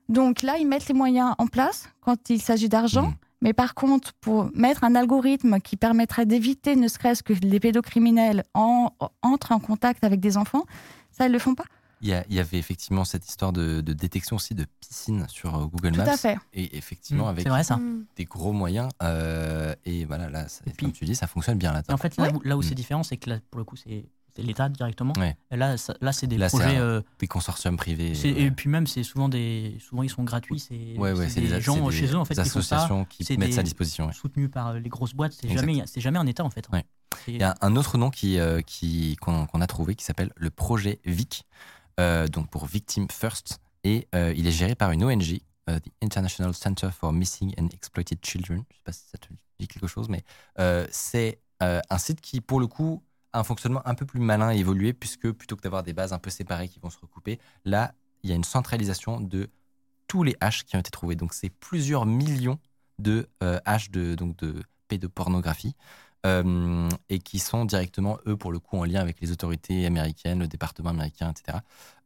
Donc 0.08 0.42
là, 0.42 0.56
ils 0.58 0.66
mettent 0.66 0.88
les 0.88 0.94
moyens 0.94 1.34
en 1.38 1.46
place 1.46 1.88
quand 2.00 2.30
il 2.30 2.40
s'agit 2.40 2.68
d'argent. 2.68 3.08
Mm. 3.08 3.14
Mais 3.40 3.52
par 3.52 3.74
contre, 3.74 4.14
pour 4.14 4.50
mettre 4.54 4.82
un 4.82 4.94
algorithme 4.96 5.60
qui 5.60 5.76
permettrait 5.76 6.26
d'éviter 6.26 6.74
ne 6.74 6.88
serait-ce 6.88 7.22
que 7.22 7.32
les 7.32 7.60
pédocriminels 7.60 8.42
en- 8.54 8.90
entrent 9.22 9.52
en 9.52 9.60
contact 9.60 10.02
avec 10.02 10.18
des 10.18 10.36
enfants, 10.36 10.64
ça, 11.12 11.26
ils 11.26 11.32
le 11.32 11.38
font 11.38 11.54
pas. 11.54 11.64
Il 12.00 12.08
y, 12.08 12.38
avait 12.38 12.58
effectivement 12.58 13.04
cette 13.04 13.28
histoire 13.28 13.52
de, 13.52 13.80
détection 13.80 14.36
aussi 14.36 14.54
de 14.54 14.66
piscines 14.80 15.26
sur 15.28 15.54
euh, 15.54 15.66
Google 15.66 15.96
Maps. 15.96 16.04
Tout 16.04 16.10
à 16.10 16.16
fait. 16.16 16.38
Et 16.54 16.76
effectivement, 16.76 17.26
mmh, 17.26 17.28
avec 17.28 17.48
vrai, 17.48 17.64
ça. 17.64 17.80
des 18.16 18.24
gros 18.24 18.52
moyens. 18.52 18.88
Euh, 19.02 19.74
et 19.84 20.04
voilà, 20.04 20.30
là, 20.30 20.46
comme 20.78 20.92
tu 20.92 21.04
dis, 21.04 21.16
ça 21.16 21.26
fonctionne 21.26 21.58
bien 21.58 21.72
là. 21.72 21.82
en 21.90 21.96
fait, 21.96 22.16
là, 22.16 22.56
où, 22.56 22.62
c'est 22.62 22.72
mmh. 22.72 22.74
différent, 22.74 23.02
c'est 23.02 23.16
que 23.16 23.30
là, 23.30 23.38
pour 23.50 23.58
le 23.58 23.64
coup, 23.64 23.76
c'est 23.76 24.06
l'État 24.36 24.68
directement. 24.68 25.12
Et 25.50 25.56
là, 25.56 25.74
là 26.00 26.12
c'est 26.12 26.28
des 26.28 26.38
projets. 26.38 26.78
Euh, 26.78 27.00
des 27.18 27.26
consortiums 27.26 27.76
privés. 27.76 28.12
Et 28.24 28.50
puis 28.52 28.70
même, 28.70 28.86
c'est 28.86 29.02
souvent 29.02 29.28
des. 29.28 29.76
Souvent, 29.80 30.02
ils 30.04 30.10
sont 30.10 30.22
gratuits. 30.24 30.60
C'est 30.60 30.74
des, 30.74 31.60
gens 31.60 31.90
chez 31.90 32.06
eux, 32.06 32.16
en 32.16 32.24
fait, 32.24 32.34
des 32.34 32.40
associations 32.40 33.04
qui, 33.04 33.24
qui 33.24 33.38
mettent 33.38 33.54
ça 33.54 33.60
à 33.60 33.64
disposition. 33.64 34.12
Soutenus 34.12 34.50
par 34.50 34.74
les 34.74 34.88
grosses 34.88 35.14
boîtes. 35.14 35.32
C'est 35.32 35.48
jamais, 35.48 35.82
jamais 35.96 36.18
en 36.18 36.26
État, 36.26 36.44
en 36.44 36.50
fait. 36.50 36.68
Il 37.26 37.36
y 37.36 37.42
a 37.42 37.56
un 37.60 37.74
autre 37.74 37.98
nom 37.98 38.10
qui, 38.10 38.38
qui, 38.66 39.16
qu'on, 39.16 39.46
a 39.60 39.66
trouvé 39.66 39.96
qui 39.96 40.04
s'appelle 40.04 40.32
le 40.36 40.50
projet 40.50 41.00
VIC. 41.04 41.44
Euh, 41.98 42.28
donc 42.28 42.48
pour 42.48 42.66
Victim 42.66 43.08
First, 43.10 43.60
et 43.84 44.06
euh, 44.14 44.32
il 44.36 44.46
est 44.46 44.52
géré 44.52 44.74
par 44.74 44.92
une 44.92 45.04
ONG, 45.04 45.40
euh, 45.68 45.78
the 45.80 45.90
International 46.02 46.54
Center 46.54 46.90
for 46.92 47.12
Missing 47.12 47.54
and 47.58 47.68
Exploited 47.72 48.18
Children. 48.24 48.64
Je 48.68 48.74
ne 48.74 48.76
sais 48.76 48.82
pas 48.84 48.92
si 48.92 49.04
ça 49.10 49.18
te 49.18 49.28
dit 49.58 49.66
quelque 49.66 49.86
chose, 49.86 50.08
mais 50.08 50.22
c'est 50.90 51.40
un 51.60 51.98
site 51.98 52.20
qui, 52.20 52.40
pour 52.40 52.60
le 52.60 52.66
coup, 52.66 53.02
a 53.32 53.40
un 53.40 53.44
fonctionnement 53.44 53.82
un 53.86 53.94
peu 53.94 54.06
plus 54.06 54.20
malin 54.20 54.52
et 54.52 54.58
évolué, 54.58 54.92
puisque 54.92 55.30
plutôt 55.32 55.56
que 55.56 55.62
d'avoir 55.62 55.82
des 55.82 55.92
bases 55.92 56.12
un 56.12 56.18
peu 56.18 56.30
séparées 56.30 56.68
qui 56.68 56.78
vont 56.78 56.90
se 56.90 56.98
recouper, 56.98 57.40
là, 57.64 57.94
il 58.22 58.30
y 58.30 58.32
a 58.32 58.36
une 58.36 58.44
centralisation 58.44 59.20
de 59.20 59.50
tous 60.06 60.22
les 60.22 60.36
haches 60.40 60.64
qui 60.64 60.76
ont 60.76 60.80
été 60.80 60.90
trouvés. 60.90 61.16
Donc, 61.16 61.34
c'est 61.34 61.50
plusieurs 61.50 62.06
millions 62.06 62.58
de 63.00 63.28
haches 63.64 63.90
de, 63.90 64.14
donc 64.14 64.36
de 64.36 64.62
pédopornographie. 64.86 65.74
Euh, 66.26 66.88
et 67.08 67.20
qui 67.20 67.38
sont 67.38 67.64
directement, 67.64 68.18
eux, 68.26 68.36
pour 68.36 68.50
le 68.50 68.58
coup, 68.58 68.76
en 68.76 68.84
lien 68.84 69.00
avec 69.00 69.20
les 69.20 69.30
autorités 69.30 69.86
américaines, 69.86 70.40
le 70.40 70.48
département 70.48 70.90
américain, 70.90 71.30
etc. 71.30 71.58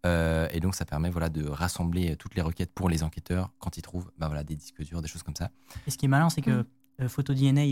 Euh, 0.05 0.49
et 0.53 0.61
donc, 0.61 0.75
ça 0.75 0.85
permet 0.85 1.09
voilà, 1.09 1.31
de 1.31 1.49
rassembler 1.49 2.17
toutes 2.17 2.35
les 2.35 2.43
requêtes 2.43 2.73
pour 2.75 2.91
les 2.91 3.03
enquêteurs 3.03 3.51
quand 3.59 3.79
ils 3.79 3.83
trouvent 3.83 4.11
bah, 4.19 4.27
voilà, 4.27 4.45
des 4.45 4.55
disques 4.55 4.83
durs, 4.83 5.01
des 5.01 5.09
choses 5.09 5.23
comme 5.23 5.37
ça. 5.37 5.51
Et 5.87 5.91
ce 5.91 5.97
qui 5.97 6.05
est 6.05 6.09
malin, 6.09 6.29
c'est 6.29 6.43
que 6.43 6.51
mm. 6.51 6.65
euh, 7.01 7.09
PhotoDNA 7.09 7.65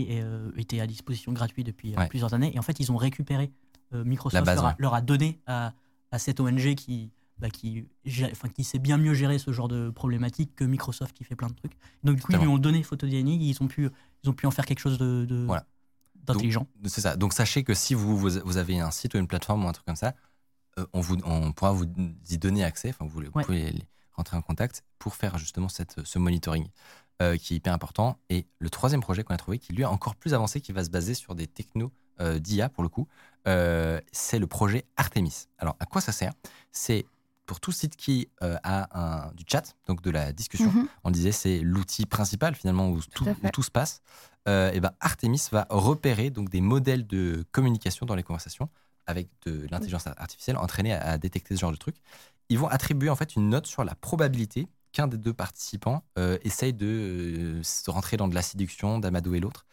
était 0.57 0.79
à 0.79 0.87
disposition 0.87 1.31
gratuite 1.31 1.67
depuis 1.67 1.93
plusieurs 2.09 2.33
années. 2.33 2.51
Et 2.55 2.59
en 2.59 2.63
fait, 2.63 2.79
ils 2.79 2.91
ont 2.91 2.97
récupéré, 2.97 3.51
Microsoft 3.93 4.47
leur, 4.79 4.93
a, 4.93 5.01
donné 5.01 5.41
à, 5.45 5.73
cette 6.17 6.39
ONG 6.39 6.75
qui, 6.75 7.11
bah, 7.37 7.49
qui, 7.49 7.85
enfin, 8.31 8.47
qui 8.47 8.63
sait 8.63 8.79
bien 8.79 8.97
mieux 8.97 9.13
gérer 9.13 9.37
ce 9.37 9.51
genre 9.51 9.67
de 9.67 9.89
problématique 9.91 10.55
que 10.55 10.63
Microsoft 10.63 11.13
qui 11.13 11.23
fait 11.23 11.35
plein 11.35 11.49
de 11.49 11.55
trucs. 11.55 11.73
Donc, 12.03 12.15
du 12.15 12.21
coup, 12.23 12.31
ils 12.31 12.39
lui 12.39 12.47
ont 12.47 12.57
donné 12.57 12.81
PhotoDNA, 12.81 13.31
ils 13.31 13.61
ont 13.61 13.67
pu, 13.67 13.89
ils 14.23 14.29
ont 14.29 14.33
pu 14.33 14.47
en 14.47 14.51
faire 14.51 14.65
quelque 14.65 14.79
chose 14.79 14.97
de, 14.97 15.25
de, 15.25 15.43
voilà 15.45 15.65
d'intelligent. 16.23 16.67
C'est 16.85 17.01
ça. 17.01 17.15
Donc 17.15 17.33
sachez 17.33 17.63
que 17.63 17.73
si 17.73 17.93
vous, 17.93 18.17
vous, 18.17 18.57
avez 18.57 18.79
un 18.79 18.91
site 18.91 19.13
ou 19.15 19.17
une 19.17 19.27
plateforme 19.27 19.65
ou 19.65 19.67
un 19.67 19.71
truc 19.71 19.85
comme 19.85 19.95
ça, 19.95 20.13
euh, 20.79 20.85
on, 20.93 21.01
vous, 21.01 21.17
on 21.25 21.51
pourra 21.51 21.71
vous 21.71 21.85
y 22.29 22.37
donner 22.37 22.63
accès. 22.63 22.89
Enfin, 22.89 23.05
vous, 23.09 23.23
pouvez 23.31 23.73
rentrer 24.13 24.37
en 24.37 24.41
contact 24.41 24.83
pour 24.99 25.15
faire 25.15 25.37
justement 25.37 25.69
cette, 25.69 26.03
ce 26.05 26.19
monitoring 26.19 26.67
euh, 27.21 27.37
qui 27.37 27.53
est 27.53 27.57
hyper 27.57 27.73
important. 27.73 28.17
Et 28.29 28.47
le 28.59 28.69
troisième 28.69 29.01
projet 29.01 29.23
qu'on 29.23 29.33
a 29.33 29.37
trouvé, 29.37 29.59
qui 29.59 29.73
lui 29.73 29.83
est 29.83 29.85
encore 29.85 30.15
plus 30.15 30.33
avancé, 30.33 30.61
qui 30.61 30.71
va 30.71 30.83
se 30.83 30.89
baser 30.89 31.13
sur 31.13 31.35
des 31.35 31.47
technos 31.47 31.91
euh, 32.19 32.39
d'IA 32.39 32.69
pour 32.69 32.83
le 32.83 32.89
coup, 32.89 33.07
c'est 33.45 34.39
le 34.39 34.47
projet 34.47 34.85
Artemis. 34.97 35.47
Alors 35.57 35.75
à 35.79 35.85
quoi 35.85 36.01
ça 36.01 36.11
sert? 36.11 36.33
C'est 36.71 37.05
pour 37.51 37.59
tout 37.59 37.73
site 37.73 37.97
qui 37.97 38.29
a 38.39 38.87
un, 38.97 39.33
du 39.33 39.43
chat, 39.45 39.75
donc 39.85 40.01
de 40.01 40.09
la 40.09 40.31
discussion, 40.31 40.71
mhm. 40.71 40.87
on 41.03 41.11
disait 41.11 41.33
c'est 41.33 41.59
l'outil 41.59 42.05
principal 42.05 42.55
finalement 42.55 42.87
où 42.87 43.01
tout, 43.13 43.25
où 43.27 43.49
tout, 43.49 43.61
se 43.61 43.69
passe. 43.69 44.01
Euh, 44.47 44.71
et 44.71 44.79
ben 44.79 44.93
Artemis 45.01 45.49
va 45.51 45.67
repérer 45.69 46.29
donc 46.29 46.49
des 46.49 46.61
modèles 46.61 47.05
de 47.05 47.43
communication 47.51 48.05
dans 48.05 48.15
les 48.15 48.23
conversations 48.23 48.69
avec 49.05 49.27
de 49.45 49.67
l'intelligence 49.69 50.07
artificielle 50.07 50.55
entraînée 50.55 50.93
à, 50.93 51.17
détecter 51.17 51.57
ce 51.57 51.59
genre 51.59 51.73
de 51.73 51.75
trucs. 51.75 51.97
Ils 52.47 52.57
vont 52.57 52.69
attribuer 52.69 53.09
en 53.09 53.17
fait 53.17 53.35
une 53.35 53.49
note 53.49 53.67
sur 53.67 53.83
la 53.83 53.95
probabilité 53.95 54.69
qu'un 54.93 55.07
des 55.07 55.17
deux 55.17 55.33
participants 55.33 56.05
euh, 56.17 56.37
essaye 56.43 56.71
de 56.71 56.87
euh, 56.87 57.63
se 57.63 57.91
rentrer 57.91 58.15
dans 58.15 58.29
de 58.29 58.35
la 58.35 58.43
séduction, 58.43 58.97
d'amadouer 58.97 59.41
l'autre 59.41 59.65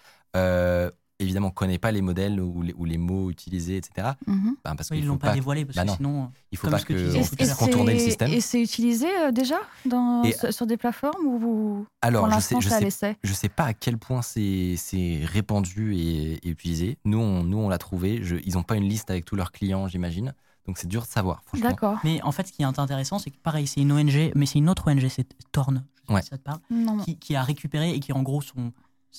évidemment, 1.19 1.49
ne 1.49 1.53
connaît 1.53 1.79
pas 1.79 1.93
les 1.93 2.03
modèles 2.03 2.41
ou 2.41 2.63
les, 2.63 2.99
mots 2.99 3.31
utilisés, 3.31 3.77
etc. 3.77 4.11
Mhm. 4.27 4.57
Ben, 4.65 4.77
parce 4.77 4.91
ils 4.91 5.03
ne 5.03 5.09
l'ont 5.09 5.19
pas, 5.19 5.33
dévoilé, 5.33 5.65
parce 5.65 5.77
bah 5.77 5.85
que 5.85 5.97
sinon, 5.97 6.31
il 6.53 6.59
faut 6.59 6.69
pas 6.69 6.81
que, 6.81 7.55
contourner 7.59 7.95
le 7.95 7.99
système. 7.99 8.33
Et 8.33 8.41
c'est 8.41 8.63
utilisé 8.63 9.07
euh, 9.07 9.33
déjà 9.33 9.59
dans, 9.85 10.23
sur 10.51 10.67
des 10.67 10.77
plateformes 10.77 11.27
ou 11.27 11.87
Alors, 12.03 12.31
je 12.31 12.41
sais, 12.41 12.57
je 12.61 12.89
sais, 12.91 13.17
je 13.23 13.33
sais 13.33 13.49
pas 13.49 13.65
à 13.65 13.75
quel 13.75 13.99
point 13.99 14.23
c'est 14.23 14.77
répandu 15.25 15.97
et, 15.97 16.49
utilisé. 16.49 16.99
Nous, 17.05 17.19
on, 17.19 17.45
nous, 17.45 17.59
on 17.59 17.69
l'a 17.69 17.79
trouvé. 17.79 18.21
Je, 18.23 18.37
ils 18.45 18.55
n'ont 18.55 18.63
pas 18.63 18.77
une 18.77 18.89
liste 18.89 19.11
avec 19.11 19.25
tous 19.25 19.37
leurs 19.37 19.53
clients, 19.53 19.89
j'imagine. 19.89 20.35
Donc 20.67 20.77
c'est 20.77 20.87
dur 20.87 21.03
de 21.03 21.07
savoir, 21.07 21.43
franchement. 21.45 21.71
D'accord. 21.71 21.99
Mais 22.05 22.21
en 22.23 22.31
fait, 22.31 22.47
ce 22.47 22.53
qui 22.53 22.63
est 22.63 22.67
intéressant, 22.67 23.19
c'est 23.19 23.31
que 23.31 23.39
pareil, 23.39 23.67
c'est 23.67 23.81
une 23.81 23.91
ONG, 23.91 24.33
mais 24.35 24.45
c'est 24.45 24.59
une 24.59 24.69
autre 24.69 24.91
ONG, 24.91 25.09
c'est 25.09 25.27
Torn, 25.51 25.83
je 26.09 26.15
sais 26.15 26.23
si 26.23 26.29
ça 26.29 26.39
te 26.39 26.43
parle, 26.43 26.61
qui, 27.05 27.17
qui, 27.17 27.37
a 27.37 27.43
récupéré 27.43 27.95
et 27.95 28.01
qui 28.01 28.13
en 28.13 28.23
gros 28.23 28.43
sont 28.43 28.73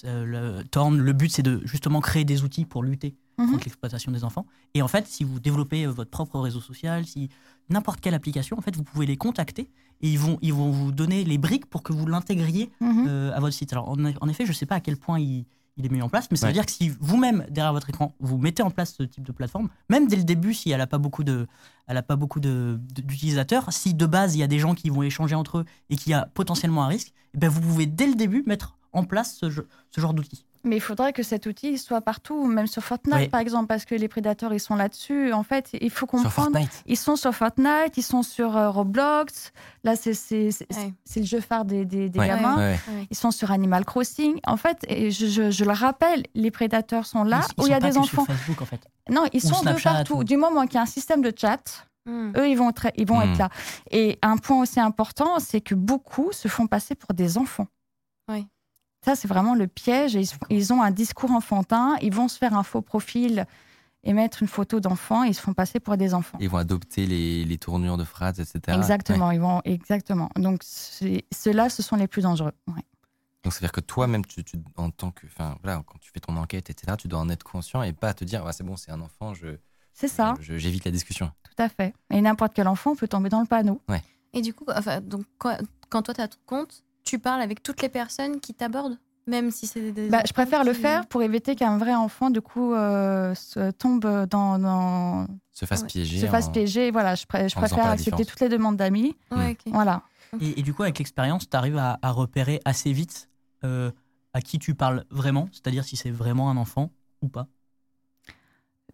le, 0.03 0.63
Torn, 0.63 0.97
le 0.97 1.13
but, 1.13 1.31
c'est 1.31 1.43
de 1.43 1.61
justement 1.65 2.01
créer 2.01 2.25
des 2.25 2.43
outils 2.43 2.65
pour 2.65 2.83
lutter 2.83 3.15
mhm. 3.37 3.51
contre 3.51 3.65
l'exploitation 3.65 4.11
des 4.11 4.23
enfants. 4.23 4.45
Et 4.73 4.81
en 4.81 4.87
fait, 4.87 5.07
si 5.07 5.23
vous 5.23 5.39
développez 5.39 5.85
euh, 5.85 5.91
votre 5.91 6.11
propre 6.11 6.39
réseau 6.39 6.59
social, 6.59 7.05
si 7.05 7.29
n'importe 7.69 8.01
quelle 8.01 8.13
application, 8.13 8.57
en 8.57 8.61
fait, 8.61 8.75
vous 8.75 8.83
pouvez 8.83 9.05
les 9.05 9.17
contacter 9.17 9.69
et 10.01 10.09
ils 10.09 10.19
vont, 10.19 10.37
ils 10.41 10.53
vont 10.53 10.71
vous 10.71 10.91
donner 10.91 11.23
les 11.23 11.37
briques 11.37 11.65
pour 11.65 11.83
que 11.83 11.93
vous 11.93 12.05
l'intégriez 12.05 12.71
mhm. 12.79 13.05
euh, 13.07 13.33
à 13.33 13.39
votre 13.39 13.53
site. 13.53 13.73
Alors, 13.73 13.89
en, 13.89 14.29
effet, 14.29 14.45
je 14.45 14.51
ne 14.51 14.55
sais 14.55 14.65
pas 14.65 14.75
à 14.75 14.79
quel 14.79 14.97
point 14.97 15.19
il, 15.19 15.45
il 15.79 15.85
est 15.85 15.89
mis 15.89 16.01
en 16.01 16.09
place, 16.09 16.27
mais 16.29 16.37
ça 16.37 16.47
veut 16.47 16.53
dire 16.53 16.65
que 16.65 16.71
si 16.71 16.89
vous-même, 16.99 17.45
derrière 17.49 17.73
votre 17.73 17.89
écran, 17.89 18.13
vous 18.19 18.37
mettez 18.37 18.63
en 18.63 18.69
place 18.69 18.95
ce 18.97 19.03
type 19.03 19.23
de 19.23 19.31
plateforme, 19.31 19.69
même 19.89 20.07
dès 20.07 20.17
le 20.17 20.23
début, 20.23 20.53
si 20.53 20.71
elle 20.71 20.79
n'a 20.79 20.87
pas 20.87 20.97
beaucoup 20.97 21.23
de, 21.23 21.47
elle 21.87 21.95
a 21.95 22.03
pas 22.03 22.17
beaucoup 22.17 22.41
d'utilisateurs, 22.41 23.71
si 23.71 23.93
de 23.93 24.05
base 24.05 24.35
il 24.35 24.39
y 24.39 24.43
a 24.43 24.47
des 24.47 24.59
gens 24.59 24.75
qui 24.75 24.89
vont 24.89 25.03
échanger 25.03 25.35
entre 25.35 25.59
eux 25.59 25.65
et 25.89 25.95
qu'il 25.95 26.11
y 26.11 26.13
a 26.13 26.29
potentiellement 26.33 26.83
un 26.83 26.87
risque, 26.87 27.13
eh 27.33 27.37
ben 27.37 27.49
vous 27.49 27.61
pouvez 27.61 27.85
dès 27.85 28.07
le 28.07 28.15
début 28.15 28.43
mettre 28.45 28.77
en 28.93 29.03
place 29.03 29.37
ce, 29.39 29.49
ce 29.49 30.01
genre 30.01 30.13
d'outil. 30.13 30.45
Mais 30.65 30.75
il 30.75 30.81
faudrait 30.81 31.13
que 31.13 31.23
cet 31.23 31.45
outil 31.45 31.77
soit 31.77 32.01
partout, 32.01 32.45
même 32.45 32.67
sur 32.67 32.83
Fortnite 32.83 33.31
par 33.31 33.39
exemple, 33.39 33.67
parce 33.67 33.85
que 33.85 33.95
les 33.95 34.09
prédateurs 34.09 34.53
ils 34.53 34.59
sont 34.59 34.75
là-dessus. 34.75 35.31
En 35.31 35.43
fait, 35.43 35.69
il 35.79 35.89
faut 35.89 36.05
comprendre. 36.05 36.59
Ils 36.85 36.97
sont 36.97 37.15
sur 37.15 37.33
Fortnite, 37.33 37.95
ils 37.95 38.03
sont 38.03 38.23
sur 38.23 38.57
euh, 38.57 38.69
Roblox. 38.69 39.53
Là, 39.85 39.95
c'est 39.95 40.49
le 41.15 41.23
jeu 41.23 41.39
phare 41.39 41.63
des, 41.63 41.85
des, 41.85 42.09
gamins. 42.09 42.75
Ils 43.09 43.15
sont 43.15 43.31
sur 43.31 43.51
Animal 43.51 43.85
Crossing. 43.85 44.39
En 44.45 44.57
fait, 44.57 44.85
et 44.89 45.11
je, 45.11 45.49
je, 45.49 45.63
le 45.63 45.71
rappelle, 45.71 46.23
les 46.35 46.51
prédateurs 46.51 47.05
sont 47.05 47.23
là 47.23 47.41
où 47.57 47.65
il 47.65 47.69
y 47.69 47.73
a 47.73 47.79
des 47.79 47.97
enfants. 47.97 48.25
Sur 48.25 48.33
Facebook, 48.35 48.61
en 48.61 48.65
fait. 48.65 48.81
Non, 49.09 49.25
ils 49.31 49.41
sont 49.41 49.61
de 49.61 49.81
partout. 49.81 50.23
Du 50.25 50.35
moment 50.35 50.65
qu'il 50.65 50.75
y 50.75 50.77
a 50.77 50.81
un 50.81 50.85
système 50.85 51.21
de 51.21 51.31
chat, 51.35 51.87
hmm. 52.05 52.33
eux, 52.35 52.49
ils 52.49 52.57
vont, 52.57 52.69
être, 52.69 52.87
ils 52.97 53.07
vont 53.07 53.21
être 53.21 53.35
hmm. 53.35 53.39
là. 53.39 53.49
Et 53.91 54.19
un 54.21 54.35
point 54.35 54.61
aussi 54.61 54.81
important, 54.81 55.39
c'est 55.39 55.61
que 55.61 55.73
beaucoup 55.73 56.33
se 56.33 56.49
font 56.49 56.67
passer 56.67 56.95
pour 56.95 57.13
des 57.13 57.37
enfants. 57.37 57.67
Oui. 58.29 58.45
Ça, 59.03 59.15
c'est 59.15 59.27
vraiment 59.27 59.55
le 59.55 59.67
piège. 59.67 60.17
Ils, 60.49 60.73
ont 60.73 60.81
un 60.81 60.91
discours 60.91 61.31
enfantin, 61.31 61.95
ils 62.01 62.13
vont 62.13 62.27
se 62.27 62.37
faire 62.37 62.53
un 62.53 62.63
faux 62.63 62.81
profil 62.81 63.45
et 64.03 64.13
mettre 64.13 64.41
une 64.41 64.47
photo 64.47 64.79
d'enfant, 64.79 65.23
ils 65.23 65.33
se 65.33 65.41
font 65.41 65.53
passer 65.53 65.79
pour 65.79 65.97
des 65.97 66.13
enfants. 66.13 66.37
Ils 66.39 66.49
vont 66.49 66.57
adopter 66.57 67.05
les, 67.05 67.57
tournures 67.57 67.97
de 67.97 68.03
phrases, 68.03 68.39
etc. 68.39 68.77
Exactement, 68.77 69.31
ils 69.31 69.41
vont, 69.41 69.61
exactement. 69.65 70.29
Donc, 70.35 70.63
ceux-là, 70.63 71.69
ce 71.69 71.83
sont 71.83 71.95
les 71.95 72.07
plus 72.07 72.21
dangereux. 72.21 72.53
Donc, 73.43 73.53
c'est-à-dire 73.53 73.71
que 73.71 73.81
toi-même, 73.81 74.25
tu, 74.25 74.43
en 74.75 74.89
tant 74.89 75.11
que, 75.11 75.25
enfin, 75.27 75.57
voilà, 75.63 75.81
quand 75.85 75.97
tu 75.99 76.11
fais 76.11 76.19
ton 76.19 76.35
enquête, 76.37 76.69
etc., 76.69 76.95
tu 76.97 77.07
dois 77.07 77.19
en 77.19 77.29
être 77.29 77.43
conscient 77.43 77.83
et 77.83 77.93
pas 77.93 78.13
te 78.13 78.25
dire, 78.25 78.45
c'est 78.53 78.63
bon, 78.63 78.75
c'est 78.75 78.91
un 78.91 79.01
enfant, 79.01 79.33
je. 79.33 79.57
C'est 79.93 80.07
ça. 80.07 80.33
J'évite 80.39 80.85
la 80.85 80.91
discussion. 80.91 81.31
Tout 81.43 81.61
à 81.61 81.67
fait. 81.67 81.93
Et 82.09 82.21
n'importe 82.21 82.53
quel 82.53 82.69
enfant 82.69 82.95
peut 82.95 83.07
tomber 83.07 83.27
dans 83.27 83.41
le 83.41 83.47
panneau. 83.47 83.81
Ouais. 83.89 84.01
Et 84.31 84.41
du 84.41 84.53
coup, 84.53 84.65
enfin, 84.73 85.01
donc, 85.01 85.25
quand, 85.37 85.57
quand 85.89 86.03
toi, 86.03 86.13
tu 86.13 86.21
as 86.21 86.27
ton 86.29 86.37
compte, 86.45 86.83
tu 87.09 87.17
parles 87.17 87.41
avec 87.41 87.63
toutes 87.63 87.81
les 87.81 87.89
personnes 87.89 88.39
qui 88.39 88.53
t'abordent 88.53 88.99
même 89.25 89.51
si 89.51 89.67
c'est 89.67 89.91
des. 89.91 90.09
Bah, 90.09 90.21
je 90.27 90.33
préfère 90.33 90.63
le 90.63 90.73
faire 90.73 91.05
pour 91.05 91.21
éviter 91.21 91.55
qu'un 91.55 91.77
vrai 91.77 91.93
enfant, 91.93 92.31
du 92.31 92.41
coup, 92.41 92.73
euh, 92.73 93.35
se 93.35 93.69
tombe 93.71 94.25
dans, 94.27 95.27
Se 95.51 95.65
fasse 95.65 95.83
piéger. 95.83 96.19
Se 96.19 96.25
fasse 96.25 96.49
piéger. 96.49 96.89
Voilà, 96.89 97.13
je, 97.13 97.21
je 97.21 97.55
préfère 97.55 97.85
accepter 97.85 98.25
toutes 98.25 98.39
les 98.39 98.49
demandes 98.49 98.75
d'amis. 98.77 99.15
Voilà. 99.67 100.01
Et, 100.41 100.61
du 100.61 100.73
coup, 100.73 100.83
avec 100.83 100.97
l'expérience, 100.97 101.49
tu 101.49 101.55
arrives 101.55 101.77
à, 101.77 101.97
repérer 102.11 102.59
assez 102.65 102.91
vite 102.91 103.29
euh, 103.63 103.91
à 104.33 104.41
qui 104.41 104.57
tu 104.57 104.73
parles 104.73 105.05
vraiment, 105.11 105.47
c'est-à-dire 105.51 105.83
si 105.83 105.95
c'est 105.95 106.11
vraiment 106.11 106.49
un 106.49 106.57
enfant 106.57 106.91
ou 107.21 107.29
pas? 107.29 107.47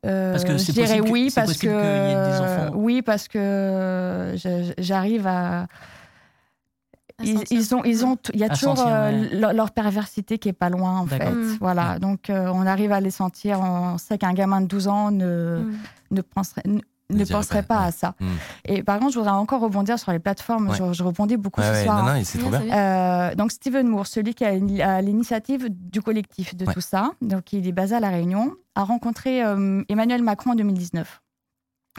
Euh, 0.05 0.33
parce 0.33 0.43
que 0.43 0.57
je 0.57 0.71
dirais 0.71 0.99
oui 0.99 1.31
parce 1.33 1.57
que 1.57 2.69
oui 2.75 3.01
parce 3.01 3.27
que 3.27 4.35
j'arrive 4.77 5.25
à 5.25 5.67
ils, 7.23 7.75
ont, 7.75 7.83
ils 7.83 8.05
ont, 8.05 8.17
il 8.33 8.39
y 8.39 8.43
a 8.43 8.49
toujours 8.49 8.83
euh, 8.85 9.29
leur, 9.53 9.71
perversité 9.71 10.37
qui 10.37 10.49
est 10.49 10.53
pas 10.53 10.69
loin 10.69 10.99
en 10.99 11.05
fait. 11.05 11.29
Mm. 11.29 11.57
Voilà, 11.61 11.97
donc 11.99 12.29
euh, 12.29 12.51
on 12.53 12.65
arrive 12.65 12.91
à 12.91 12.99
les 12.99 13.11
sentir. 13.11 13.61
On 13.61 13.97
sait 13.97 14.17
qu'un 14.17 14.33
gamin 14.33 14.61
de 14.61 14.67
12 14.67 14.87
ans 14.87 15.11
ne, 15.11 15.59
mm. 15.59 15.77
ne 16.11 16.21
penserait, 16.21 16.63
ne, 16.65 17.23
penserait 17.23 17.63
pas, 17.63 17.79
à 17.85 17.91
ça. 17.91 18.15
Mm. 18.19 18.25
Et 18.65 18.83
par 18.83 18.99
contre, 18.99 19.13
je 19.13 19.19
voudrais 19.19 19.33
encore 19.33 19.61
rebondir 19.61 19.97
sur 19.97 20.11
les 20.11 20.19
plateformes. 20.19 20.75
Je, 20.75 21.03
rebondis 21.03 21.37
beaucoup 21.37 21.61
ce 21.61 21.83
soir. 21.83 22.03
Non, 22.03 22.13
non, 22.13 22.23
trop 22.23 22.49
bien. 22.49 22.61
Euh, 22.73 23.35
donc 23.35 23.51
Steven 23.53 23.87
Moore, 23.87 24.07
celui 24.07 24.33
qui 24.33 24.43
a 24.43 25.01
l'initiative 25.01 25.69
du 25.69 26.01
collectif 26.01 26.55
de 26.55 26.65
tout 26.65 26.81
ça, 26.81 27.11
donc 27.21 27.53
il 27.53 27.65
est 27.65 27.71
basé 27.71 27.95
à 27.95 28.01
la 28.01 28.09
Réunion, 28.09 28.55
a 28.75 28.83
rencontré 28.83 29.39
Emmanuel 29.87 30.21
Macron 30.21 30.51
en 30.51 30.55
2019. 30.55 31.21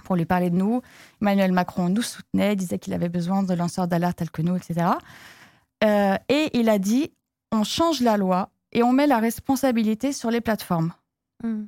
Pour 0.04 0.16
lui 0.16 0.24
parler 0.24 0.50
de 0.50 0.56
nous. 0.56 0.82
Emmanuel 1.20 1.52
Macron 1.52 1.88
nous 1.88 2.02
soutenait, 2.02 2.56
disait 2.56 2.78
qu'il 2.78 2.94
avait 2.94 3.08
besoin 3.08 3.42
de 3.42 3.54
lanceurs 3.54 3.88
d'alerte 3.88 4.18
tels 4.18 4.30
que 4.30 4.42
nous, 4.42 4.56
etc. 4.56 4.86
Euh, 5.84 6.16
et 6.28 6.50
il 6.54 6.68
a 6.68 6.78
dit 6.78 7.12
on 7.52 7.64
change 7.64 8.00
la 8.00 8.16
loi 8.16 8.50
et 8.72 8.82
on 8.82 8.92
met 8.92 9.06
la 9.06 9.18
responsabilité 9.18 10.12
sur 10.12 10.30
les 10.30 10.40
plateformes. 10.40 10.92
Hmm. 11.42 11.64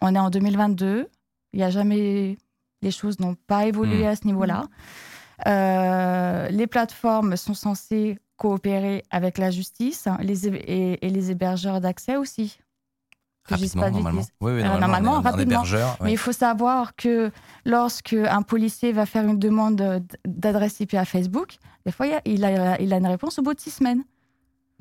On 0.00 0.14
est 0.14 0.18
en 0.18 0.30
2022, 0.30 1.08
il 1.52 1.60
y 1.60 1.62
a 1.62 1.70
jamais. 1.70 2.36
Les 2.80 2.90
choses 2.90 3.20
n'ont 3.20 3.36
pas 3.46 3.66
évolué 3.66 4.04
hmm. 4.04 4.08
à 4.08 4.16
ce 4.16 4.26
niveau-là. 4.26 4.64
Euh, 5.46 6.48
les 6.48 6.66
plateformes 6.66 7.36
sont 7.36 7.54
censées 7.54 8.18
coopérer 8.36 9.04
avec 9.10 9.38
la 9.38 9.50
justice 9.50 10.08
les, 10.20 10.48
et, 10.48 10.98
les 11.00 11.30
hébergeurs 11.30 11.80
d'accès 11.80 12.16
aussi. 12.16 12.58
Rapidement, 13.48 13.90
normalement. 13.90 14.22
Oui, 14.40 14.52
oui, 14.52 14.60
euh, 14.60 14.78
normalement, 14.78 15.20
rapidement. 15.20 15.64
Mais 16.00 16.12
il 16.12 16.18
faut 16.18 16.32
savoir 16.32 16.94
que 16.94 17.32
lorsque 17.64 18.12
un 18.12 18.42
policier 18.42 18.92
va 18.92 19.04
faire 19.04 19.26
une 19.26 19.38
demande 19.38 20.04
d'adresse 20.24 20.78
IP 20.80 20.94
à 20.94 21.04
Facebook, 21.04 21.56
des 21.84 21.92
fois, 21.92 22.06
il 22.24 22.44
a, 22.44 22.80
il 22.80 22.92
a 22.92 22.96
une 22.96 23.06
réponse 23.06 23.38
au 23.38 23.42
bout 23.42 23.54
de 23.54 23.60
six 23.60 23.70
semaines. 23.70 24.04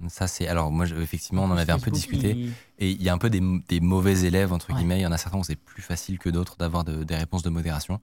Ça, 0.08 0.28
c'est. 0.28 0.48
Alors, 0.48 0.72
moi, 0.72 0.86
effectivement, 0.88 1.44
on 1.44 1.52
en 1.52 1.58
avait 1.58 1.72
un 1.72 1.80
peu 1.80 1.92
discuté. 1.92 2.50
Et 2.80 2.92
il 2.92 3.02
y 3.02 3.10
a 3.10 3.14
un 3.14 3.18
peu 3.18 3.30
des, 3.30 3.42
des 3.68 3.80
mauvais 3.80 4.22
élèves, 4.22 4.54
entre 4.54 4.74
guillemets. 4.74 5.00
Il 5.00 5.04
y 5.04 5.08
en 5.08 5.12
a 5.12 5.18
certains 5.18 5.40
où 5.40 5.44
c'est 5.44 5.56
plus 5.56 5.82
facile 5.82 6.20
que 6.20 6.30
d'autres 6.30 6.58
d'avoir 6.58 6.84
des 6.84 7.16
réponses 7.16 7.44
de 7.44 7.50
modération. 7.50 8.00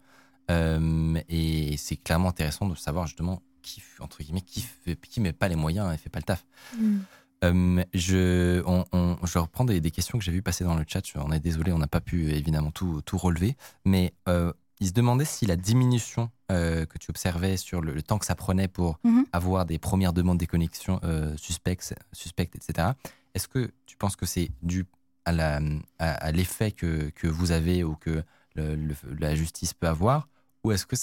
Euh, 0.51 1.21
et 1.29 1.77
c'est 1.77 1.97
clairement 1.97 2.31
intéressant 2.31 2.67
de 2.67 2.75
savoir 2.75 3.07
justement 3.07 3.43
qui, 3.63 3.83
entre 4.01 4.23
guillemets, 4.23 4.41
qui, 4.41 4.63
fait, 4.63 4.97
qui 4.97 5.21
met 5.21 5.33
pas 5.33 5.49
les 5.49 5.57
moyens 5.57 5.93
et 5.93 5.99
fait 5.99 6.09
pas 6.09 6.21
le 6.21 6.25
taf. 6.25 6.45
Mm. 6.77 6.99
Euh, 7.45 7.85
je, 7.95 8.63
on, 8.67 9.17
je 9.25 9.39
reprends 9.39 9.65
des, 9.65 9.81
questions 9.91 10.19
que 10.19 10.25
j'ai 10.25 10.33
vues 10.33 10.43
passer 10.43 10.65
dans 10.65 10.75
le 10.75 10.85
chat. 10.87 11.03
On 11.17 11.33
est 11.33 11.41
désolé, 11.41 11.73
on 11.73 11.79
n'a 11.79 11.87
pas 11.87 12.01
pu 12.01 12.31
évidemment 12.31 12.71
tout, 12.71 13.01
tout 13.03 13.19
relever. 13.19 13.57
Mais 13.85 14.13
euh, 14.29 14.53
il 14.81 14.89
se 14.89 14.93
demandait 14.93 15.25
si 15.25 15.47
la 15.47 15.57
diminution 15.57 16.31
que 16.51 16.97
tu 16.99 17.11
observais 17.11 17.59
sur 17.59 17.83
le, 17.83 18.01
temps 18.01 18.17
que 18.17 18.25
ça 18.25 18.35
prenait 18.35 18.69
pour 18.69 18.99
mm-hmm. 19.05 19.25
avoir 19.33 19.67
des 19.67 19.79
premières 19.79 20.15
demandes 20.15 20.39
des 20.39 20.47
connexions 20.47 20.99
suspectes, 21.37 21.95
suspectes, 22.13 22.57
etc. 22.57 22.93
Est-ce 23.35 23.49
que 23.49 23.71
tu 23.85 23.99
penses 23.99 24.17
que 24.17 24.25
c'est 24.25 24.51
dû 24.63 24.87
à 25.27 26.33
l'effet 26.33 26.73
que, 26.73 27.11
que, 27.11 27.27
vous 27.27 27.53
avez 27.53 27.85
ou 27.85 27.97
que 27.97 28.23
la 28.57 29.35
justice 29.35 29.75
peut 29.75 29.89
avoir 29.89 30.27
ou 30.65 30.73
est-ce 30.73 30.87
qu'il 30.87 30.99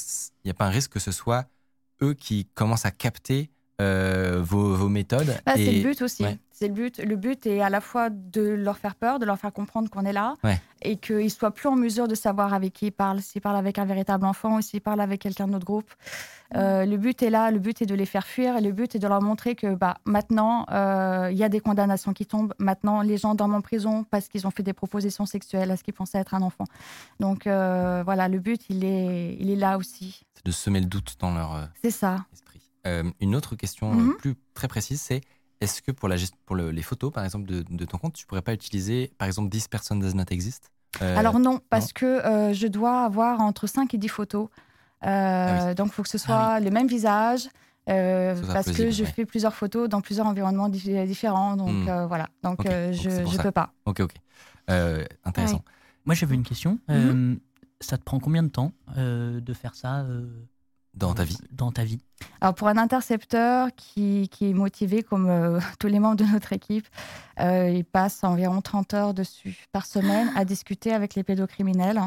n'y 0.46 0.52
a 0.52 0.54
pas 0.56 0.66
un 0.66 0.70
risque 0.70 0.94
que 0.94 1.00
ce 1.00 1.12
soit 1.12 1.46
eux 2.02 2.14
qui 2.14 2.46
commencent 2.56 2.86
à 2.86 2.92
capter 2.92 3.50
euh, 3.82 4.40
vos, 4.42 4.88
méthodes 4.88 5.36
bah, 5.46 5.54
C'est 5.56 5.72
le 5.72 5.82
but 5.82 6.02
aussi. 6.02 6.26
C'est 6.52 6.70
le 6.70 6.74
but. 6.74 7.00
Le 7.00 7.18
but 7.18 7.46
est 7.46 7.60
à 7.60 7.70
la 7.70 7.82
fois 7.82 8.10
de 8.10 8.42
leur 8.42 8.78
faire 8.78 8.96
peur, 8.96 9.20
de 9.20 9.26
leur 9.26 9.38
faire 9.38 9.52
comprendre 9.52 9.90
qu'on 9.90 10.06
est 10.06 10.14
là, 10.14 10.36
et 10.82 10.96
qu'ils 10.96 11.30
soient 11.30 11.52
plus 11.52 11.68
en 11.68 11.76
mesure 11.76 12.08
de 12.08 12.16
savoir 12.16 12.54
avec 12.54 12.72
qui 12.72 12.88
ils 12.88 12.92
parlent, 12.92 13.22
s'ils 13.22 13.42
parlent 13.42 13.58
avec 13.58 13.78
un 13.78 13.84
véritable 13.84 14.26
enfant 14.26 14.58
ou 14.58 14.62
s'ils 14.62 14.80
parlent 14.80 15.02
avec 15.02 15.20
quelqu'un 15.20 15.48
de 15.48 15.52
notre 15.52 15.66
groupe. 15.66 15.92
Euh, 16.56 16.86
le 16.86 16.96
but 16.96 17.22
est 17.24 17.30
là, 17.30 17.52
le 17.52 17.60
but 17.60 17.82
est 17.82 17.86
de 17.86 17.96
les 17.96 18.06
faire 18.06 18.26
fuir, 18.26 18.56
et 18.56 18.62
le 18.62 18.72
but 18.72 18.96
est 18.96 19.00
de 19.00 19.08
leur 19.08 19.22
montrer 19.22 19.56
que 19.56 19.76
bah, 19.76 19.98
maintenant, 20.06 20.66
euh, 20.72 21.28
il 21.32 21.38
y 21.38 21.44
a 21.44 21.50
des 21.50 21.60
condamnations 21.60 22.14
qui 22.14 22.26
tombent. 22.26 22.54
Maintenant, 22.60 23.02
les 23.02 23.18
gens 23.18 23.36
dorment 23.36 23.56
en 23.56 23.62
prison 23.62 24.06
parce 24.06 24.30
qu'ils 24.30 24.48
ont 24.48 24.52
fait 24.52 24.64
des 24.64 24.74
propositions 24.74 25.26
sexuelles 25.26 25.72
à 25.72 25.76
ce 25.76 25.84
qu'ils 25.84 25.94
pensaient 25.94 26.20
être 26.20 26.36
un 26.36 26.42
enfant. 26.42 26.66
Donc 27.20 27.44
voilà, 27.44 28.30
le 28.30 28.40
but, 28.40 28.62
il 28.70 28.86
est, 28.86 29.36
il 29.42 29.50
est 29.50 29.58
là 29.58 29.78
aussi. 29.78 30.24
C'est 30.36 30.46
de 30.46 30.52
semer 30.52 30.80
le 30.80 30.86
doute 30.86 31.16
dans 31.20 31.34
leur 31.34 31.68
C'est 31.82 31.92
ça. 31.92 32.26
esprit. 32.32 32.55
Euh, 32.86 33.04
une 33.20 33.36
autre 33.36 33.56
question 33.56 33.92
euh, 33.92 33.96
mhm. 33.96 34.18
plus 34.18 34.36
très 34.54 34.68
précise, 34.68 35.02
c'est 35.02 35.22
est-ce 35.62 35.82
que 35.82 35.92
pour, 35.92 36.08
la, 36.08 36.18
pour 36.46 36.56
les 36.56 36.82
photos, 36.82 37.12
par 37.12 37.24
exemple, 37.24 37.48
de, 37.48 37.86
ton 37.86 37.98
compte, 37.98 38.14
tu 38.14 38.26
pourrais 38.26 38.42
pas 38.42 38.54
utiliser, 38.54 39.12
par 39.18 39.28
exemple, 39.28 39.50
10 39.50 39.68
personnes 39.70 40.00
does 40.00 40.14
not 40.14 40.26
exist? 40.30 40.70
Euh, 41.02 41.18
Alors 41.18 41.40
non, 41.40 41.60
parce 41.70 41.94
que 41.94 42.52
je 42.54 42.68
dois 42.68 43.04
avoir 43.04 43.42
entre 43.42 43.68
5 43.68 43.94
et 43.94 43.98
10 43.98 44.08
photos. 44.10 44.50
Ah 45.02 45.74
donc, 45.74 45.88
il 45.88 45.94
faut 45.94 46.04
que 46.04 46.10
ce 46.10 46.18
soit 46.18 46.36
ah 46.36 46.60
le 46.60 46.72
même 46.72 46.88
visage. 46.88 47.48
parce 47.86 48.72
que 48.72 48.92
je 48.92 49.06
fais 49.06 49.26
plusieurs 49.26 49.56
photos 49.56 49.90
dans 49.90 50.02
plusieurs 50.02 50.28
environnements 50.28 50.70
différents. 50.70 51.56
Donc 51.56 51.88
hmm. 51.88 52.06
voilà, 52.08 52.30
donc 52.44 52.60
je 52.64 53.10
ne 53.10 53.42
peux 53.42 53.52
pas. 53.52 53.72
Ok, 53.86 54.02
ok. 54.02 54.14
intéressant. 55.24 55.64
Moi, 56.06 56.16
j'avais 56.16 56.36
une 56.36 56.44
question. 56.44 56.80
Mhm. 56.90 57.40
ça 57.80 57.98
te 57.98 58.04
prend 58.04 58.20
combien 58.20 58.44
de 58.44 58.50
temps 58.50 58.74
de 58.98 59.54
faire 59.54 59.74
ça 59.74 60.06
dans 60.96 61.14
ta 61.14 61.24
vie? 61.24 61.38
Dans 61.52 61.72
ta 61.72 61.84
vie. 61.84 62.00
Alors 62.42 62.56
pour 62.56 62.68
un 62.68 62.78
intercepteur 62.78 63.70
qui, 63.76 64.30
qui 64.32 64.50
est 64.50 64.54
motivé 64.54 65.04
comme 65.04 65.30
euh, 65.30 65.60
tous 65.80 65.88
les 65.88 66.00
membres 66.00 66.16
de 66.16 66.26
notre 66.26 66.54
équipe, 66.54 66.88
euh, 67.40 67.70
il 67.70 67.86
passe 67.86 68.24
environ 68.24 68.62
30 68.62 68.94
heures 68.94 69.14
dessus 69.14 69.68
par 69.72 69.86
semaine 69.86 70.32
à 70.36 70.46
discuter 70.46 70.94
avec 70.94 71.16
les 71.16 71.24
pédocriminels. 71.24 72.02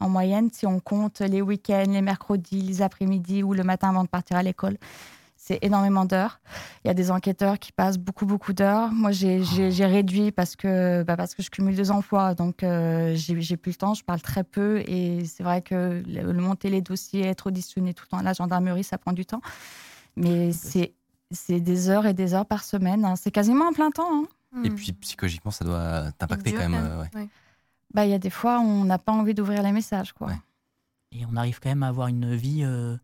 En 0.00 0.08
moyenne, 0.08 0.48
si 0.50 0.66
on 0.66 0.80
compte 0.80 1.20
les 1.20 1.42
week-ends, 1.42 1.84
les 1.88 2.00
mercredis, 2.00 2.62
les 2.62 2.80
après-midi 2.80 3.42
ou 3.42 3.52
le 3.52 3.64
matin 3.64 3.90
avant 3.90 4.04
de 4.04 4.08
partir 4.08 4.38
à 4.38 4.42
l'école 4.42 4.78
c'est 5.42 5.58
énormément 5.62 6.04
d'heures. 6.04 6.38
Il 6.84 6.88
y 6.88 6.90
a 6.90 6.94
des 6.94 7.10
enquêteurs 7.10 7.58
qui 7.58 7.72
passent 7.72 7.96
beaucoup, 7.96 8.26
beaucoup 8.26 8.52
d'heures. 8.52 8.92
Moi, 8.92 9.10
j'ai 9.10 9.86
réduit 9.86 10.32
parce 10.32 10.54
que, 10.54 11.02
bah, 11.02 11.16
parce 11.16 11.34
que 11.34 11.42
je 11.42 11.48
cumule 11.48 11.74
deux 11.74 11.90
emplois. 11.90 12.34
Donc, 12.34 12.62
euh, 12.62 13.14
j'ai 13.16 13.56
plus 13.56 13.70
le 13.70 13.76
temps, 13.76 13.94
je 13.94 14.04
parle 14.04 14.20
très 14.20 14.44
peu. 14.44 14.82
Et 14.86 15.24
c'est 15.24 15.42
vrai 15.42 15.62
que 15.62 16.02
le, 16.06 16.32
monter 16.34 16.68
les 16.68 16.82
dossiers, 16.82 17.24
être 17.26 17.46
auditionné 17.46 17.94
tout 17.94 18.04
le 18.04 18.10
temps 18.10 18.18
à 18.18 18.22
la 18.22 18.34
gendarmerie, 18.34 18.84
ça 18.84 18.98
prend 18.98 19.14
du 19.14 19.24
temps. 19.24 19.40
Mais 20.14 20.52
c'est 20.52 20.92
des 21.48 21.88
heures 21.88 22.04
et 22.04 22.12
des 22.12 22.34
heures 22.34 22.46
par 22.46 22.62
semaine. 22.62 23.06
Hein. 23.06 23.16
C'est 23.16 23.30
quasiment 23.30 23.66
un 23.66 23.72
plein 23.72 23.90
temps. 23.90 24.24
Hein. 24.54 24.62
Et 24.62 24.68
puis, 24.68 24.92
psychologiquement, 24.92 25.50
ça 25.50 25.64
doit 25.64 26.12
t'impacter 26.18 26.52
quand 26.52 26.68
même. 26.68 26.74
Euh, 26.74 27.24
bah, 27.94 28.04
il 28.04 28.10
y 28.10 28.14
a 28.14 28.18
des 28.18 28.30
fois, 28.30 28.60
on 28.60 28.84
n'a 28.84 28.98
pas 28.98 29.12
envie 29.12 29.32
d'ouvrir 29.32 29.62
les 29.62 29.72
messages. 29.72 30.12
Quoi. 30.12 30.32
Et 31.12 31.24
on 31.24 31.34
arrive 31.34 31.60
quand 31.60 31.70
même 31.70 31.82
à 31.82 31.88
avoir 31.88 32.08
une 32.08 32.36
vie. 32.36 32.62
Euh, 32.62 32.98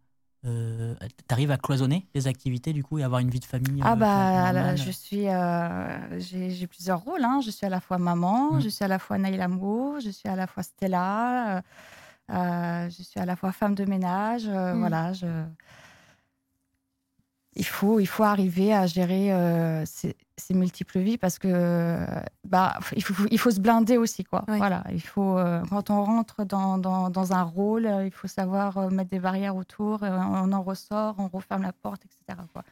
euh, 0.44 0.94
tu 1.00 1.32
arrives 1.32 1.50
à 1.50 1.56
cloisonner 1.56 2.06
les 2.14 2.28
activités 2.28 2.72
du 2.72 2.84
coup 2.84 2.98
et 2.98 3.02
avoir 3.02 3.20
une 3.20 3.30
vie 3.30 3.40
de 3.40 3.44
famille 3.44 3.80
Ah 3.82 3.92
euh, 3.92 3.96
bah 3.96 4.76
je 4.76 4.90
suis, 4.90 5.28
euh, 5.28 6.20
j'ai 6.20 6.66
plusieurs 6.66 7.00
rôles. 7.00 7.24
Hein. 7.24 7.40
Je 7.44 7.50
suis 7.50 7.66
à 7.66 7.70
la 7.70 7.80
fois 7.80 7.98
maman, 7.98 8.52
mmh. 8.52 8.60
je 8.60 8.68
suis 8.68 8.84
à 8.84 8.88
la 8.88 8.98
fois 8.98 9.18
Naïla 9.18 9.48
Mou, 9.48 9.98
je 10.04 10.10
suis 10.10 10.28
à 10.28 10.36
la 10.36 10.46
fois 10.46 10.62
Stella, 10.62 11.62
je 12.28 13.02
suis 13.02 13.18
à 13.18 13.24
la 13.24 13.36
fois 13.36 13.52
femme 13.52 13.74
de 13.74 13.84
ménage. 13.84 14.46
Mmh. 14.46 14.78
Voilà, 14.78 15.12
je, 15.12 15.26
il 17.56 17.64
faut, 17.64 17.98
il 17.98 18.06
faut 18.06 18.22
arriver 18.22 18.72
à 18.72 18.86
gérer 18.86 19.32
euh, 19.32 19.84
ces, 20.36 20.54
multiples 20.54 20.98
vies 21.00 21.18
parce 21.18 21.38
que 21.38 22.06
bah, 22.44 22.78
il, 22.94 23.02
faut, 23.02 23.26
il 23.30 23.38
faut 23.38 23.50
se 23.50 23.60
blinder 23.60 23.96
aussi. 23.96 24.24
Quoi. 24.24 24.44
Voilà, 24.48 24.84
il 24.92 25.00
faut, 25.00 25.38
euh, 25.38 25.62
quand 25.68 25.90
on 25.90 26.04
rentre 26.04 26.44
dans, 26.44 26.78
dans, 26.78 27.32
un 27.32 27.42
rôle, 27.42 27.90
il 28.04 28.12
faut 28.12 28.28
savoir 28.28 28.78
euh, 28.78 28.90
mettre 28.90 29.10
des 29.10 29.18
barrières 29.18 29.56
autour, 29.56 30.02
on 30.02 30.52
en 30.52 30.62
ressort, 30.62 31.16
on 31.18 31.28
referme 31.28 31.62
la 31.62 31.72
porte, 31.72 32.02
etc. 32.04 32.40
Quoi. 32.52 32.62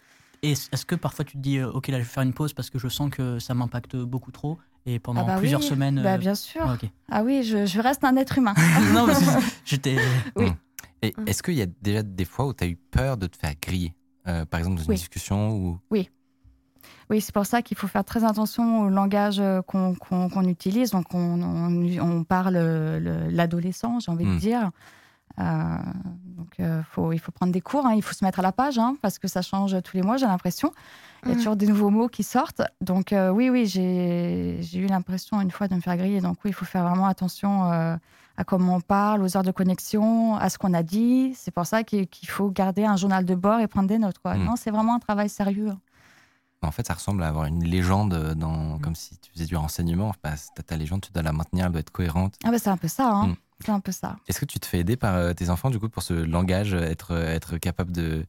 Et 0.42 0.52
est-ce 0.52 0.84
que 0.84 0.94
parfois 0.94 1.24
tu 1.24 1.36
te 1.36 1.42
dis, 1.42 1.62
OK, 1.62 1.88
là 1.88 1.98
je 1.98 2.02
vais 2.02 2.08
faire 2.08 2.22
une 2.22 2.34
pause 2.34 2.52
parce 2.52 2.70
que 2.70 2.78
je 2.78 2.88
sens 2.88 3.10
que 3.10 3.38
ça 3.38 3.54
m'impacte 3.54 3.96
beaucoup 3.96 4.30
trop 4.30 4.58
et 4.86 4.98
pendant 4.98 5.22
ah 5.22 5.24
bah 5.24 5.38
plusieurs 5.38 5.62
semaines. 5.62 6.02
Bah, 6.02 6.18
bien 6.18 6.34
sûr. 6.34 6.62
Ah, 6.66 6.76
ah 7.10 7.22
oui, 7.22 7.42
je, 7.42 7.64
je, 7.64 7.80
reste 7.80 8.04
un 8.04 8.16
être 8.16 8.36
humain. 8.36 8.54
non, 8.92 9.06
j'étais. 9.64 9.96
Oui. 10.36 10.52
Et 11.02 11.14
est-ce 11.26 11.42
qu'il 11.42 11.54
y 11.54 11.62
a 11.62 11.66
déjà 11.66 12.02
des 12.02 12.24
fois 12.24 12.46
où 12.46 12.54
tu 12.54 12.64
as 12.64 12.66
eu 12.66 12.76
peur 12.76 13.16
de 13.16 13.26
te 13.26 13.36
faire 13.36 13.52
griller 13.60 13.94
euh, 14.26 14.46
par 14.46 14.58
exemple 14.60 14.78
dans 14.78 14.84
une 14.84 14.94
discussion 14.94 15.50
ou... 15.50 15.78
Oui. 15.90 16.08
Oui, 17.10 17.20
c'est 17.20 17.34
pour 17.34 17.46
ça 17.46 17.62
qu'il 17.62 17.76
faut 17.76 17.86
faire 17.86 18.04
très 18.04 18.24
attention 18.24 18.82
au 18.82 18.88
langage 18.88 19.40
euh, 19.40 19.60
qu'on 19.62 20.44
utilise. 20.44 20.90
Donc, 20.90 21.14
on, 21.14 21.42
on, 21.42 22.24
parle 22.24 22.56
l'adolescent, 23.30 24.00
j'ai 24.00 24.10
envie 24.10 24.24
de 24.24 24.30
hmm. 24.30 24.38
dire. 24.38 24.70
Euh, 25.40 25.76
donc, 26.24 26.84
faut, 26.90 27.12
il 27.12 27.18
faut 27.18 27.32
prendre 27.32 27.52
des 27.52 27.60
cours, 27.60 27.86
hein. 27.86 27.94
il 27.94 28.02
faut 28.02 28.14
se 28.14 28.24
mettre 28.24 28.38
à 28.38 28.42
la 28.42 28.52
page, 28.52 28.78
hein, 28.78 28.96
parce 29.02 29.18
que 29.18 29.28
ça 29.28 29.42
change 29.42 29.76
tous 29.82 29.96
les 29.96 30.02
mois, 30.02 30.16
j'ai 30.16 30.26
l'impression. 30.26 30.72
Il 31.24 31.28
y 31.28 31.32
a 31.32 31.34
hmm. 31.34 31.38
toujours 31.38 31.56
des 31.56 31.66
nouveaux 31.66 31.90
mots 31.90 32.08
qui 32.08 32.22
sortent. 32.22 32.62
Donc, 32.80 33.14
oui, 33.32 33.50
oui, 33.50 33.66
j'ai 33.66 34.78
eu 34.78 34.86
l'impression 34.86 35.40
une 35.40 35.50
fois 35.50 35.68
de 35.68 35.74
me 35.74 35.80
faire 35.80 35.96
griller. 35.96 36.20
Donc, 36.20 36.38
oui, 36.44 36.50
il 36.50 36.54
faut 36.54 36.64
faire 36.64 36.84
vraiment 36.84 37.06
attention 37.06 37.98
à 38.36 38.44
comment 38.44 38.76
on 38.76 38.80
parle, 38.80 39.22
aux 39.22 39.36
heures 39.36 39.42
de 39.42 39.52
connexion, 39.52 40.36
à 40.36 40.50
ce 40.50 40.58
qu'on 40.58 40.74
a 40.74 40.82
dit. 40.82 41.34
C'est 41.36 41.52
pour 41.52 41.66
ça 41.66 41.84
qu'il 41.84 42.08
faut 42.26 42.50
garder 42.50 42.84
un 42.84 42.96
journal 42.96 43.24
de 43.24 43.34
bord 43.34 43.60
et 43.60 43.68
prendre 43.68 43.88
des 43.88 43.98
notes. 43.98 44.18
Quoi. 44.18 44.34
Hmm. 44.34 44.44
Non, 44.44 44.56
c'est 44.56 44.70
vraiment 44.70 44.94
un 44.94 44.98
travail 44.98 45.28
sérieux. 45.28 45.72
En 46.64 46.70
fait, 46.70 46.86
ça 46.86 46.94
ressemble 46.94 47.22
à 47.22 47.28
avoir 47.28 47.46
une 47.46 47.64
légende, 47.64 48.34
dans, 48.34 48.76
hmm. 48.76 48.80
comme 48.80 48.94
si 48.94 49.18
tu 49.18 49.30
faisais 49.32 49.46
du 49.46 49.56
renseignement. 49.56 50.12
Bah, 50.22 50.34
ta 50.66 50.76
légende, 50.76 51.02
tu 51.02 51.12
dois 51.12 51.22
la 51.22 51.32
maintenir, 51.32 51.66
elle 51.66 51.72
doit 51.72 51.80
être 51.80 51.90
cohérente. 51.90 52.34
Ah 52.44 52.50
bah 52.50 52.58
c'est 52.58 52.70
un 52.70 52.76
peu 52.76 52.88
ça. 52.88 53.10
Hein. 53.10 53.28
Hmm. 53.28 53.34
C'est 53.60 53.70
un 53.70 53.80
peu 53.80 53.92
ça. 53.92 54.16
Est-ce 54.28 54.40
que 54.40 54.44
tu 54.44 54.58
te 54.58 54.66
fais 54.66 54.80
aider 54.80 54.96
par 54.96 55.14
euh, 55.14 55.32
tes 55.32 55.48
enfants, 55.48 55.70
du 55.70 55.78
coup, 55.78 55.88
pour 55.88 56.02
ce 56.02 56.12
langage, 56.12 56.74
être, 56.74 57.12
être 57.12 57.56
capable 57.58 57.92
de, 57.92 58.26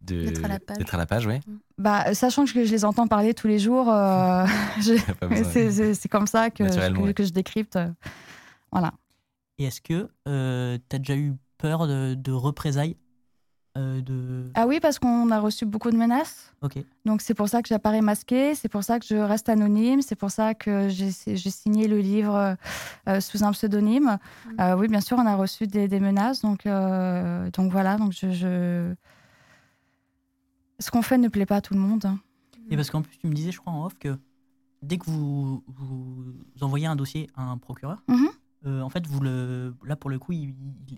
d'être 0.00 0.94
à 0.94 0.98
la 0.98 1.06
page, 1.06 1.26
oui. 1.26 1.40
Bah, 1.78 2.14
sachant 2.14 2.44
que 2.44 2.64
je 2.64 2.70
les 2.70 2.84
entends 2.84 3.06
parler 3.06 3.34
tous 3.34 3.46
les 3.46 3.58
jours, 3.58 3.90
euh, 3.90 4.46
c'est 4.80 6.08
comme 6.08 6.26
ça 6.26 6.50
que, 6.50 6.64
je, 6.64 7.12
que 7.12 7.24
je 7.24 7.30
décrypte. 7.30 7.78
Voilà. 8.70 8.92
Et 9.58 9.64
est-ce 9.64 9.80
que 9.80 10.08
euh, 10.28 10.78
tu 10.88 10.96
as 10.96 10.98
déjà 10.98 11.16
eu 11.16 11.34
peur 11.58 11.86
de, 11.86 12.32
représailles 12.32 12.96
de... 13.76 14.50
Ah 14.54 14.66
oui, 14.66 14.78
parce 14.80 14.98
qu'on 14.98 15.30
a 15.30 15.40
reçu 15.40 15.66
beaucoup 15.66 15.90
de 15.90 15.96
menaces. 15.96 16.52
Ok. 16.62 16.78
Donc 17.04 17.20
c'est 17.20 17.34
pour 17.34 17.48
ça 17.48 17.62
que 17.62 17.68
j'apparais 17.68 18.00
masqué, 18.00 18.54
c'est 18.54 18.68
pour 18.68 18.84
ça 18.84 19.00
que 19.00 19.06
je 19.06 19.16
reste 19.16 19.48
anonyme, 19.48 20.00
c'est 20.02 20.14
pour 20.14 20.30
ça 20.30 20.54
que 20.54 20.88
j'ai 20.88 21.10
signé 21.10 21.88
le 21.88 21.98
livre 21.98 22.56
sous 23.20 23.42
un 23.42 23.52
pseudonyme. 23.52 24.18
Mm. 24.58 24.74
oui, 24.78 24.88
bien 24.88 25.00
sûr, 25.00 25.18
on 25.18 25.26
a 25.26 25.34
reçu 25.34 25.66
des, 25.66 26.00
menaces. 26.00 26.42
Donc, 26.42 26.66
donc 26.66 27.72
voilà, 27.72 27.96
donc 27.96 28.12
je... 28.12 28.30
je... 28.30 28.94
Ce 30.80 30.90
qu'on 30.90 31.02
fait 31.02 31.18
ne 31.18 31.28
plaît 31.28 31.46
pas 31.46 31.56
à 31.56 31.60
tout 31.60 31.74
le 31.74 31.80
monde. 31.80 32.04
Hein. 32.04 32.18
Et 32.70 32.76
parce 32.76 32.90
qu'en 32.90 33.02
plus, 33.02 33.16
tu 33.16 33.26
me 33.26 33.34
disais, 33.34 33.52
je 33.52 33.58
crois, 33.58 33.72
en 33.72 33.84
off, 33.86 33.94
que 33.98 34.18
dès 34.82 34.98
que 34.98 35.04
vous, 35.06 35.62
vous 35.66 36.34
envoyez 36.60 36.86
un 36.86 36.96
dossier 36.96 37.30
à 37.34 37.42
un 37.42 37.58
procureur, 37.58 38.02
mhm. 38.08 38.28
Euh, 38.66 38.80
en 38.80 38.88
fait, 38.88 39.06
vous 39.06 39.20
le, 39.20 39.74
là, 39.84 39.96
pour 39.96 40.08
le 40.10 40.18
coup, 40.18 40.32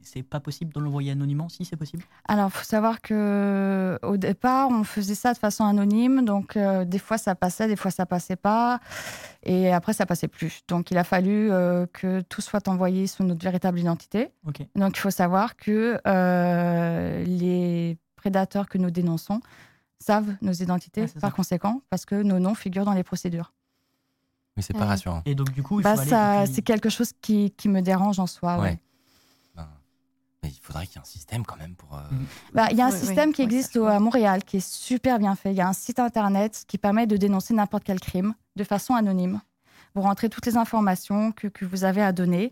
c'est 0.03 0.23
pas 0.23 0.41
possible 0.41 0.73
de 0.73 0.81
l'envoyer 0.81 1.11
anonymement, 1.11 1.49
si 1.49 1.65
c'est 1.65 1.77
possible? 1.77 2.05
Alors, 2.29 2.47
il 2.47 2.57
faut 2.57 2.65
savoir 2.65 3.01
que 3.01 3.99
au 4.03 4.17
départ, 4.17 4.69
on 4.71 4.85
faisait 4.85 5.15
ça 5.15 5.33
de 5.33 5.39
façon 5.39 5.65
anonyme. 5.65 6.25
Donc, 6.25 6.57
euh, 6.57 6.85
des 6.85 6.99
fois, 6.99 7.19
ça 7.19 7.35
passait, 7.35 7.67
des 7.67 7.77
fois, 7.77 7.91
ça 7.91 8.07
passait 8.07 8.37
pas. 8.37 8.81
Et 9.43 9.73
après, 9.73 9.93
ça 9.93 10.07
passait 10.07 10.29
plus. 10.29 10.61
Donc, 10.69 10.91
il 10.91 10.99
a 10.99 11.05
fallu 11.05 11.51
euh, 11.51 11.87
que 11.93 12.21
tout 12.23 12.41
soit 12.41 12.69
envoyé 12.69 13.07
sous 13.07 13.25
notre 13.25 13.43
véritable 13.43 13.79
identité. 13.79 14.31
Donc, 14.75 14.97
il 14.97 15.01
faut 15.01 15.11
savoir 15.11 15.57
que 15.57 16.01
les 17.25 17.99
prédateurs 18.17 18.69
que 18.69 18.79
nous 18.79 18.91
dénonçons 18.91 19.41
savent 19.99 20.37
nos 20.43 20.53
identités, 20.53 21.07
par 21.21 21.35
conséquent, 21.35 21.83
parce 21.91 22.05
que 22.05 22.15
nos 22.23 22.39
noms 22.39 22.55
figurent 22.55 22.85
dans 22.85 22.93
les 22.93 23.05
procédures. 23.05 23.53
Mais 24.57 24.63
c'est 24.63 24.73
pas 24.73 24.87
rassurant. 24.87 25.23
Et 25.27 25.35
donc, 25.35 25.53
du 25.53 25.63
coup, 25.63 25.81
il 25.81 25.83
bah, 25.83 25.97
ça, 25.97 26.47
c'est 26.47 26.63
quelque 26.63 26.89
chose 26.89 27.13
qui, 27.21 27.51
qui, 27.53 27.69
me 27.69 27.83
dérange 27.83 28.19
en 28.19 28.27
soi. 28.27 28.59
Ouais. 28.59 28.79
Ben, 29.55 29.69
mais 30.43 30.49
il 30.49 30.61
faudrait 30.61 30.87
qu'il 30.87 30.97
y 30.97 30.99
ait 30.99 31.03
un 31.03 31.05
système 31.05 31.45
quand 31.45 31.57
même 31.59 31.75
pour. 31.75 31.95
Euh. 31.95 32.01
Bah, 32.55 32.69
il 32.71 32.77
y 32.77 32.81
a 32.81 32.87
un 32.87 32.91
système 32.91 33.33
qui 33.33 33.43
existe 33.43 33.77
à 33.77 34.01
Montréal 34.01 34.45
qui 34.45 34.59
est 34.59 34.67
super 34.67 35.19
bien 35.19 35.35
fait. 35.35 35.51
Il 35.51 35.57
y 35.57 35.61
a 35.61 35.69
un 35.69 35.75
site 35.75 35.99
internet 35.99 36.65
qui 36.67 36.79
permet 36.79 37.07
de 37.07 37.17
dénoncer 37.17 37.55
n'importe 37.55 37.85
quel 37.85 38.01
crime 38.01 38.35
de 38.57 38.65
façon 38.65 38.95
anonyme. 38.95 39.41
Vous 39.95 40.03
rentrez 40.03 40.29
toutes 40.29 40.47
les 40.47 40.57
informations 40.57 41.33
que, 41.33 41.49
que 41.49 41.65
vous 41.65 41.85
avez 41.85 42.03
à 42.03 42.13
donner. 42.13 42.51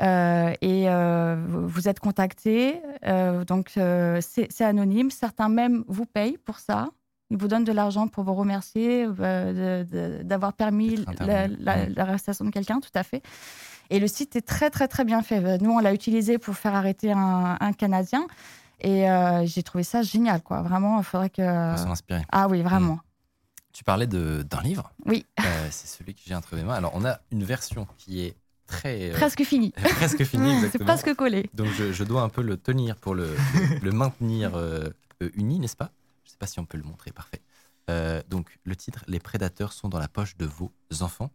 Euh, 0.00 0.52
et 0.60 0.88
euh, 0.88 1.36
vous 1.48 1.88
êtes 1.88 1.98
contacté, 1.98 2.80
euh, 3.04 3.44
donc 3.44 3.72
c'est 4.20 4.60
anonyme. 4.60 5.10
Certains 5.10 5.48
même 5.48 5.84
vous 5.88 6.06
payent 6.06 6.38
pour 6.38 6.58
ça. 6.58 6.88
Ils 7.30 7.36
vous 7.36 7.48
donnent 7.48 7.64
de 7.64 7.72
l'argent 7.72 8.08
pour 8.08 8.24
vous 8.24 8.34
remercier 8.34 9.06
d'avoir 9.06 10.52
permis 10.52 11.04
l'arrestation 11.20 12.44
de 12.44 12.50
quelqu'un, 12.50 12.80
tout 12.80 12.90
à 12.94 13.02
fait. 13.02 13.22
Et 13.90 14.00
le 14.00 14.06
site 14.06 14.36
est 14.36 14.46
très, 14.46 14.70
très, 14.70 14.88
très 14.88 15.04
bien 15.04 15.22
fait. 15.22 15.58
Nous, 15.58 15.70
on 15.70 15.78
l'a 15.78 15.92
utilisé 15.92 16.38
pour 16.38 16.56
faire 16.56 16.74
arrêter 16.74 17.12
un, 17.12 17.72
Canadien. 17.76 18.26
Et 18.80 19.06
j'ai 19.44 19.62
trouvé 19.62 19.84
ça 19.84 20.02
génial, 20.02 20.42
quoi. 20.42 20.62
Vraiment, 20.62 20.98
il 20.98 21.04
faudrait 21.04 21.30
que. 21.30 21.42
s'en 21.76 21.90
inspirer. 21.90 22.22
Ah 22.32 22.48
oui, 22.48 22.62
vraiment. 22.62 22.94
Mm. 22.94 23.00
Tu 23.72 23.84
parlais 23.84 24.06
d'un 24.06 24.62
livre. 24.62 24.90
Oui. 25.04 25.26
c'est 25.70 25.86
celui 25.86 26.14
que 26.14 26.20
j'ai 26.24 26.34
entre 26.34 26.56
mes 26.56 26.64
mains. 26.64 26.74
Alors, 26.74 26.92
on 26.94 27.04
a 27.04 27.18
une 27.30 27.44
version 27.44 27.86
qui 27.98 28.22
est 28.22 28.36
très. 28.68 29.10
Euh, 29.10 29.14
presque 29.14 29.42
fini. 29.42 29.72
presque 29.96 30.22
fini, 30.24 30.50
exactement. 30.54 30.70
C'est 30.70 31.02
presque 31.02 31.14
collé. 31.16 31.50
Donc 31.54 31.68
je, 31.68 32.04
dois 32.04 32.22
un 32.22 32.28
peu 32.28 32.42
le 32.42 32.56
tenir 32.56 32.94
pour 32.96 33.16
le, 33.16 33.34
le, 33.82 33.90
maintenir 33.90 34.54
euh, 34.54 34.90
euh, 35.22 35.30
uni, 35.34 35.58
n'est-ce 35.58 35.76
pas? 35.76 35.90
Je 36.28 36.32
ne 36.32 36.34
sais 36.34 36.38
pas 36.38 36.46
si 36.46 36.60
on 36.60 36.66
peut 36.66 36.76
le 36.76 36.84
montrer, 36.84 37.10
parfait. 37.10 37.40
donc 38.28 38.58
le 38.64 38.76
titre 38.76 39.02
Les 39.08 39.18
prédateurs 39.18 39.72
sont 39.72 39.88
dans 39.88 39.98
la 39.98 40.08
poche 40.08 40.36
de 40.36 40.44
vos 40.44 40.70
enfants, 41.00 41.30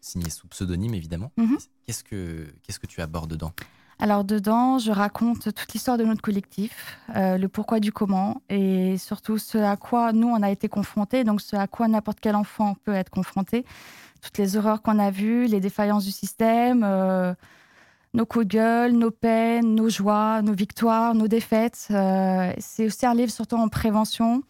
signé 0.00 0.28
sous 0.28 0.46
pseudonyme 0.48 0.94
évidemment. 0.94 1.32
Mhm. 1.38 1.56
Qu'est-ce 1.86 2.04
que 2.04 2.52
Qu'est-ce 2.62 2.78
que 2.78 2.86
tu 2.86 3.00
abordes 3.00 3.30
dedans? 3.30 3.52
Alors 3.98 4.24
dedans, 4.24 4.78
je 4.78 4.90
raconte 4.90 5.54
toute 5.54 5.72
l'histoire 5.72 5.96
de 5.96 6.04
notre 6.04 6.20
collectif, 6.20 6.98
le 7.14 7.46
pourquoi 7.46 7.80
du 7.80 7.92
comment 7.92 8.42
et 8.50 8.98
surtout 8.98 9.38
ce 9.38 9.56
à 9.56 9.76
quoi 9.76 10.12
nous 10.12 10.28
on 10.28 10.42
a 10.42 10.50
été 10.50 10.68
confrontés, 10.68 11.24
donc 11.24 11.40
ce 11.40 11.56
à 11.56 11.66
quoi 11.66 11.88
n'importe 11.88 12.20
quel 12.20 12.36
enfant 12.36 12.74
peut 12.84 12.94
être 12.94 13.10
confronté 13.10 13.64
toutes 14.22 14.38
les 14.38 14.56
horreurs 14.56 14.80
qu'on 14.80 14.98
a 14.98 15.10
vues, 15.10 15.46
les 15.46 15.60
défaillances 15.60 16.04
du 16.04 16.12
système, 16.12 16.82
euh, 16.84 17.34
nos 18.14 18.26
coups 18.26 18.46
de 18.46 18.52
gueule, 18.52 18.92
nos 18.92 19.10
peines, 19.10 19.74
nos 19.74 19.88
joies, 19.88 20.42
nos 20.42 20.52
victoires, 20.52 21.14
nos 21.14 21.28
défaites. 21.28 21.88
Euh, 21.90 22.52
c'est 22.58 22.86
aussi 22.86 23.06
un 23.06 23.14
livre 23.14 23.30
surtout 23.30 23.56
en 23.56 23.68
prévention 23.68 24.42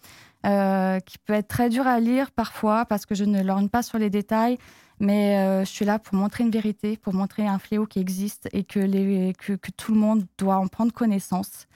euh, 0.45 0.99
qui 1.01 1.19
peut 1.19 1.33
être 1.33 1.49
très 1.49 1.69
dur 1.69 1.87
à 1.87 2.01
lire 2.01 2.31
parfois 2.33 2.85
parce 2.85 3.07
que 3.07 3.15
je 3.15 3.25
ne 3.25 3.43
lorgne 3.43 3.69
pas 3.69 3.83
sur 3.83 3.99
les 3.99 4.11
détails. 4.11 4.59
Mais 5.01 5.65
je 5.65 5.69
suis 5.69 5.85
là 5.85 5.99
pour 5.99 6.15
montrer 6.15 6.45
une 6.45 6.51
vérité, 6.51 6.97
pour 6.97 7.13
montrer 7.13 7.45
un 7.45 7.59
fléau 7.59 7.87
qui 7.87 7.99
existe 7.99 8.49
et 8.53 8.63
que, 8.63 8.79
les, 8.79 9.33
que 9.37 9.71
tout 9.77 9.93
le 9.93 9.99
monde 9.99 10.25
doit 10.39 10.59
en 10.59 10.69
prendre 10.69 10.93
connaissance. 10.93 11.67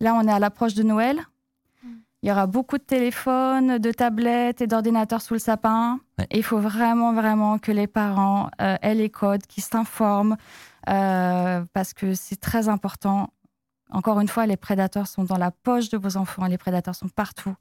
Là, 0.00 0.14
on 0.14 0.26
est 0.26 0.32
à 0.32 0.38
l'approche 0.38 0.72
de 0.72 0.82
Noël. 0.82 1.20
Il 2.22 2.28
y 2.28 2.32
aura 2.32 2.46
beaucoup 2.46 2.76
de 2.76 2.82
téléphones, 2.82 3.78
de 3.78 3.92
tablettes 3.92 4.60
et 4.60 4.66
d'ordinateurs 4.66 5.22
sous 5.22 5.34
le 5.34 5.40
sapin. 5.40 6.00
il 6.30 6.42
faut 6.42 6.58
vraiment, 6.58 7.14
vraiment 7.14 7.58
que 7.58 7.72
les 7.72 7.86
parents 7.86 8.50
euh, 8.60 8.76
aient 8.82 8.94
les 8.94 9.08
codes, 9.08 9.46
qu'ils 9.46 9.62
s'informent, 9.62 10.36
euh, 10.88 11.64
parce 11.72 11.92
que 11.92 12.14
c'est 12.14 12.40
très 12.40 12.68
important. 12.68 13.32
Encore 13.90 14.20
une 14.20 14.28
fois, 14.28 14.46
les 14.46 14.56
prédateurs 14.56 15.06
sont 15.06 15.24
dans 15.24 15.36
la 15.36 15.50
poche 15.50 15.88
de 15.88 15.98
vos 15.98 16.16
enfants, 16.16 16.46
les 16.46 16.58
prédateurs 16.58 16.94
sont 16.94 17.08
partout. 17.08 17.54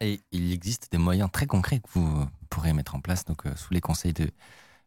Et 0.00 0.20
il 0.32 0.52
existe 0.52 0.90
des 0.92 0.98
moyens 0.98 1.30
très 1.30 1.46
concrets 1.46 1.78
que 1.78 1.88
vous 1.92 2.26
pourrez 2.48 2.72
mettre 2.72 2.94
en 2.94 3.00
place, 3.00 3.24
donc 3.24 3.46
euh, 3.46 3.54
sous 3.56 3.72
les 3.72 3.80
conseils 3.80 4.12
de, 4.12 4.30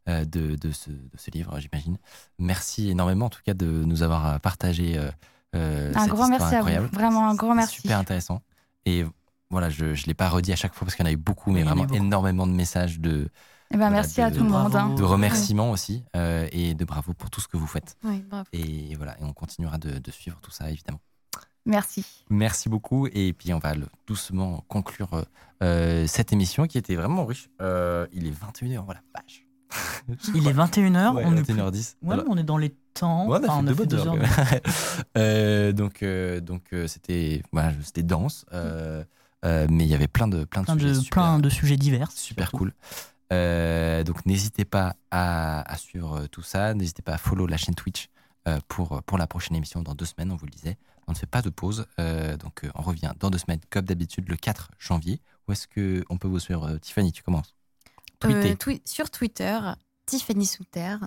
de, 0.07 0.55
de, 0.55 0.71
ce, 0.71 0.89
de, 0.89 1.17
ce, 1.17 1.31
livre, 1.31 1.59
j'imagine. 1.59 1.97
Merci 2.39 2.89
énormément, 2.89 3.27
en 3.27 3.29
tout 3.29 3.41
cas, 3.45 3.53
de 3.53 3.65
nous 3.65 4.03
avoir 4.03 4.39
partagé. 4.39 4.99
un 5.53 6.07
grand 6.07 6.27
merci 6.27 6.55
à 6.55 6.61
vous, 6.61 6.87
vraiment 6.91 7.29
un 7.29 7.35
grand 7.35 7.55
merci. 7.55 7.81
Super 7.81 7.99
intéressant. 7.99 8.41
Et 8.85 9.05
voilà, 9.53 9.69
je 9.69 9.85
ne 9.85 10.05
l'ai 10.07 10.15
pas 10.15 10.29
redit 10.29 10.51
à 10.51 10.55
chaque 10.55 10.73
fois 10.73 10.85
parce 10.85 10.95
qu'il 10.95 11.05
y 11.05 11.07
en 11.07 11.11
a 11.11 11.13
eu 11.13 11.17
beaucoup, 11.17 11.51
mais 11.51 11.63
vraiment 11.63 11.87
énormément 11.87 12.47
de 12.47 12.53
messages 12.53 12.99
de. 12.99 13.29
Eh 13.71 13.77
ben, 13.77 13.89
merci 13.89 14.21
à 14.21 14.31
tout 14.31 14.43
le 14.43 14.49
monde. 14.49 14.75
Hein. 14.75 14.93
De 14.95 15.03
remerciements 15.03 15.71
aussi 15.71 16.03
euh, 16.15 16.47
et 16.51 16.73
de 16.73 16.85
bravo 16.85 17.13
pour 17.13 17.29
tout 17.29 17.41
ce 17.41 17.47
que 17.47 17.57
vous 17.57 17.67
faites. 17.67 17.97
Et 18.51 18.95
voilà, 18.95 19.19
et 19.19 19.23
on 19.23 19.33
continuera 19.33 19.77
de, 19.77 20.11
suivre 20.11 20.39
tout 20.41 20.51
ça 20.51 20.69
évidemment. 20.69 20.99
Merci. 21.65 22.05
Merci 22.29 22.67
beaucoup. 22.67 23.07
Et 23.07 23.33
puis 23.33 23.53
on 23.53 23.59
va 23.59 23.73
doucement 24.05 24.63
conclure 24.67 25.25
euh, 25.63 26.05
cette 26.07 26.33
émission 26.33 26.67
qui 26.67 26.77
était 26.77 26.95
vraiment 26.95 27.25
riche. 27.25 27.49
Euh, 27.61 28.05
il 28.11 28.27
est 28.27 28.31
21h, 28.31 28.83
voilà, 28.83 29.01
page. 29.13 29.45
Il 30.35 30.47
est 30.47 30.53
21h, 30.53 31.23
on 31.23 31.33
21h10. 31.33 31.95
Ouais, 32.03 32.17
on 32.27 32.37
est 32.37 32.43
dans 32.43 32.57
les 32.57 32.75
temps. 32.93 33.25
on 33.27 33.33
a 33.67 33.73
fait, 33.73 33.87
deux, 33.87 34.05
heures. 34.05 35.73
donc 35.73 36.03
donc 36.43 36.75
c'était 36.87 37.41
voilà, 37.51 37.71
c'était 37.81 38.03
dense. 38.03 38.45
Euh, 39.45 39.67
mais 39.69 39.83
il 39.83 39.89
y 39.89 39.95
avait 39.95 40.07
plein 40.07 40.27
de, 40.27 40.45
plein 40.45 40.63
de 40.63 40.79
sujets. 40.79 41.09
plein 41.09 41.39
de 41.39 41.49
sujets 41.49 41.77
divers. 41.77 42.11
Super 42.11 42.51
cool. 42.51 42.73
Euh, 43.31 44.03
donc 44.03 44.25
n'hésitez 44.25 44.65
pas 44.65 44.95
à, 45.11 45.75
suivre 45.77 46.21
euh, 46.21 46.27
tout 46.27 46.41
ça. 46.41 46.73
N'hésitez 46.73 47.01
pas 47.01 47.13
à 47.13 47.17
follow 47.17 47.47
la 47.47 47.57
chaîne 47.57 47.75
Twitch 47.75 48.09
pour, 48.67 49.01
pour 49.03 49.17
la 49.17 49.25
prochaine 49.25 49.55
émission 49.55 49.81
dans 49.81 49.95
deux 49.95 50.03
semaines, 50.03 50.29
on 50.29 50.35
vous 50.35 50.45
le 50.45 50.51
disait. 50.51 50.77
On 51.07 51.13
ne 51.13 51.17
fait 51.17 51.25
pas 51.25 51.41
de 51.41 51.49
pause. 51.49 51.87
donc 51.97 52.69
on 52.75 52.81
revient 52.81 53.13
dans 53.17 53.29
deux 53.29 53.37
semaines, 53.37 53.61
comme 53.69 53.85
d'habitude, 53.85 54.27
le 54.27 54.35
4 54.35 54.71
janvier. 54.79 55.21
Où 55.47 55.53
est-ce 55.53 55.65
qu'on 55.67 56.17
peut 56.17 56.27
vous 56.27 56.39
suivre 56.39 56.77
Tiffany, 56.79 57.13
tu 57.13 57.23
commences? 57.23 57.55
Sur 58.83 59.09
Twitter, 59.11 59.59
Tiffany 60.05 60.45
Souter. 60.45 60.97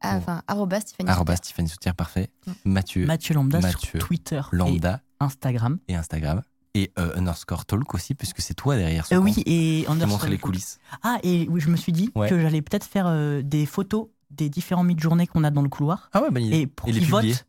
Enfin, 0.00 0.42
arroba 0.46 0.80
Tiffany 0.80 1.08
Arroba 1.08 1.36
Tiffany 1.36 1.68
Souter, 1.68 1.92
parfait. 1.92 2.30
Mm. 2.46 2.52
Mathieu. 2.64 3.06
Mathieu 3.06 3.34
Lambda 3.34 3.60
sur 3.62 3.80
Twitter. 3.98 4.42
Lambda. 4.52 5.00
Et 5.20 5.24
Instagram. 5.24 5.78
Et 5.88 5.96
Instagram 5.96 6.42
et 6.76 6.92
euh, 6.98 7.16
underscore 7.16 7.64
talk 7.64 7.94
aussi, 7.94 8.14
puisque 8.14 8.40
c'est 8.40 8.54
toi 8.54 8.76
derrière 8.76 9.06
ce 9.06 9.14
euh, 9.14 9.18
Oui, 9.18 9.42
et 9.46 9.86
underscore. 9.88 10.28
les 10.28 10.38
coulisses. 10.38 10.78
Ah, 11.02 11.18
et 11.22 11.48
oui, 11.50 11.60
je 11.60 11.70
me 11.70 11.76
suis 11.76 11.92
dit 11.92 12.12
que 12.12 12.38
j'allais 12.40 12.62
peut-être 12.62 12.84
faire 12.84 13.06
euh, 13.08 13.40
des 13.42 13.64
photos 13.64 14.08
des 14.30 14.50
différents 14.50 14.84
mi-journées 14.84 15.26
qu'on 15.26 15.44
a 15.44 15.50
dans 15.50 15.62
le 15.62 15.68
couloir. 15.68 16.10
Ah 16.12 16.20
ouais, 16.20 16.30
bonne 16.30 16.44
idée. 16.44 16.58
Et 16.58 16.66
pour 16.66 16.88
qu'ils 16.88 17.06
votent 17.06 17.46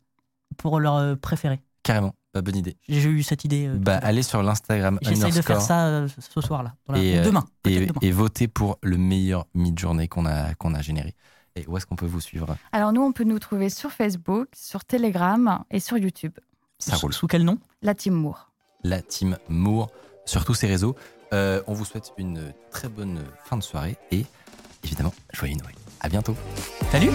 pour 0.56 0.80
leur 0.80 1.18
préféré. 1.18 1.60
Carrément, 1.82 2.14
bah, 2.32 2.40
bonne 2.40 2.56
idée. 2.56 2.76
J'ai 2.88 3.10
eu 3.10 3.22
cette 3.22 3.44
idée. 3.44 3.68
bah, 3.68 3.98
allez 4.02 4.22
sur 4.22 4.42
l'Instagram. 4.42 4.98
J'essaie 5.02 5.30
de 5.30 5.42
faire 5.42 5.60
ça 5.60 6.06
ce 6.08 6.40
soir-là. 6.40 6.74
Et, 6.94 7.20
demain, 7.20 7.44
et, 7.64 7.86
demain. 7.86 7.98
Et 8.00 8.10
votez 8.10 8.48
pour 8.48 8.78
le 8.82 8.96
meilleur 8.96 9.46
mid-journée 9.54 10.08
qu'on 10.08 10.24
a, 10.24 10.54
qu'on 10.54 10.74
a 10.74 10.80
généré. 10.80 11.14
Et 11.56 11.66
où 11.66 11.76
est-ce 11.76 11.86
qu'on 11.86 11.96
peut 11.96 12.06
vous 12.06 12.20
suivre? 12.20 12.56
Alors, 12.72 12.92
nous, 12.92 13.02
on 13.02 13.12
peut 13.12 13.24
nous 13.24 13.38
trouver 13.38 13.68
sur 13.68 13.90
Facebook, 13.90 14.48
sur 14.54 14.84
Telegram 14.84 15.64
et 15.70 15.80
sur 15.80 15.98
YouTube. 15.98 16.32
Ça 16.78 16.96
roule. 16.96 17.12
Sous 17.12 17.26
quel 17.26 17.44
nom? 17.44 17.58
La 17.82 17.94
Team 17.94 18.14
Moore 18.14 18.48
la 18.82 19.02
team 19.02 19.38
Moore 19.48 19.90
sur 20.24 20.44
tous 20.44 20.54
ces 20.54 20.66
réseaux. 20.66 20.96
Euh, 21.32 21.62
on 21.66 21.74
vous 21.74 21.84
souhaite 21.84 22.12
une 22.16 22.52
très 22.70 22.88
bonne 22.88 23.24
fin 23.44 23.56
de 23.56 23.62
soirée 23.62 23.96
et 24.10 24.24
évidemment, 24.84 25.12
joyeux 25.32 25.56
Noël. 25.56 25.74
À 26.00 26.08
bientôt. 26.08 26.34
Salut 26.90 27.10